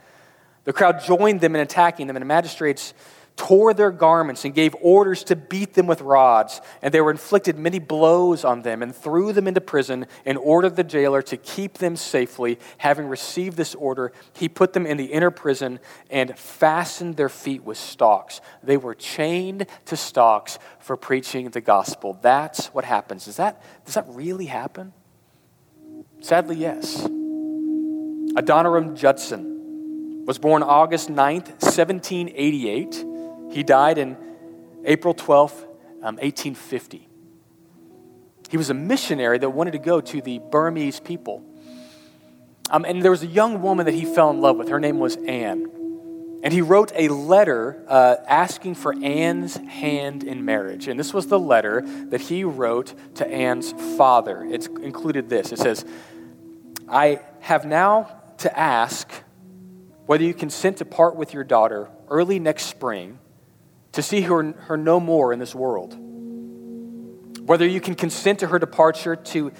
The 0.64 0.72
crowd 0.72 1.02
joined 1.02 1.40
them 1.40 1.54
in 1.54 1.60
attacking 1.60 2.06
them, 2.06 2.16
and 2.16 2.22
the 2.22 2.26
magistrates 2.26 2.94
tore 3.36 3.74
their 3.74 3.90
garments 3.90 4.44
and 4.44 4.54
gave 4.54 4.76
orders 4.80 5.24
to 5.24 5.34
beat 5.34 5.74
them 5.74 5.86
with 5.86 6.00
rods. 6.00 6.60
And 6.82 6.94
they 6.94 7.00
were 7.00 7.10
inflicted 7.10 7.58
many 7.58 7.78
blows 7.78 8.44
on 8.44 8.62
them 8.62 8.82
and 8.82 8.94
threw 8.94 9.32
them 9.32 9.48
into 9.48 9.60
prison 9.60 10.06
and 10.24 10.38
ordered 10.38 10.76
the 10.76 10.84
jailer 10.84 11.20
to 11.22 11.36
keep 11.36 11.78
them 11.78 11.96
safely. 11.96 12.58
Having 12.78 13.08
received 13.08 13.56
this 13.56 13.74
order, 13.74 14.12
he 14.34 14.48
put 14.48 14.72
them 14.72 14.86
in 14.86 14.96
the 14.96 15.06
inner 15.06 15.30
prison 15.30 15.80
and 16.10 16.38
fastened 16.38 17.16
their 17.16 17.28
feet 17.28 17.64
with 17.64 17.76
stocks. 17.76 18.40
They 18.62 18.76
were 18.76 18.94
chained 18.94 19.66
to 19.86 19.96
stocks 19.96 20.58
for 20.78 20.96
preaching 20.96 21.50
the 21.50 21.60
gospel. 21.60 22.18
That's 22.22 22.66
what 22.68 22.84
happens. 22.84 23.24
Does 23.24 23.36
that, 23.36 23.62
does 23.84 23.94
that 23.94 24.06
really 24.08 24.46
happen? 24.46 24.92
Sadly, 26.20 26.56
yes. 26.56 27.02
Adoniram 28.36 28.94
Judson 28.96 30.24
was 30.24 30.38
born 30.38 30.62
August 30.62 31.08
9th, 31.08 31.48
1788 31.60 33.13
he 33.54 33.62
died 33.62 33.98
in 33.98 34.16
April 34.84 35.14
12th, 35.14 35.62
um, 36.02 36.16
1850. 36.16 37.08
He 38.50 38.56
was 38.56 38.68
a 38.68 38.74
missionary 38.74 39.38
that 39.38 39.50
wanted 39.50 39.70
to 39.72 39.78
go 39.78 40.00
to 40.00 40.20
the 40.20 40.40
Burmese 40.50 40.98
people. 40.98 41.44
Um, 42.68 42.84
and 42.84 43.00
there 43.00 43.12
was 43.12 43.22
a 43.22 43.28
young 43.28 43.62
woman 43.62 43.86
that 43.86 43.94
he 43.94 44.04
fell 44.04 44.30
in 44.30 44.40
love 44.40 44.56
with. 44.56 44.68
Her 44.68 44.80
name 44.80 44.98
was 44.98 45.14
Ann. 45.16 45.70
And 46.42 46.52
he 46.52 46.62
wrote 46.62 46.90
a 46.96 47.06
letter 47.08 47.84
uh, 47.86 48.16
asking 48.26 48.74
for 48.74 48.92
Ann's 48.92 49.56
hand 49.56 50.24
in 50.24 50.44
marriage. 50.44 50.88
And 50.88 50.98
this 50.98 51.14
was 51.14 51.28
the 51.28 51.38
letter 51.38 51.82
that 52.10 52.22
he 52.22 52.42
wrote 52.42 52.92
to 53.16 53.26
Ann's 53.26 53.72
father. 53.96 54.44
It's 54.44 54.66
included 54.66 55.28
this 55.28 55.52
it 55.52 55.60
says, 55.60 55.84
I 56.88 57.20
have 57.40 57.64
now 57.64 58.20
to 58.38 58.58
ask 58.58 59.10
whether 60.06 60.24
you 60.24 60.34
consent 60.34 60.78
to 60.78 60.84
part 60.84 61.14
with 61.14 61.32
your 61.32 61.44
daughter 61.44 61.88
early 62.08 62.40
next 62.40 62.64
spring 62.64 63.20
to 63.94 64.02
see 64.02 64.22
her, 64.22 64.52
her 64.52 64.76
no 64.76 65.00
more 65.00 65.32
in 65.32 65.38
this 65.38 65.54
world. 65.54 65.96
Whether 67.46 67.66
you 67.66 67.80
can 67.80 67.94
consent 67.94 68.40
to 68.40 68.48
her 68.48 68.58
departure 68.58 69.16
to 69.16 69.52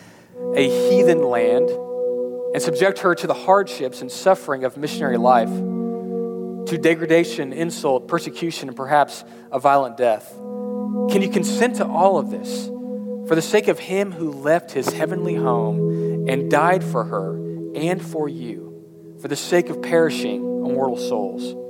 a 0.54 0.90
heathen 0.90 1.22
land 1.22 1.70
and 1.70 2.62
subject 2.62 3.00
her 3.00 3.14
to 3.14 3.26
the 3.26 3.34
hardships 3.34 4.00
and 4.00 4.10
suffering 4.10 4.64
of 4.64 4.76
missionary 4.76 5.18
life, 5.18 5.50
to 5.50 6.78
degradation, 6.78 7.52
insult, 7.52 8.08
persecution, 8.08 8.68
and 8.68 8.76
perhaps 8.76 9.24
a 9.52 9.58
violent 9.58 9.96
death. 9.96 10.32
Can 11.10 11.20
you 11.22 11.28
consent 11.28 11.76
to 11.76 11.86
all 11.86 12.18
of 12.18 12.30
this 12.30 12.66
for 13.28 13.34
the 13.34 13.42
sake 13.42 13.68
of 13.68 13.78
him 13.78 14.12
who 14.12 14.32
left 14.32 14.72
his 14.72 14.88
heavenly 14.88 15.34
home 15.34 16.28
and 16.28 16.50
died 16.50 16.82
for 16.82 17.04
her 17.04 17.34
and 17.74 18.02
for 18.02 18.28
you, 18.28 19.16
for 19.20 19.28
the 19.28 19.36
sake 19.36 19.68
of 19.68 19.82
perishing 19.82 20.36
immortal 20.36 20.96
souls? 20.96 21.63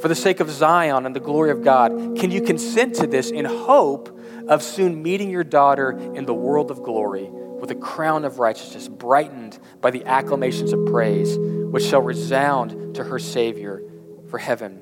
For 0.00 0.08
the 0.08 0.14
sake 0.14 0.40
of 0.40 0.50
Zion 0.50 1.06
and 1.06 1.14
the 1.14 1.20
glory 1.20 1.50
of 1.50 1.62
God? 1.62 2.16
Can 2.18 2.30
you 2.30 2.40
consent 2.40 2.94
to 2.96 3.06
this 3.06 3.30
in 3.30 3.44
hope 3.44 4.18
of 4.48 4.62
soon 4.62 5.02
meeting 5.02 5.30
your 5.30 5.44
daughter 5.44 5.90
in 5.90 6.24
the 6.24 6.34
world 6.34 6.70
of 6.70 6.82
glory 6.82 7.28
with 7.30 7.70
a 7.70 7.74
crown 7.74 8.24
of 8.24 8.38
righteousness 8.38 8.88
brightened 8.88 9.58
by 9.80 9.90
the 9.90 10.04
acclamations 10.06 10.72
of 10.72 10.86
praise, 10.86 11.36
which 11.38 11.84
shall 11.84 12.00
resound 12.00 12.94
to 12.94 13.04
her 13.04 13.18
Savior 13.18 13.82
for 14.28 14.38
heaven 14.38 14.80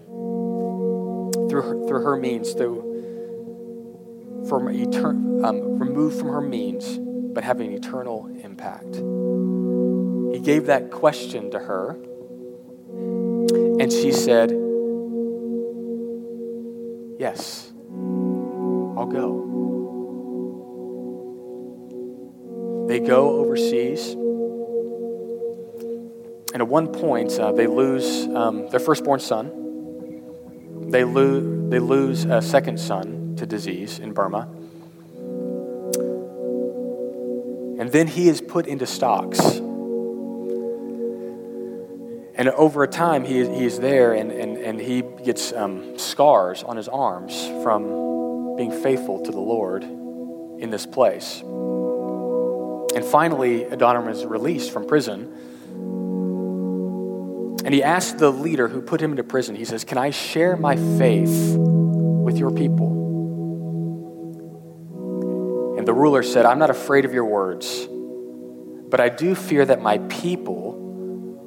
through 1.50 1.62
her, 1.62 1.88
through 1.88 2.02
her 2.02 2.16
means, 2.16 2.52
through 2.52 2.84
from 4.48 4.66
etern- 4.66 5.44
um, 5.44 5.78
removed 5.78 6.18
from 6.18 6.28
her 6.28 6.40
means, 6.40 6.98
but 6.98 7.42
having 7.42 7.72
eternal 7.72 8.26
impact? 8.42 8.94
He 10.32 10.40
gave 10.40 10.66
that 10.66 10.90
question 10.90 11.50
to 11.50 11.58
her, 11.58 11.96
and 13.80 13.92
she 13.92 14.12
said, 14.12 14.67
Yes, 17.18 17.72
I'll 18.96 19.10
go. 19.10 19.44
They 22.88 23.00
go 23.00 23.40
overseas. 23.40 24.12
And 26.52 26.62
at 26.62 26.68
one 26.68 26.88
point, 26.88 27.38
uh, 27.38 27.52
they 27.52 27.66
lose 27.66 28.26
um, 28.28 28.68
their 28.70 28.80
firstborn 28.80 29.20
son. 29.20 29.50
They, 30.90 31.04
lo- 31.04 31.68
they 31.68 31.80
lose 31.80 32.24
a 32.24 32.40
second 32.40 32.78
son 32.78 33.34
to 33.36 33.46
disease 33.46 33.98
in 33.98 34.12
Burma. 34.12 34.48
And 37.78 37.92
then 37.92 38.06
he 38.06 38.28
is 38.28 38.40
put 38.40 38.66
into 38.66 38.86
stocks 38.86 39.60
and 42.38 42.48
over 42.50 42.86
time, 42.86 43.24
he 43.24 43.40
is, 43.40 43.48
he 43.48 43.64
is 43.64 43.80
there 43.80 44.12
and, 44.12 44.30
and, 44.30 44.56
and 44.58 44.80
he 44.80 45.02
gets 45.02 45.52
um, 45.52 45.98
scars 45.98 46.62
on 46.62 46.76
his 46.76 46.86
arms 46.86 47.36
from 47.64 48.54
being 48.56 48.70
faithful 48.70 49.24
to 49.24 49.32
the 49.32 49.40
Lord 49.40 49.82
in 49.82 50.70
this 50.70 50.86
place. 50.86 51.40
And 51.40 53.04
finally, 53.04 53.64
Adoniram 53.64 54.08
is 54.08 54.24
released 54.24 54.70
from 54.70 54.86
prison. 54.86 55.32
And 57.64 57.74
he 57.74 57.82
asks 57.82 58.12
the 58.12 58.30
leader 58.30 58.68
who 58.68 58.82
put 58.82 59.00
him 59.00 59.10
into 59.10 59.24
prison, 59.24 59.56
he 59.56 59.64
says, 59.64 59.82
Can 59.82 59.98
I 59.98 60.10
share 60.10 60.56
my 60.56 60.76
faith 60.96 61.56
with 61.58 62.38
your 62.38 62.52
people? 62.52 62.94
And 65.76 65.88
the 65.88 65.92
ruler 65.92 66.22
said, 66.22 66.46
I'm 66.46 66.60
not 66.60 66.70
afraid 66.70 67.04
of 67.04 67.12
your 67.12 67.24
words, 67.24 67.88
but 68.88 69.00
I 69.00 69.08
do 69.08 69.34
fear 69.34 69.64
that 69.66 69.82
my 69.82 69.98
people 69.98 70.67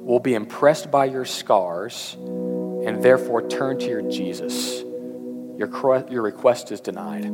will 0.04 0.20
be 0.20 0.34
impressed 0.34 0.90
by 0.90 1.06
your 1.06 1.24
scars 1.24 2.16
and 2.18 3.02
therefore 3.02 3.48
turn 3.48 3.78
to 3.78 3.86
your 3.86 4.02
Jesus 4.02 4.82
your, 5.62 6.04
your 6.10 6.22
request 6.22 6.72
is 6.72 6.80
denied. 6.80 7.24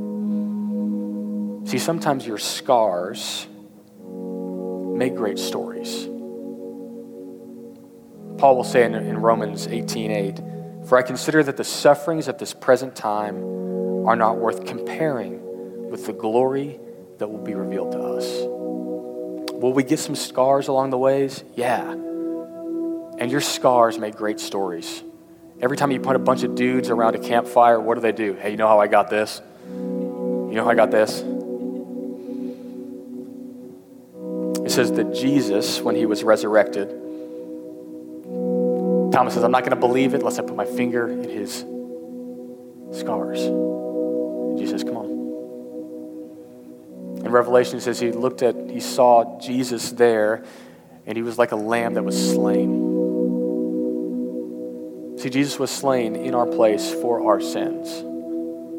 See, 1.69 1.79
sometimes 1.79 2.27
your 2.27 2.39
scars 2.39 3.47
make 4.97 5.14
great 5.14 5.39
stories. 5.39 6.07
Paul 8.39 8.57
will 8.57 8.64
say 8.64 8.85
in, 8.85 8.95
in 8.95 9.19
Romans 9.19 9.66
18 9.66 10.11
8, 10.11 10.41
For 10.87 10.99
I 10.99 11.03
consider 11.03 11.43
that 11.43 11.57
the 11.57 11.64
sufferings 11.64 12.29
of 12.29 12.39
this 12.39 12.55
present 12.55 12.95
time 12.95 13.37
are 14.07 14.16
not 14.16 14.37
worth 14.37 14.64
comparing 14.66 15.91
with 15.91 16.07
the 16.07 16.12
glory 16.12 16.79
that 17.19 17.29
will 17.29 17.43
be 17.43 17.55
revealed 17.55 17.93
to 17.93 17.99
us. 17.99 18.27
Will 19.53 19.73
we 19.73 19.83
get 19.83 19.99
some 19.99 20.14
scars 20.14 20.69
along 20.69 20.91
the 20.91 20.99
ways? 20.99 21.43
Yeah. 21.57 22.08
And 23.19 23.31
your 23.31 23.41
scars 23.41 23.99
make 23.99 24.14
great 24.14 24.39
stories. 24.39 25.03
Every 25.61 25.77
time 25.77 25.91
you 25.91 25.99
put 25.99 26.14
a 26.14 26.21
bunch 26.21 26.45
of 26.45 26.55
dudes 26.55 26.89
around 26.89 27.16
a 27.16 27.19
campfire, 27.19 27.81
what 27.81 27.97
do 27.97 28.01
they 28.01 28.12
do? 28.12 28.35
Hey, 28.35 28.53
you 28.53 28.57
know 28.57 28.69
how 28.69 28.79
I 28.79 28.87
got 28.87 29.11
this? 29.11 29.43
You 29.69 30.55
know 30.55 30.62
how 30.64 30.71
I 30.71 30.75
got 30.77 30.93
this? 30.93 31.21
It 34.64 34.71
says 34.71 34.93
that 34.93 35.12
Jesus, 35.14 35.81
when 35.81 35.97
he 35.97 36.07
was 36.07 36.23
resurrected, 36.23 36.91
Thomas 39.12 39.35
says, 39.35 39.43
I'm 39.43 39.51
not 39.51 39.62
going 39.62 39.71
to 39.71 39.77
believe 39.77 40.14
it 40.14 40.19
unless 40.19 40.39
I 40.39 40.43
put 40.43 40.55
my 40.55 40.64
finger 40.64 41.09
in 41.09 41.29
his 41.29 41.64
scars. 42.93 43.41
And 43.43 44.59
Jesus 44.59 44.85
Come 44.85 44.97
on. 44.97 45.09
In 47.25 47.33
Revelation, 47.33 47.79
it 47.79 47.81
says 47.81 47.99
he 47.99 48.12
looked 48.12 48.43
at, 48.43 48.55
he 48.71 48.79
saw 48.79 49.41
Jesus 49.41 49.91
there, 49.91 50.45
and 51.05 51.16
he 51.16 51.23
was 51.23 51.37
like 51.37 51.51
a 51.51 51.57
lamb 51.57 51.95
that 51.95 52.05
was 52.05 52.33
slain. 52.33 52.88
See, 55.19 55.31
Jesus 55.31 55.59
was 55.59 55.73
slain 55.73 56.14
in 56.14 56.33
our 56.33 56.47
place 56.47 56.93
for 56.93 57.27
our 57.27 57.41
sins. 57.41 58.05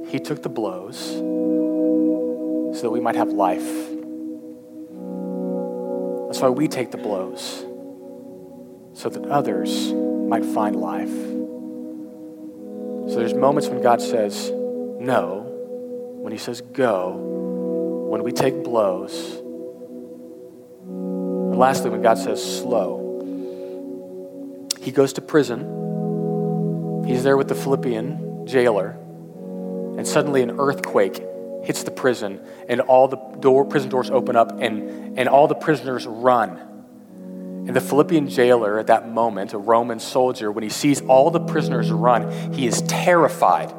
He 0.09 0.21
took 0.21 0.41
the 0.41 0.47
blows 0.47 0.97
so 0.97 2.81
that 2.83 2.91
we 2.91 3.01
might 3.01 3.17
have 3.17 3.27
life. 3.27 3.67
That's 6.27 6.39
why 6.39 6.47
we 6.47 6.69
take 6.69 6.91
the 6.91 6.97
blows, 6.97 7.65
so 8.93 9.09
that 9.09 9.25
others 9.25 9.91
might 9.91 10.45
find 10.45 10.77
life. 10.77 11.11
So 13.09 13.15
there's 13.15 13.33
moments 13.33 13.67
when 13.67 13.81
God 13.81 14.01
says 14.01 14.49
no, 14.49 15.41
when 16.21 16.31
He 16.31 16.37
says 16.39 16.61
go, 16.61 17.17
when 18.09 18.23
we 18.23 18.31
take 18.31 18.63
blows. 18.63 19.41
And 20.85 21.59
lastly, 21.59 21.89
when 21.89 22.01
God 22.01 22.17
says 22.17 22.41
slow, 22.41 23.27
He 24.79 24.93
goes 24.93 25.11
to 25.13 25.21
prison 25.21 25.79
He's 27.09 27.23
there 27.23 27.37
with 27.37 27.47
the 27.47 27.55
Philippian 27.55 28.45
jailer, 28.45 28.89
and 29.97 30.07
suddenly 30.07 30.43
an 30.43 30.59
earthquake 30.59 31.23
hits 31.63 31.81
the 31.81 31.89
prison, 31.89 32.39
and 32.67 32.81
all 32.81 33.07
the 33.07 33.17
door, 33.39 33.65
prison 33.65 33.89
doors 33.89 34.11
open 34.11 34.35
up, 34.35 34.61
and, 34.61 35.17
and 35.17 35.27
all 35.27 35.47
the 35.47 35.55
prisoners 35.55 36.05
run. 36.05 36.49
And 37.65 37.75
the 37.75 37.81
Philippian 37.81 38.29
jailer 38.29 38.77
at 38.77 38.87
that 38.87 39.09
moment, 39.09 39.53
a 39.53 39.57
Roman 39.57 39.99
soldier, 39.99 40.51
when 40.51 40.63
he 40.63 40.69
sees 40.69 41.01
all 41.01 41.31
the 41.31 41.39
prisoners 41.39 41.91
run, 41.91 42.53
he 42.53 42.67
is 42.67 42.83
terrified 42.83 43.73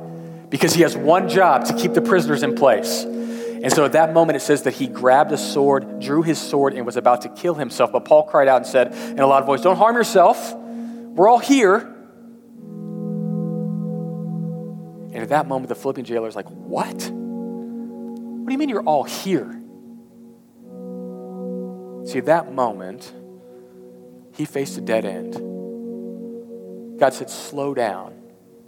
because 0.51 0.75
he 0.75 0.83
has 0.83 0.97
one 0.97 1.29
job 1.29 1.67
to 1.67 1.77
keep 1.77 1.93
the 1.93 2.03
prisoners 2.03 2.43
in 2.43 2.57
place. 2.57 3.05
And 3.05 3.73
so 3.73 3.85
at 3.85 3.93
that 3.93 4.13
moment, 4.13 4.39
it 4.39 4.41
says 4.41 4.65
that 4.65 4.75
he 4.75 4.89
grabbed 4.89 5.31
a 5.31 5.39
sword, 5.39 6.01
drew 6.01 6.23
his 6.23 6.41
sword, 6.41 6.75
and 6.75 6.85
was 6.85 6.97
about 6.97 7.23
to 7.23 7.29
kill 7.29 7.55
himself. 7.55 7.93
But 7.93 8.07
Paul 8.07 8.25
cried 8.25 8.49
out 8.49 8.57
and 8.57 8.67
said 8.67 8.93
in 8.93 9.21
a 9.21 9.27
loud 9.29 9.47
voice, 9.47 9.61
Don't 9.61 9.77
harm 9.77 9.95
yourself. 9.95 10.53
We're 10.53 11.29
all 11.29 11.39
here. 11.39 11.97
And 15.13 15.17
at 15.17 15.31
that 15.31 15.49
moment, 15.49 15.69
the 15.69 15.75
Philippian 15.75 16.05
jailer 16.05 16.29
is 16.29 16.37
like, 16.37 16.49
What? 16.49 16.87
What 16.87 18.47
do 18.47 18.53
you 18.53 18.59
mean 18.59 18.69
you're 18.69 18.83
all 18.83 19.05
here? 19.05 19.61
See, 22.07 22.19
at 22.19 22.27
that 22.27 22.53
moment, 22.53 23.13
he 24.35 24.45
faced 24.45 24.79
a 24.79 24.81
dead 24.81 25.05
end. 25.05 25.35
God 26.99 27.13
said, 27.15 27.31
Slow 27.31 27.75
down. 27.75 28.15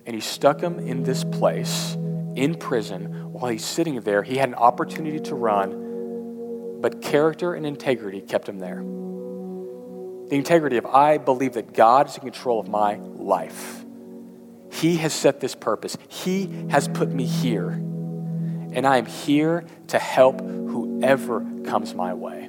And 0.05 0.15
he 0.15 0.21
stuck 0.21 0.61
him 0.61 0.81
in 0.81 1.05
this 1.05 1.23
place, 1.23 1.95
in 2.35 2.57
prison, 2.57 3.33
while 3.33 3.51
he's 3.51 3.65
sitting 3.65 4.01
there. 4.01 4.23
He 4.25 4.37
had 4.37 4.49
an 4.49 4.57
opportunity 4.57 5.21
to 5.21 5.35
run, 5.37 6.81
but 6.81 7.01
character 7.01 7.55
and 7.55 7.65
integrity 7.65 8.21
kept 8.21 8.49
him 8.49 8.59
there. 8.59 8.83
The 10.29 10.37
integrity 10.37 10.77
of, 10.77 10.87
I 10.87 11.19
believe 11.19 11.53
that 11.55 11.73
God 11.73 12.09
is 12.09 12.17
in 12.17 12.23
control 12.23 12.59
of 12.59 12.69
my 12.69 12.97
life. 12.97 13.82
He 14.73 14.97
has 14.97 15.13
set 15.13 15.39
this 15.39 15.55
purpose. 15.55 15.99
He 16.09 16.67
has 16.71 16.89
put 16.89 17.11
me 17.11 17.27
here. 17.27 17.69
And 17.69 18.87
I 18.87 18.97
am 18.97 19.05
here 19.05 19.67
to 19.89 19.99
help 19.99 20.41
whoever 20.41 21.41
comes 21.65 21.95
my 21.95 22.15
way. 22.15 22.49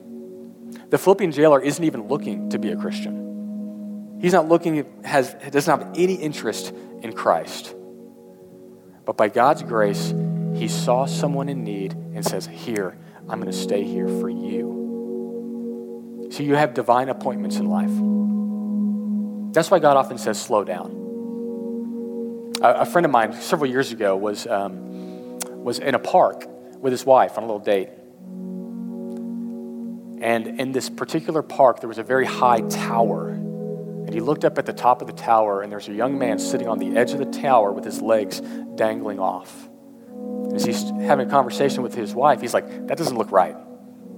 The 0.90 0.98
Philippian 0.98 1.34
jailer 1.34 1.60
isn't 1.60 1.84
even 1.84 2.08
looking 2.08 2.50
to 2.52 2.60
be 2.60 2.72
a 2.72 2.78
Christian. 2.78 4.20
He's 4.22 4.32
not 4.32 4.48
looking, 4.48 4.86
has, 5.04 5.36
doesn't 5.52 5.80
have 5.80 5.90
any 5.98 6.14
interest 6.14 6.74
in 7.02 7.12
Christ. 7.12 7.76
But 9.06 9.18
by 9.18 9.28
God's 9.28 9.62
grace, 9.62 10.14
he 10.56 10.70
saw 10.70 11.06
someone 11.06 11.50
in 11.50 11.66
need 11.66 11.92
and 11.92 12.26
says, 12.26 12.48
Here, 12.48 12.98
I'm 13.28 13.42
going 13.42 13.52
to 13.52 13.58
stay 13.58 13.84
here 13.84 14.08
for 14.08 14.30
you. 14.30 16.30
So 16.32 16.42
you 16.42 16.56
have 16.56 16.74
divine 16.74 17.10
appointments 17.10 17.58
in 17.58 17.66
life. 17.66 17.92
That's 19.54 19.70
why 19.70 19.80
God 19.80 19.98
often 19.98 20.18
says, 20.18 20.42
Slow 20.42 20.64
down 20.64 21.03
a, 22.64 22.82
a 22.82 22.86
friend 22.86 23.06
of 23.06 23.12
mine 23.12 23.34
several 23.34 23.70
years 23.70 23.92
ago 23.92 24.16
was, 24.16 24.48
um, 24.48 25.38
was 25.64 25.78
in 25.80 25.94
a 25.96 26.00
park 26.00 26.46
with 26.80 26.92
his 26.92 27.06
wife 27.06 27.38
on 27.38 27.44
a 27.44 27.46
little 27.46 27.60
date. 27.60 27.90
And 30.24 30.60
in 30.60 30.72
this 30.72 30.90
particular 30.90 31.42
park, 31.44 31.82
there 31.82 31.90
was 31.90 31.98
a 31.98 32.04
very 32.04 32.26
high 32.26 32.62
tower. 32.62 33.30
And 33.30 34.14
he 34.14 34.22
looked 34.22 34.46
up 34.46 34.58
at 34.58 34.66
the 34.66 34.74
top 34.74 35.02
of 35.02 35.08
the 35.08 35.14
tower, 35.14 35.62
and 35.62 35.72
there's 35.72 35.90
a 35.90 35.94
young 35.94 36.18
man 36.18 36.40
sitting 36.40 36.68
on 36.68 36.80
the 36.80 36.98
edge 36.98 37.12
of 37.12 37.20
the 37.20 37.26
tower 37.26 37.72
with 37.74 37.84
his 37.84 38.02
legs 38.02 38.42
dangling 38.76 39.20
off. 39.20 39.70
As 40.56 40.64
he's 40.64 40.84
having 41.02 41.28
a 41.28 41.30
conversation 41.30 41.84
with 41.84 41.94
his 41.94 42.16
wife, 42.16 42.40
he's 42.40 42.54
like, 42.54 42.88
That 42.88 42.98
doesn't 42.98 43.18
look 43.18 43.32
right. 43.32 43.56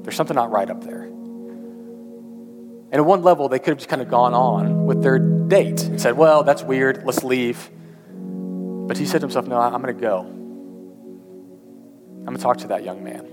There's 0.04 0.16
something 0.16 0.36
not 0.36 0.52
right 0.52 0.70
up 0.70 0.84
there. 0.84 1.02
And 1.02 2.94
at 2.94 3.06
one 3.06 3.24
level, 3.24 3.50
they 3.50 3.58
could 3.58 3.70
have 3.70 3.78
just 3.78 3.90
kind 3.90 4.02
of 4.02 4.10
gone 4.10 4.34
on 4.34 4.86
with 4.86 5.02
their 5.02 5.18
date 5.18 5.84
and 5.84 6.00
said, 6.00 6.18
Well, 6.18 6.44
that's 6.44 6.62
weird. 6.62 7.04
Let's 7.06 7.24
leave. 7.24 7.72
But 8.88 8.98
he 8.98 9.06
said 9.06 9.22
to 9.22 9.26
himself, 9.26 9.48
No, 9.48 9.60
I'm 9.60 9.82
going 9.82 9.96
to 9.96 10.02
go. 10.02 10.20
I'm 12.20 12.26
going 12.26 12.38
to 12.38 12.44
talk 12.44 12.58
to 12.58 12.68
that 12.68 12.84
young 12.84 13.04
man. 13.04 13.26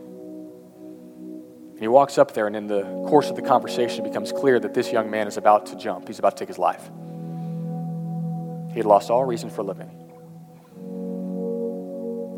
And 1.73 1.81
he 1.81 1.89
walks 1.89 2.17
up 2.17 2.33
there, 2.33 2.47
and 2.47 2.57
in 2.57 2.67
the 2.67 2.83
course 3.09 3.29
of 3.29 3.37
the 3.37 3.43
conversation, 3.43 4.05
it 4.05 4.09
becomes 4.09 4.33
clear 4.33 4.59
that 4.61 4.73
this 4.73 4.93
young 4.93 5.11
man 5.11 5.27
is 5.27 5.37
about 5.37 5.67
to 5.67 5.77
jump. 5.77 6.09
He's 6.09 6.19
about 6.19 6.37
to 6.37 6.41
take 6.41 6.49
his 6.49 6.59
life. 6.59 6.91
He 8.71 8.79
had 8.79 8.87
lost 8.87 9.11
all 9.11 9.25
reason 9.25 9.51
for 9.51 9.63
living. 9.63 9.91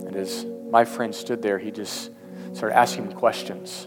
And 0.07 0.17
as 0.17 0.45
my 0.71 0.85
friend 0.85 1.15
stood 1.15 1.41
there, 1.41 1.59
he 1.59 1.71
just 1.71 2.11
started 2.53 2.77
asking 2.77 3.07
him 3.07 3.13
questions. 3.13 3.87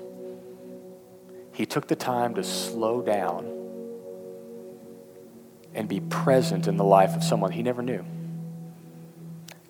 He 1.53 1.65
took 1.65 1.87
the 1.87 1.95
time 1.95 2.35
to 2.35 2.43
slow 2.43 3.01
down 3.01 3.45
and 5.73 5.89
be 5.89 5.99
present 5.99 6.67
in 6.67 6.77
the 6.77 6.83
life 6.85 7.15
of 7.15 7.23
someone 7.23 7.51
he 7.51 7.63
never 7.63 7.81
knew 7.81 8.05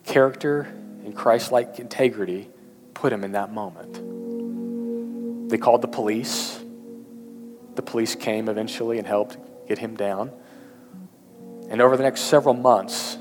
character 0.07 0.61
and 1.03 1.15
Christ 1.15 1.51
like 1.51 1.79
integrity 1.79 2.49
put 2.93 3.13
him 3.13 3.23
in 3.23 3.33
that 3.33 3.53
moment. 3.53 5.49
They 5.49 5.57
called 5.57 5.81
the 5.81 5.87
police. 5.87 6.59
The 7.75 7.81
police 7.81 8.15
came 8.15 8.49
eventually 8.49 8.97
and 8.97 9.05
helped 9.05 9.37
get 9.67 9.77
him 9.77 9.95
down. 9.95 10.31
And 11.69 11.81
over 11.81 11.95
the 11.95 12.03
next 12.03 12.21
several 12.21 12.55
months, 12.55 13.17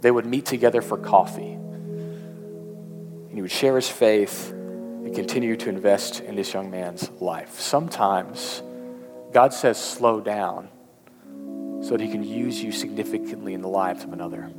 they 0.00 0.10
would 0.10 0.26
meet 0.26 0.46
together 0.46 0.82
for 0.82 0.96
coffee. 0.98 1.52
And 1.52 3.32
he 3.32 3.42
would 3.42 3.50
share 3.50 3.74
his 3.76 3.88
faith 3.88 4.52
and 4.52 5.14
continue 5.14 5.56
to 5.56 5.68
invest 5.68 6.20
in 6.20 6.36
this 6.36 6.52
young 6.52 6.70
man's 6.70 7.10
life. 7.20 7.58
Sometimes 7.60 8.62
God 9.32 9.52
says, 9.52 9.82
slow 9.82 10.20
down 10.20 10.68
so 11.82 11.90
that 11.90 12.00
he 12.00 12.10
can 12.10 12.22
use 12.22 12.62
you 12.62 12.72
significantly 12.72 13.54
in 13.54 13.62
the 13.62 13.68
lives 13.68 14.04
of 14.04 14.12
another. 14.12 14.50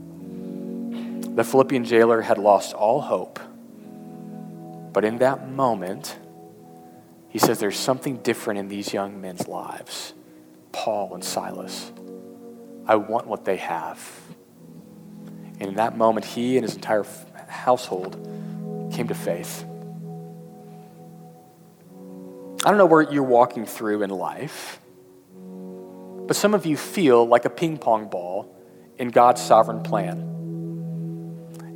The 1.38 1.44
Philippian 1.44 1.86
jailer 1.86 2.20
had 2.20 2.40
lost 2.40 2.74
all 2.74 3.00
hope. 3.00 3.40
But 4.92 5.06
in 5.06 5.20
that 5.20 5.48
moment, 5.48 6.18
he 7.30 7.38
says 7.38 7.60
there's 7.60 7.78
something 7.78 8.18
different 8.18 8.60
in 8.60 8.70
these 8.70 8.92
young 8.92 9.22
men's 9.22 9.48
lives 9.48 10.16
Paul 10.72 11.14
and 11.14 11.24
Silas. 11.24 11.92
I 12.88 12.96
want 12.96 13.28
what 13.28 13.46
they 13.46 13.58
have. 13.58 14.00
And 15.60 15.70
in 15.70 15.76
that 15.76 15.96
moment, 15.96 16.26
he 16.26 16.58
and 16.58 16.66
his 16.66 16.74
entire 16.74 17.06
household 17.48 18.16
came 18.92 19.08
to 19.08 19.14
faith. 19.14 19.64
I 22.66 22.70
don't 22.72 22.80
know 22.80 22.88
where 22.88 23.04
you're 23.04 23.22
walking 23.22 23.68
through 23.68 24.02
in 24.02 24.10
life, 24.10 24.80
but 26.26 26.36
some 26.36 26.56
of 26.56 26.66
you 26.66 26.78
feel 26.78 27.28
like 27.28 27.46
a 27.46 27.52
ping 27.52 27.78
pong 27.78 28.10
ball 28.10 28.56
in 28.98 29.10
God's 29.10 29.40
sovereign 29.40 29.84
plan. 29.84 30.37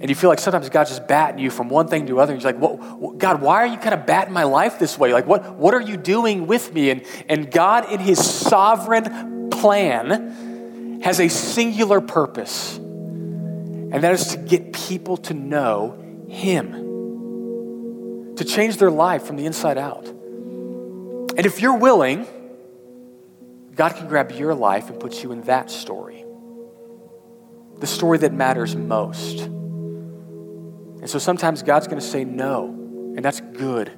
And 0.02 0.10
you 0.10 0.16
feel 0.16 0.32
like 0.32 0.40
sometimes 0.40 0.68
God's 0.70 0.90
just 0.90 1.08
batting 1.08 1.38
you 1.38 1.52
from 1.52 1.70
one 1.70 1.88
thing 1.88 2.08
to 2.08 2.20
other. 2.20 2.34
And 2.34 2.42
you're 2.42 2.52
like, 2.52 2.60
well, 2.60 3.12
God, 3.12 3.40
why 3.40 3.58
are 3.58 3.68
you 3.68 3.78
kind 3.78 3.94
of 3.94 4.08
batting 4.08 4.34
my 4.34 4.46
life 4.46 4.80
this 4.80 4.98
way? 4.98 5.14
Like, 5.14 5.28
what, 5.28 5.58
what 5.58 5.76
are 5.76 5.82
you 5.82 5.96
doing 5.96 6.48
with 6.48 6.74
me? 6.74 6.90
And, 6.90 7.06
and 7.30 7.52
God, 7.52 7.92
in 7.92 8.00
his 8.00 8.18
sovereign 8.28 9.52
plan, 9.52 11.02
has 11.04 11.20
a 11.20 11.28
singular 11.28 12.02
purpose. 12.02 12.78
And 12.78 14.02
that 14.04 14.14
is 14.14 14.30
to 14.30 14.38
get 14.38 14.74
people 14.74 15.18
to 15.18 15.36
know 15.36 16.26
him, 16.28 16.72
to 18.38 18.44
change 18.44 18.78
their 18.78 18.90
life 18.90 19.22
from 19.24 19.36
the 19.36 19.46
inside 19.46 19.78
out. 19.78 20.08
And 20.08 21.46
if 21.46 21.62
you're 21.62 21.78
willing, 21.78 22.26
God 23.76 23.96
can 23.96 24.08
grab 24.08 24.32
your 24.32 24.56
life 24.56 24.90
and 24.90 25.00
put 25.00 25.22
you 25.22 25.32
in 25.32 25.42
that 25.42 25.70
story, 25.70 26.26
the 27.78 27.86
story 27.86 28.18
that 28.18 28.34
matters 28.34 28.76
most. 28.76 29.48
And 31.02 31.10
so 31.10 31.20
sometimes 31.20 31.64
God's 31.64 31.88
going 31.88 32.00
to 32.00 32.08
say 32.08 32.24
no, 32.24 32.68
and 32.68 33.26
that's 33.26 33.42
good 33.42 33.92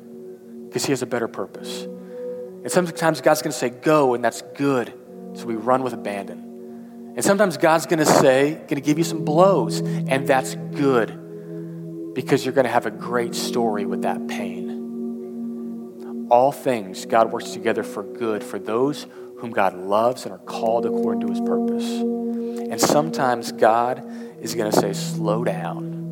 because 0.67 0.85
He 0.85 0.93
has 0.93 1.01
a 1.01 1.05
better 1.05 1.27
purpose. 1.27 1.83
And 1.83 2.71
sometimes 2.71 3.19
God's 3.19 3.41
going 3.41 3.51
to 3.51 3.57
say 3.57 3.69
go, 3.69 4.13
and 4.13 4.23
that's 4.23 4.41
good. 4.55 4.93
So 5.33 5.45
we 5.45 5.55
run 5.55 5.83
with 5.83 5.93
abandon. 5.93 7.13
And 7.15 7.23
sometimes 7.23 7.57
God's 7.57 7.85
going 7.85 7.99
to 7.99 8.05
say, 8.05 8.53
going 8.53 8.75
to 8.75 8.81
give 8.81 8.97
you 8.97 9.03
some 9.03 9.25
blows, 9.25 9.81
and 9.81 10.27
that's 10.27 10.55
good 10.55 12.13
because 12.15 12.45
you're 12.45 12.53
going 12.53 12.65
to 12.65 12.71
have 12.71 12.85
a 12.85 12.91
great 12.91 13.35
story 13.35 13.85
with 13.85 14.03
that 14.03 14.27
pain. 14.27 16.27
All 16.29 16.51
things, 16.51 17.05
God 17.05 17.31
works 17.31 17.51
together 17.51 17.83
for 17.83 18.01
good 18.01 18.43
for 18.43 18.57
those 18.57 19.05
whom 19.39 19.51
God 19.51 19.75
loves 19.75 20.25
and 20.25 20.33
are 20.33 20.39
called 20.39 20.85
according 20.85 21.21
to 21.21 21.27
his 21.27 21.41
purpose. 21.41 21.83
And 21.83 22.79
sometimes 22.79 23.51
God 23.51 24.03
is 24.41 24.55
going 24.55 24.71
to 24.71 24.79
say, 24.79 24.93
slow 24.93 25.43
down. 25.43 26.02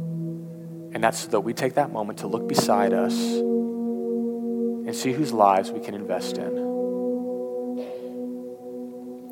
And 0.94 1.04
that's 1.04 1.20
so 1.20 1.30
that 1.30 1.42
we 1.42 1.54
take 1.54 1.76
that 1.76 1.92
moment 1.92 2.20
to 2.20 2.28
look 2.28 2.48
beside 2.48 2.94
us 2.94 3.14
and 3.14 4.96
see 4.96 5.14
whose 5.14 5.32
lives 5.32 5.72
we 5.72 5.80
can 5.80 5.94
invest 5.94 6.38
in. 6.38 6.70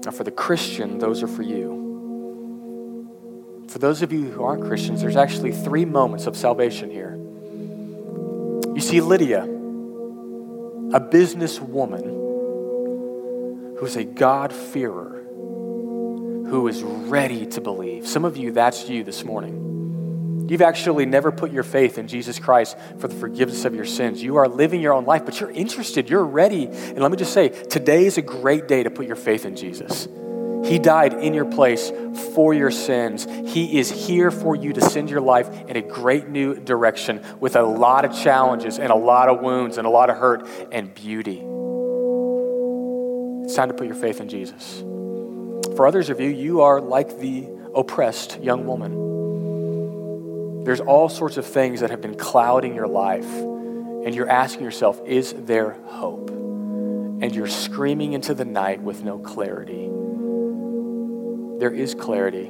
Now, 0.05 0.11
for 0.11 0.23
the 0.23 0.31
Christian, 0.31 0.97
those 0.99 1.21
are 1.21 1.27
for 1.27 1.43
you. 1.43 1.77
For 3.67 3.79
those 3.79 4.01
of 4.01 4.13
you 4.13 4.31
who 4.31 4.43
aren't 4.43 4.63
Christians, 4.63 5.01
there's 5.01 5.17
actually 5.17 5.51
three 5.51 5.85
moments 5.85 6.25
of 6.25 6.37
salvation 6.37 6.89
here. 6.89 7.17
You 8.73 8.81
see, 8.81 9.01
Lydia, 9.01 9.43
a 9.43 10.99
businesswoman 10.99 12.17
who's 13.77 13.95
a 13.95 14.05
God-fearer, 14.05 15.23
who 16.49 16.67
is 16.67 16.81
ready 16.81 17.45
to 17.47 17.61
believe. 17.61 18.07
Some 18.07 18.25
of 18.25 18.37
you, 18.37 18.51
that's 18.51 18.89
you 18.89 19.03
this 19.03 19.23
morning. 19.23 19.65
You've 20.49 20.63
actually 20.63 21.05
never 21.05 21.31
put 21.31 21.51
your 21.51 21.61
faith 21.61 21.99
in 21.99 22.07
Jesus 22.07 22.39
Christ 22.39 22.75
for 22.97 23.07
the 23.07 23.13
forgiveness 23.13 23.65
of 23.65 23.75
your 23.75 23.85
sins. 23.85 24.21
You 24.23 24.37
are 24.37 24.47
living 24.47 24.81
your 24.81 24.93
own 24.93 25.05
life, 25.05 25.23
but 25.23 25.39
you're 25.39 25.51
interested, 25.51 26.09
you're 26.09 26.25
ready. 26.25 26.65
And 26.65 26.99
let 26.99 27.11
me 27.11 27.17
just 27.17 27.33
say, 27.33 27.49
today 27.49 28.05
is 28.05 28.17
a 28.17 28.23
great 28.23 28.67
day 28.67 28.81
to 28.81 28.89
put 28.89 29.05
your 29.05 29.15
faith 29.15 29.45
in 29.45 29.55
Jesus. 29.55 30.07
He 30.65 30.79
died 30.79 31.13
in 31.13 31.35
your 31.35 31.45
place 31.45 31.91
for 32.33 32.53
your 32.53 32.71
sins. 32.71 33.25
He 33.53 33.79
is 33.79 33.91
here 33.91 34.31
for 34.31 34.55
you 34.55 34.73
to 34.73 34.81
send 34.81 35.09
your 35.09 35.21
life 35.21 35.47
in 35.67 35.77
a 35.77 35.81
great 35.81 36.27
new 36.27 36.55
direction 36.55 37.23
with 37.39 37.55
a 37.55 37.61
lot 37.61 38.03
of 38.03 38.13
challenges 38.13 38.79
and 38.79 38.91
a 38.91 38.95
lot 38.95 39.29
of 39.29 39.41
wounds 39.41 39.77
and 39.77 39.85
a 39.85 39.89
lot 39.89 40.09
of 40.09 40.17
hurt 40.17 40.47
and 40.71 40.93
beauty. 40.93 41.43
It's 43.45 43.55
time 43.55 43.69
to 43.69 43.75
put 43.75 43.85
your 43.85 43.95
faith 43.95 44.19
in 44.19 44.29
Jesus. 44.29 44.79
For 45.75 45.85
others 45.85 46.09
of 46.09 46.19
you, 46.19 46.29
you 46.29 46.61
are 46.61 46.81
like 46.81 47.19
the 47.19 47.47
oppressed 47.75 48.41
young 48.41 48.65
woman. 48.65 49.18
There's 50.69 50.81
all 50.81 51.09
sorts 51.09 51.37
of 51.37 51.45
things 51.45 51.79
that 51.79 51.89
have 51.89 52.01
been 52.01 52.15
clouding 52.15 52.75
your 52.75 52.87
life, 52.87 53.25
and 53.25 54.13
you're 54.13 54.29
asking 54.29 54.63
yourself, 54.63 55.01
is 55.05 55.33
there 55.33 55.71
hope? 55.87 56.29
And 56.29 57.35
you're 57.35 57.47
screaming 57.47 58.13
into 58.13 58.33
the 58.33 58.45
night 58.45 58.79
with 58.81 59.03
no 59.03 59.17
clarity 59.19 59.89
there 61.59 61.71
is 61.71 61.93
clarity. 61.93 62.49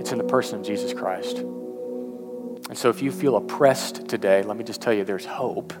It's 0.00 0.10
in 0.10 0.18
the 0.18 0.24
person 0.26 0.60
of 0.60 0.66
Jesus 0.66 0.94
Christ. 0.94 1.38
And 1.38 2.76
so 2.76 2.88
if 2.88 3.02
you 3.02 3.12
feel 3.12 3.36
oppressed 3.36 4.08
today, 4.08 4.42
let 4.42 4.56
me 4.56 4.64
just 4.64 4.80
tell 4.80 4.94
you 4.94 5.04
there's 5.04 5.26
hope 5.26 5.74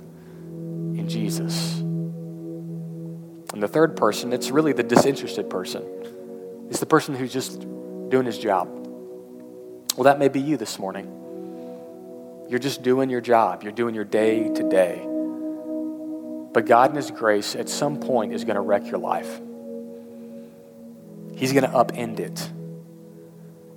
in 0.44 1.08
Jesus. 1.08 1.78
And 1.78 3.62
the 3.62 3.68
third 3.68 3.96
person, 3.96 4.34
it's 4.34 4.50
really 4.50 4.74
the 4.74 4.82
disinterested 4.82 5.48
person. 5.48 5.82
It's 6.68 6.80
the 6.80 6.86
person 6.86 7.14
who's 7.14 7.32
just 7.32 7.60
doing 8.10 8.26
his 8.26 8.38
job. 8.38 8.68
Well, 9.96 10.04
that 10.04 10.18
may 10.18 10.28
be 10.28 10.40
you 10.40 10.58
this 10.58 10.78
morning. 10.78 11.10
You're 12.50 12.58
just 12.58 12.82
doing 12.82 13.08
your 13.08 13.22
job, 13.22 13.62
you're 13.62 13.72
doing 13.72 13.94
your 13.94 14.04
day 14.04 14.46
to 14.46 14.68
day. 14.68 15.00
But 16.52 16.66
God 16.66 16.90
in 16.90 16.96
His 16.96 17.10
grace 17.10 17.56
at 17.56 17.70
some 17.70 17.98
point 18.00 18.34
is 18.34 18.44
going 18.44 18.56
to 18.56 18.60
wreck 18.60 18.86
your 18.86 18.98
life. 18.98 19.40
He's 21.34 21.52
going 21.54 21.64
to 21.64 21.70
upend 21.70 22.20
it. 22.20 22.50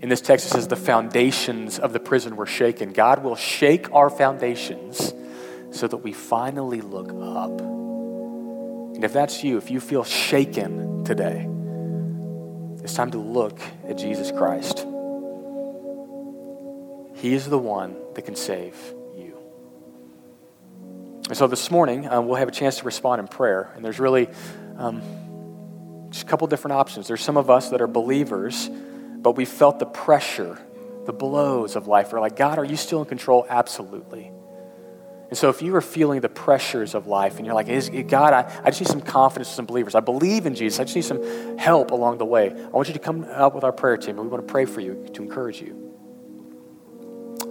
In 0.01 0.09
this 0.09 0.20
text, 0.20 0.45
it 0.45 0.49
says 0.49 0.67
the 0.67 0.76
foundations 0.76 1.80
of 1.80 1.93
the 1.93 1.99
prison 1.99 2.36
were 2.36 2.45
shaken. 2.45 2.91
God 2.91 3.24
will 3.24 3.36
shake 3.36 3.91
our 3.93 4.09
foundations 4.09 5.13
so 5.72 5.88
that 5.88 5.97
we 5.97 6.11
finally 6.11 6.82
look 6.82 7.09
up. 7.09 7.61
And 7.61 9.03
if 9.05 9.13
that's 9.13 9.41
you, 9.43 9.57
if 9.57 9.72
you 9.72 9.80
feel 9.80 10.03
shaken 10.03 11.05
today, 11.05 11.47
it's 12.84 12.93
time 12.93 13.11
to 13.11 13.20
look 13.20 13.59
at 13.88 13.97
Jesus 13.97 14.32
Christ. 14.32 14.86
He 17.20 17.34
is 17.34 17.49
the 17.49 17.59
one 17.59 17.95
that 18.15 18.24
can 18.24 18.36
save 18.36 18.76
you. 19.15 19.38
And 21.28 21.38
so 21.38 21.47
this 21.47 21.70
morning, 21.70 22.07
um, 22.07 22.28
we'll 22.28 22.38
have 22.38 22.47
a 22.47 22.51
chance 22.51 22.78
to 22.80 22.86
respond 22.86 23.20
in 23.20 23.28
prayer. 23.28 23.72
And 23.76 23.86
there's 23.86 23.99
really. 23.99 24.28
Um, 24.78 25.01
just 26.09 26.24
a 26.24 26.26
couple 26.26 26.47
different 26.47 26.74
options. 26.74 27.07
There's 27.07 27.22
some 27.24 27.38
of 27.38 27.49
us 27.49 27.70
that 27.70 27.82
are 27.82 27.88
believers, 27.88 28.70
but 28.70 29.36
we 29.38 29.45
felt 29.45 29.80
the 29.80 29.86
pressure, 29.86 30.59
the 31.05 31.13
blows 31.13 31.76
of 31.76 31.88
life. 31.88 32.11
We're 32.11 32.20
like, 32.20 32.36
God, 32.36 32.57
are 32.57 32.65
you 32.65 32.76
still 32.76 33.01
in 33.01 33.07
control? 33.07 33.45
Absolutely. 33.49 34.32
And 35.30 35.38
so 35.38 35.49
if 35.49 35.61
you 35.61 35.76
are 35.76 35.82
feeling 35.82 36.22
the 36.22 36.30
pressures 36.30 36.95
of 36.95 37.05
life 37.05 37.38
and 37.38 37.45
you're 37.45 37.53
like, 37.53 37.67
God, 38.07 38.34
I, 38.34 38.61
I 38.63 38.72
just 38.72 38.82
need 38.82 38.88
some 38.88 39.01
confidence 39.01 39.49
some 39.49 39.67
believers. 39.67 39.93
I 39.93 39.99
believe 39.99 40.47
in 40.47 40.55
Jesus. 40.55 40.80
I 40.80 40.86
just 40.86 40.95
need 40.95 41.05
some 41.05 41.57
help 41.59 41.91
along 41.91 42.17
the 42.17 42.26
way. 42.26 42.49
I 42.49 42.70
want 42.70 42.88
you 42.88 42.95
to 42.95 42.99
come 42.99 43.26
up 43.30 43.53
with 43.53 43.63
our 43.63 43.72
prayer 43.72 43.95
team 43.95 44.17
and 44.17 44.22
we 44.22 44.28
want 44.28 44.47
to 44.47 44.51
pray 44.51 44.65
for 44.65 44.82
you 44.82 45.07
to 45.13 45.22
encourage 45.22 45.61
you. 45.61 45.88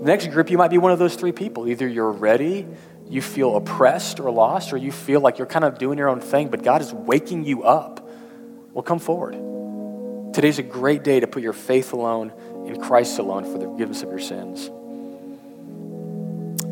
The 0.01 0.07
next 0.07 0.29
group, 0.29 0.51
you 0.51 0.59
might 0.59 0.71
be 0.71 0.79
one 0.79 0.93
of 0.93 0.99
those 0.99 1.17
three 1.17 1.33
people. 1.33 1.69
Either 1.69 1.87
you're 1.87 2.13
ready, 2.13 2.67
you 3.09 3.21
feel 3.23 3.57
oppressed 3.57 4.21
or 4.21 4.31
lost, 4.31 4.73
or 4.73 4.77
you 4.77 4.93
feel 4.93 5.21
like 5.21 5.39
you're 5.39 5.47
kind 5.47 5.65
of 5.65 5.79
doing 5.79 5.99
your 5.99 6.09
own 6.09 6.21
thing, 6.21 6.49
but 6.49 6.63
God 6.63 6.81
is 6.81 6.93
waking 6.93 7.45
you 7.45 7.65
up 7.65 7.99
well, 8.79 8.85
come 8.85 9.01
forward. 9.01 9.33
Today's 10.33 10.61
a 10.61 10.63
great 10.63 11.03
day 11.03 11.19
to 11.19 11.27
put 11.27 11.43
your 11.43 11.53
faith 11.53 11.93
alone 11.93 12.33
in 12.65 12.81
Christ 12.81 13.19
alone 13.19 13.43
for 13.45 13.59
the 13.59 13.65
forgiveness 13.65 14.05
of 14.05 14.11
your 14.11 14.21
sins. 14.21 14.71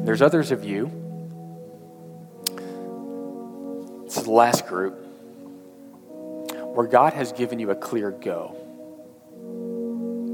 There's 0.07 0.22
others 0.22 0.53
of 0.53 0.62
you. 0.64 0.87
This 4.05 4.18
is 4.18 4.22
the 4.22 4.31
last 4.31 4.68
group 4.68 5.05
where 6.77 6.87
God 6.87 7.12
has 7.14 7.33
given 7.33 7.59
you 7.59 7.72
a 7.72 7.74
clear 7.74 8.12
go. 8.12 8.57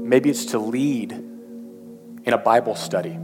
Maybe 0.05 0.29
it's 0.29 0.45
to 0.47 0.59
lead 0.59 1.13
in 2.25 2.33
a 2.33 2.37
Bible 2.37 2.75
study. 2.75 3.17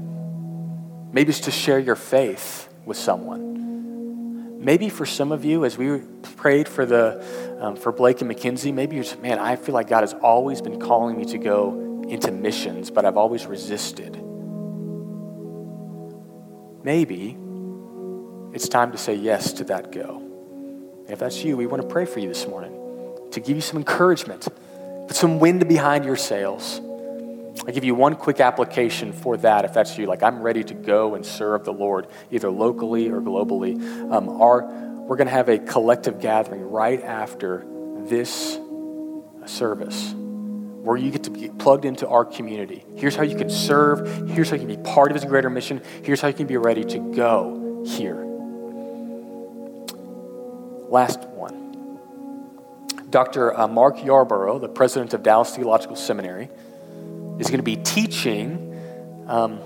Maybe 1.12 1.30
it's 1.30 1.42
to 1.42 1.52
share 1.52 1.80
your 1.80 1.96
faith 1.96 2.70
with 2.86 2.98
someone. 2.98 4.64
Maybe 4.64 4.90
for 4.90 5.06
some 5.06 5.32
of 5.32 5.46
you, 5.46 5.64
as 5.66 5.78
we 5.78 6.00
prayed 6.36 6.68
for 6.68 6.86
the 6.86 7.24
um, 7.60 7.76
for 7.76 7.92
Blake 7.92 8.22
and 8.22 8.28
Mackenzie, 8.28 8.72
maybe 8.72 8.96
you're 8.96 9.04
just, 9.04 9.22
man, 9.22 9.40
I 9.40 9.56
feel 9.56 9.74
like 9.74 9.88
God 9.88 10.02
has 10.02 10.14
always 10.14 10.62
been 10.62 10.80
calling 10.80 11.18
me 11.18 11.26
to 11.26 11.38
go 11.38 12.06
into 12.08 12.32
missions, 12.32 12.90
but 12.90 13.06
I've 13.06 13.18
always 13.18 13.46
resisted. 13.46 14.16
Maybe 16.84 17.38
it's 18.54 18.68
time 18.68 18.92
to 18.94 18.98
say 18.98 19.16
yes 19.16 19.54
to 19.54 19.64
that 19.66 19.92
go. 19.92 20.24
if 21.08 21.20
that's 21.20 21.44
you, 21.44 21.58
we 21.58 21.66
want 21.66 21.82
to 21.82 21.88
pray 21.88 22.06
for 22.06 22.20
you 22.20 22.28
this 22.28 22.48
morning 22.48 22.76
to 23.32 23.40
give 23.40 23.56
you 23.56 23.62
some 23.62 23.78
encouragement, 23.78 24.48
put 25.08 25.16
some 25.16 25.40
wind 25.40 25.68
behind 25.68 26.06
your 26.06 26.16
sails. 26.16 26.82
I 27.68 27.72
give 27.72 27.84
you 27.84 27.94
one 27.94 28.16
quick 28.16 28.40
application 28.40 29.14
for 29.14 29.38
that 29.38 29.66
if 29.66 29.74
that's 29.74 29.98
you. 29.98 30.06
Like, 30.06 30.24
I'm 30.24 30.42
ready 30.42 30.64
to 30.64 30.74
go 30.74 31.16
and 31.16 31.26
serve 31.26 31.66
the 31.66 31.74
Lord, 31.74 32.08
either 32.32 32.50
locally 32.50 33.10
or 33.10 33.22
globally. 33.22 33.80
Um, 34.12 34.30
our 34.42 34.64
we're 35.10 35.16
going 35.16 35.28
to 35.28 35.34
have 35.34 35.50
a 35.50 35.58
collective 35.58 36.22
gathering 36.22 36.62
right 36.62 37.02
after 37.02 37.66
this 38.06 38.60
service 39.48 40.14
where 40.14 40.96
you 40.96 41.10
get 41.10 41.24
to 41.24 41.32
be 41.32 41.50
plugged 41.50 41.84
into 41.84 42.08
our 42.08 42.24
community. 42.24 42.86
Here's 42.96 43.16
how 43.16 43.24
you 43.24 43.36
can 43.36 43.50
serve. 43.50 44.30
Here's 44.30 44.52
how 44.52 44.56
you 44.56 44.68
can 44.68 44.68
be 44.68 44.78
part 44.78 45.10
of 45.10 45.16
his 45.16 45.26
greater 45.26 45.50
mission. 45.50 45.82
Here's 46.04 46.22
how 46.22 46.28
you 46.28 46.36
can 46.36 46.46
be 46.46 46.58
ready 46.58 46.84
to 46.84 47.00
go 47.16 47.84
here. 47.88 48.24
Last 50.90 51.22
one. 51.30 51.98
Dr. 53.10 53.58
Uh, 53.58 53.68
Mark 53.68 53.98
Yarbrough, 53.98 54.62
the 54.62 54.70
president 54.70 55.16
of 55.16 55.24
Dallas 55.24 55.56
Theological 55.56 55.96
Seminary, 55.96 56.50
is 57.40 57.48
going 57.48 57.60
to 57.60 57.64
be 57.64 57.78
teaching 57.78 58.66
um, 59.28 59.60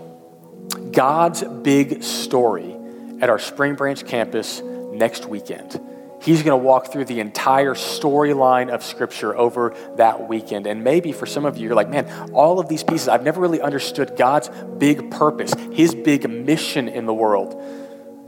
God's 0.92 1.44
big 1.44 2.04
story 2.04 2.76
at 3.20 3.30
our 3.30 3.40
Spring 3.40 3.76
Branch 3.76 4.06
campus 4.06 4.62
next 4.62 5.26
weekend. 5.26 5.80
He's 6.22 6.42
going 6.42 6.58
to 6.58 6.66
walk 6.66 6.92
through 6.92 7.06
the 7.06 7.20
entire 7.20 7.74
storyline 7.74 8.70
of 8.70 8.82
Scripture 8.82 9.36
over 9.36 9.76
that 9.98 10.30
weekend. 10.30 10.68
And 10.68 10.82
maybe 10.84 11.12
for 11.12 11.26
some 11.26 11.46
of 11.46 11.58
you, 11.58 11.66
you're 11.68 11.76
like, 11.76 11.90
man, 11.90 12.32
all 12.32 12.60
of 12.60 12.70
these 12.70 12.84
pieces, 12.84 13.10
I've 13.10 13.24
never 13.24 13.42
really 13.42 13.60
understood 13.60 14.16
God's 14.16 14.50
big 14.78 15.12
purpose, 15.12 15.54
His 15.74 15.94
big 15.94 16.30
mission 16.30 16.88
in 16.88 17.06
the 17.06 17.14
world. 17.14 17.62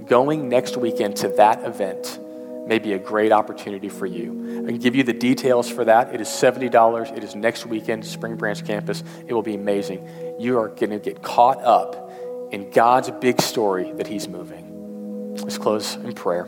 Going 0.06 0.50
next 0.50 0.76
weekend 0.76 1.16
to 1.18 1.30
that 1.30 1.64
event 1.64 2.20
may 2.68 2.80
be 2.80 2.94
a 2.94 3.00
great 3.00 3.32
opportunity 3.32 3.90
for 3.90 4.06
you. 4.06 4.64
I 4.66 4.70
can 4.70 4.80
give 4.80 4.96
you 4.96 5.04
the 5.04 5.14
details 5.14 5.70
for 5.70 5.86
that. 5.86 6.14
It 6.14 6.22
is 6.22 6.28
$70. 6.28 7.16
It 7.16 7.24
is 7.24 7.36
next 7.36 7.66
weekend, 7.66 8.06
Spring 8.06 8.36
Branch 8.36 8.66
campus. 8.66 9.04
It 9.28 9.34
will 9.34 9.44
be 9.44 9.56
amazing. 9.56 10.08
You 10.40 10.60
are 10.60 10.70
going 10.70 10.90
to 10.90 11.00
get 11.00 11.22
caught 11.22 11.62
up 11.64 12.12
in 12.52 12.72
God's 12.72 13.12
big 13.12 13.42
story 13.42 13.92
that 13.94 14.08
He's 14.08 14.28
moving. 14.28 15.36
Let's 15.38 15.58
close 15.58 15.96
in 15.96 16.14
prayer. 16.14 16.48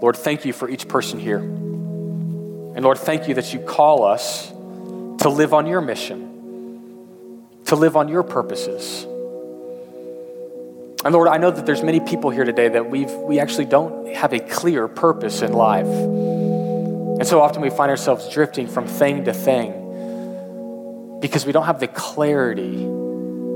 Lord, 0.00 0.16
thank 0.16 0.44
you 0.44 0.52
for 0.52 0.68
each 0.68 0.88
person 0.88 1.18
here. 1.18 1.38
And 1.38 2.84
Lord, 2.84 2.98
thank 2.98 3.26
you 3.26 3.34
that 3.34 3.52
you 3.52 3.60
call 3.60 4.04
us 4.04 4.48
to 4.48 5.28
live 5.28 5.52
on 5.54 5.66
your 5.66 5.80
mission, 5.80 7.46
to 7.64 7.74
live 7.76 7.96
on 7.96 8.08
your 8.08 8.22
purposes. 8.22 9.06
And 11.04 11.14
Lord, 11.14 11.28
I 11.28 11.36
know 11.36 11.52
that 11.52 11.64
there's 11.64 11.82
many 11.82 12.00
people 12.00 12.30
here 12.30 12.44
today 12.44 12.68
that 12.70 12.90
we've, 12.90 13.12
we 13.12 13.38
actually 13.38 13.66
don't 13.66 14.14
have 14.14 14.32
a 14.32 14.40
clear 14.40 14.88
purpose 14.88 15.42
in 15.42 15.52
life. 15.52 15.86
And 15.86 17.26
so 17.26 17.40
often 17.40 17.62
we 17.62 17.70
find 17.70 17.90
ourselves 17.90 18.28
drifting 18.28 18.66
from 18.66 18.86
thing 18.86 19.24
to 19.26 19.32
thing 19.32 21.18
because 21.20 21.46
we 21.46 21.52
don't 21.52 21.66
have 21.66 21.78
the 21.78 21.86
clarity 21.86 22.76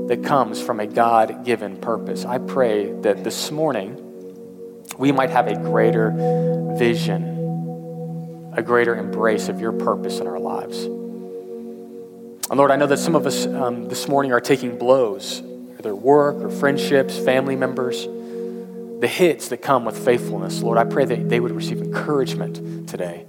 that 0.07 0.23
comes 0.23 0.61
from 0.61 0.79
a 0.79 0.87
God 0.87 1.43
given 1.43 1.77
purpose. 1.77 2.23
I 2.23 2.37
pray 2.37 2.91
that 3.01 3.25
this 3.25 3.51
morning, 3.51 3.97
we 4.97 5.11
might 5.11 5.29
have 5.29 5.47
a 5.47 5.55
greater 5.55 6.11
vision, 6.77 8.53
a 8.55 8.61
greater 8.61 8.95
embrace 8.95 9.49
of 9.49 9.59
your 9.59 9.73
purpose 9.73 10.19
in 10.19 10.27
our 10.27 10.39
lives. 10.39 10.83
And 10.83 12.57
Lord, 12.57 12.71
I 12.71 12.77
know 12.77 12.87
that 12.87 12.99
some 12.99 13.15
of 13.15 13.25
us 13.25 13.45
um, 13.45 13.89
this 13.89 14.07
morning 14.07 14.31
are 14.31 14.41
taking 14.41 14.77
blows, 14.77 15.41
whether 15.83 15.93
work 15.93 16.37
or 16.37 16.49
friendships, 16.49 17.17
family 17.17 17.57
members, 17.57 18.05
the 19.01 19.07
hits 19.07 19.49
that 19.49 19.57
come 19.57 19.83
with 19.83 19.97
faithfulness. 20.05 20.63
Lord, 20.63 20.77
I 20.77 20.85
pray 20.85 21.03
that 21.03 21.27
they 21.27 21.41
would 21.41 21.51
receive 21.51 21.81
encouragement 21.81 22.87
today. 22.87 23.25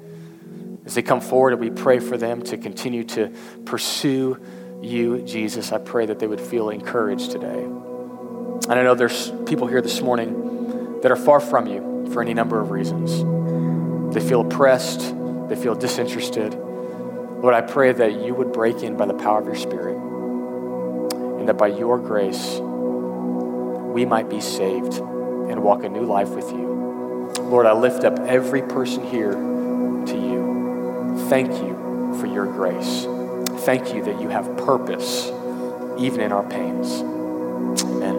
As 0.86 0.94
they 0.94 1.02
come 1.02 1.20
forward 1.20 1.54
and 1.54 1.60
we 1.60 1.70
pray 1.70 1.98
for 1.98 2.16
them 2.16 2.42
to 2.42 2.56
continue 2.56 3.02
to 3.04 3.32
pursue 3.64 4.38
you, 4.80 5.22
Jesus, 5.22 5.72
I 5.72 5.78
pray 5.78 6.06
that 6.06 6.20
they 6.20 6.28
would 6.28 6.40
feel 6.40 6.70
encouraged 6.70 7.32
today. 7.32 7.64
And 7.64 8.72
I 8.72 8.84
know 8.84 8.94
there's 8.94 9.32
people 9.46 9.66
here 9.66 9.82
this 9.82 10.00
morning 10.00 11.00
that 11.00 11.10
are 11.10 11.16
far 11.16 11.40
from 11.40 11.66
you 11.66 12.08
for 12.12 12.22
any 12.22 12.34
number 12.34 12.60
of 12.60 12.70
reasons. 12.70 14.14
They 14.14 14.20
feel 14.20 14.42
oppressed, 14.42 15.00
they 15.48 15.56
feel 15.56 15.74
disinterested. 15.74 16.54
Lord, 16.54 17.54
I 17.54 17.62
pray 17.62 17.90
that 17.90 18.20
you 18.22 18.32
would 18.32 18.52
break 18.52 18.84
in 18.84 18.96
by 18.96 19.06
the 19.06 19.14
power 19.14 19.40
of 19.40 19.46
your 19.46 19.56
Spirit, 19.56 20.13
and 21.44 21.50
that 21.50 21.58
by 21.58 21.66
your 21.66 21.98
grace, 21.98 22.58
we 23.92 24.06
might 24.06 24.30
be 24.30 24.40
saved 24.40 24.94
and 24.94 25.62
walk 25.62 25.84
a 25.84 25.88
new 25.90 26.06
life 26.06 26.30
with 26.30 26.50
you. 26.50 27.30
Lord, 27.42 27.66
I 27.66 27.74
lift 27.74 28.02
up 28.02 28.18
every 28.20 28.62
person 28.62 29.06
here 29.06 29.32
to 29.32 30.14
you. 30.14 31.26
Thank 31.28 31.50
you 31.52 32.16
for 32.18 32.24
your 32.24 32.46
grace. 32.46 33.04
Thank 33.66 33.92
you 33.92 34.02
that 34.04 34.22
you 34.22 34.30
have 34.30 34.56
purpose 34.56 35.26
even 35.98 36.22
in 36.22 36.32
our 36.32 36.48
pains. 36.48 37.02
Amen. 37.82 38.16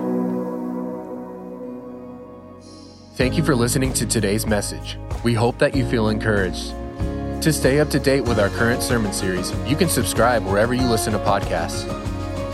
Thank 3.16 3.38
you 3.38 3.44
for 3.44 3.56
listening 3.56 3.92
to 3.94 4.06
today's 4.06 4.46
message. 4.46 5.00
We 5.24 5.34
hope 5.34 5.58
that 5.58 5.76
you 5.76 5.84
feel 5.90 6.10
encouraged. 6.10 6.76
To 7.42 7.52
stay 7.52 7.80
up 7.80 7.90
to 7.90 8.00
date 8.00 8.22
with 8.22 8.40
our 8.40 8.50
current 8.50 8.84
sermon 8.84 9.12
series, 9.12 9.52
you 9.68 9.76
can 9.76 9.90
subscribe 9.90 10.46
wherever 10.46 10.76
you 10.76 10.84
listen 10.84 11.14
to 11.14 11.20
podcasts. 11.20 12.06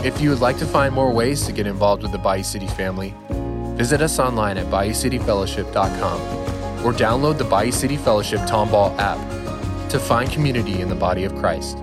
If 0.04 0.20
you 0.20 0.30
would 0.30 0.40
like 0.40 0.58
to 0.58 0.66
find 0.66 0.92
more 0.92 1.12
ways 1.12 1.46
to 1.46 1.52
get 1.52 1.68
involved 1.68 2.02
with 2.02 2.10
the 2.10 2.18
Bayou 2.18 2.42
City 2.42 2.66
family, 2.66 3.14
visit 3.76 4.02
us 4.02 4.18
online 4.18 4.58
at 4.58 4.66
bayoucityfellowship.com 4.66 6.20
or 6.84 6.92
download 6.92 7.38
the 7.38 7.44
Bayou 7.44 7.70
City 7.70 7.96
Fellowship 7.96 8.40
Tomball 8.40 8.98
app 8.98 9.18
to 9.90 10.00
find 10.00 10.28
community 10.28 10.80
in 10.80 10.88
the 10.88 10.96
body 10.96 11.22
of 11.22 11.36
Christ. 11.36 11.78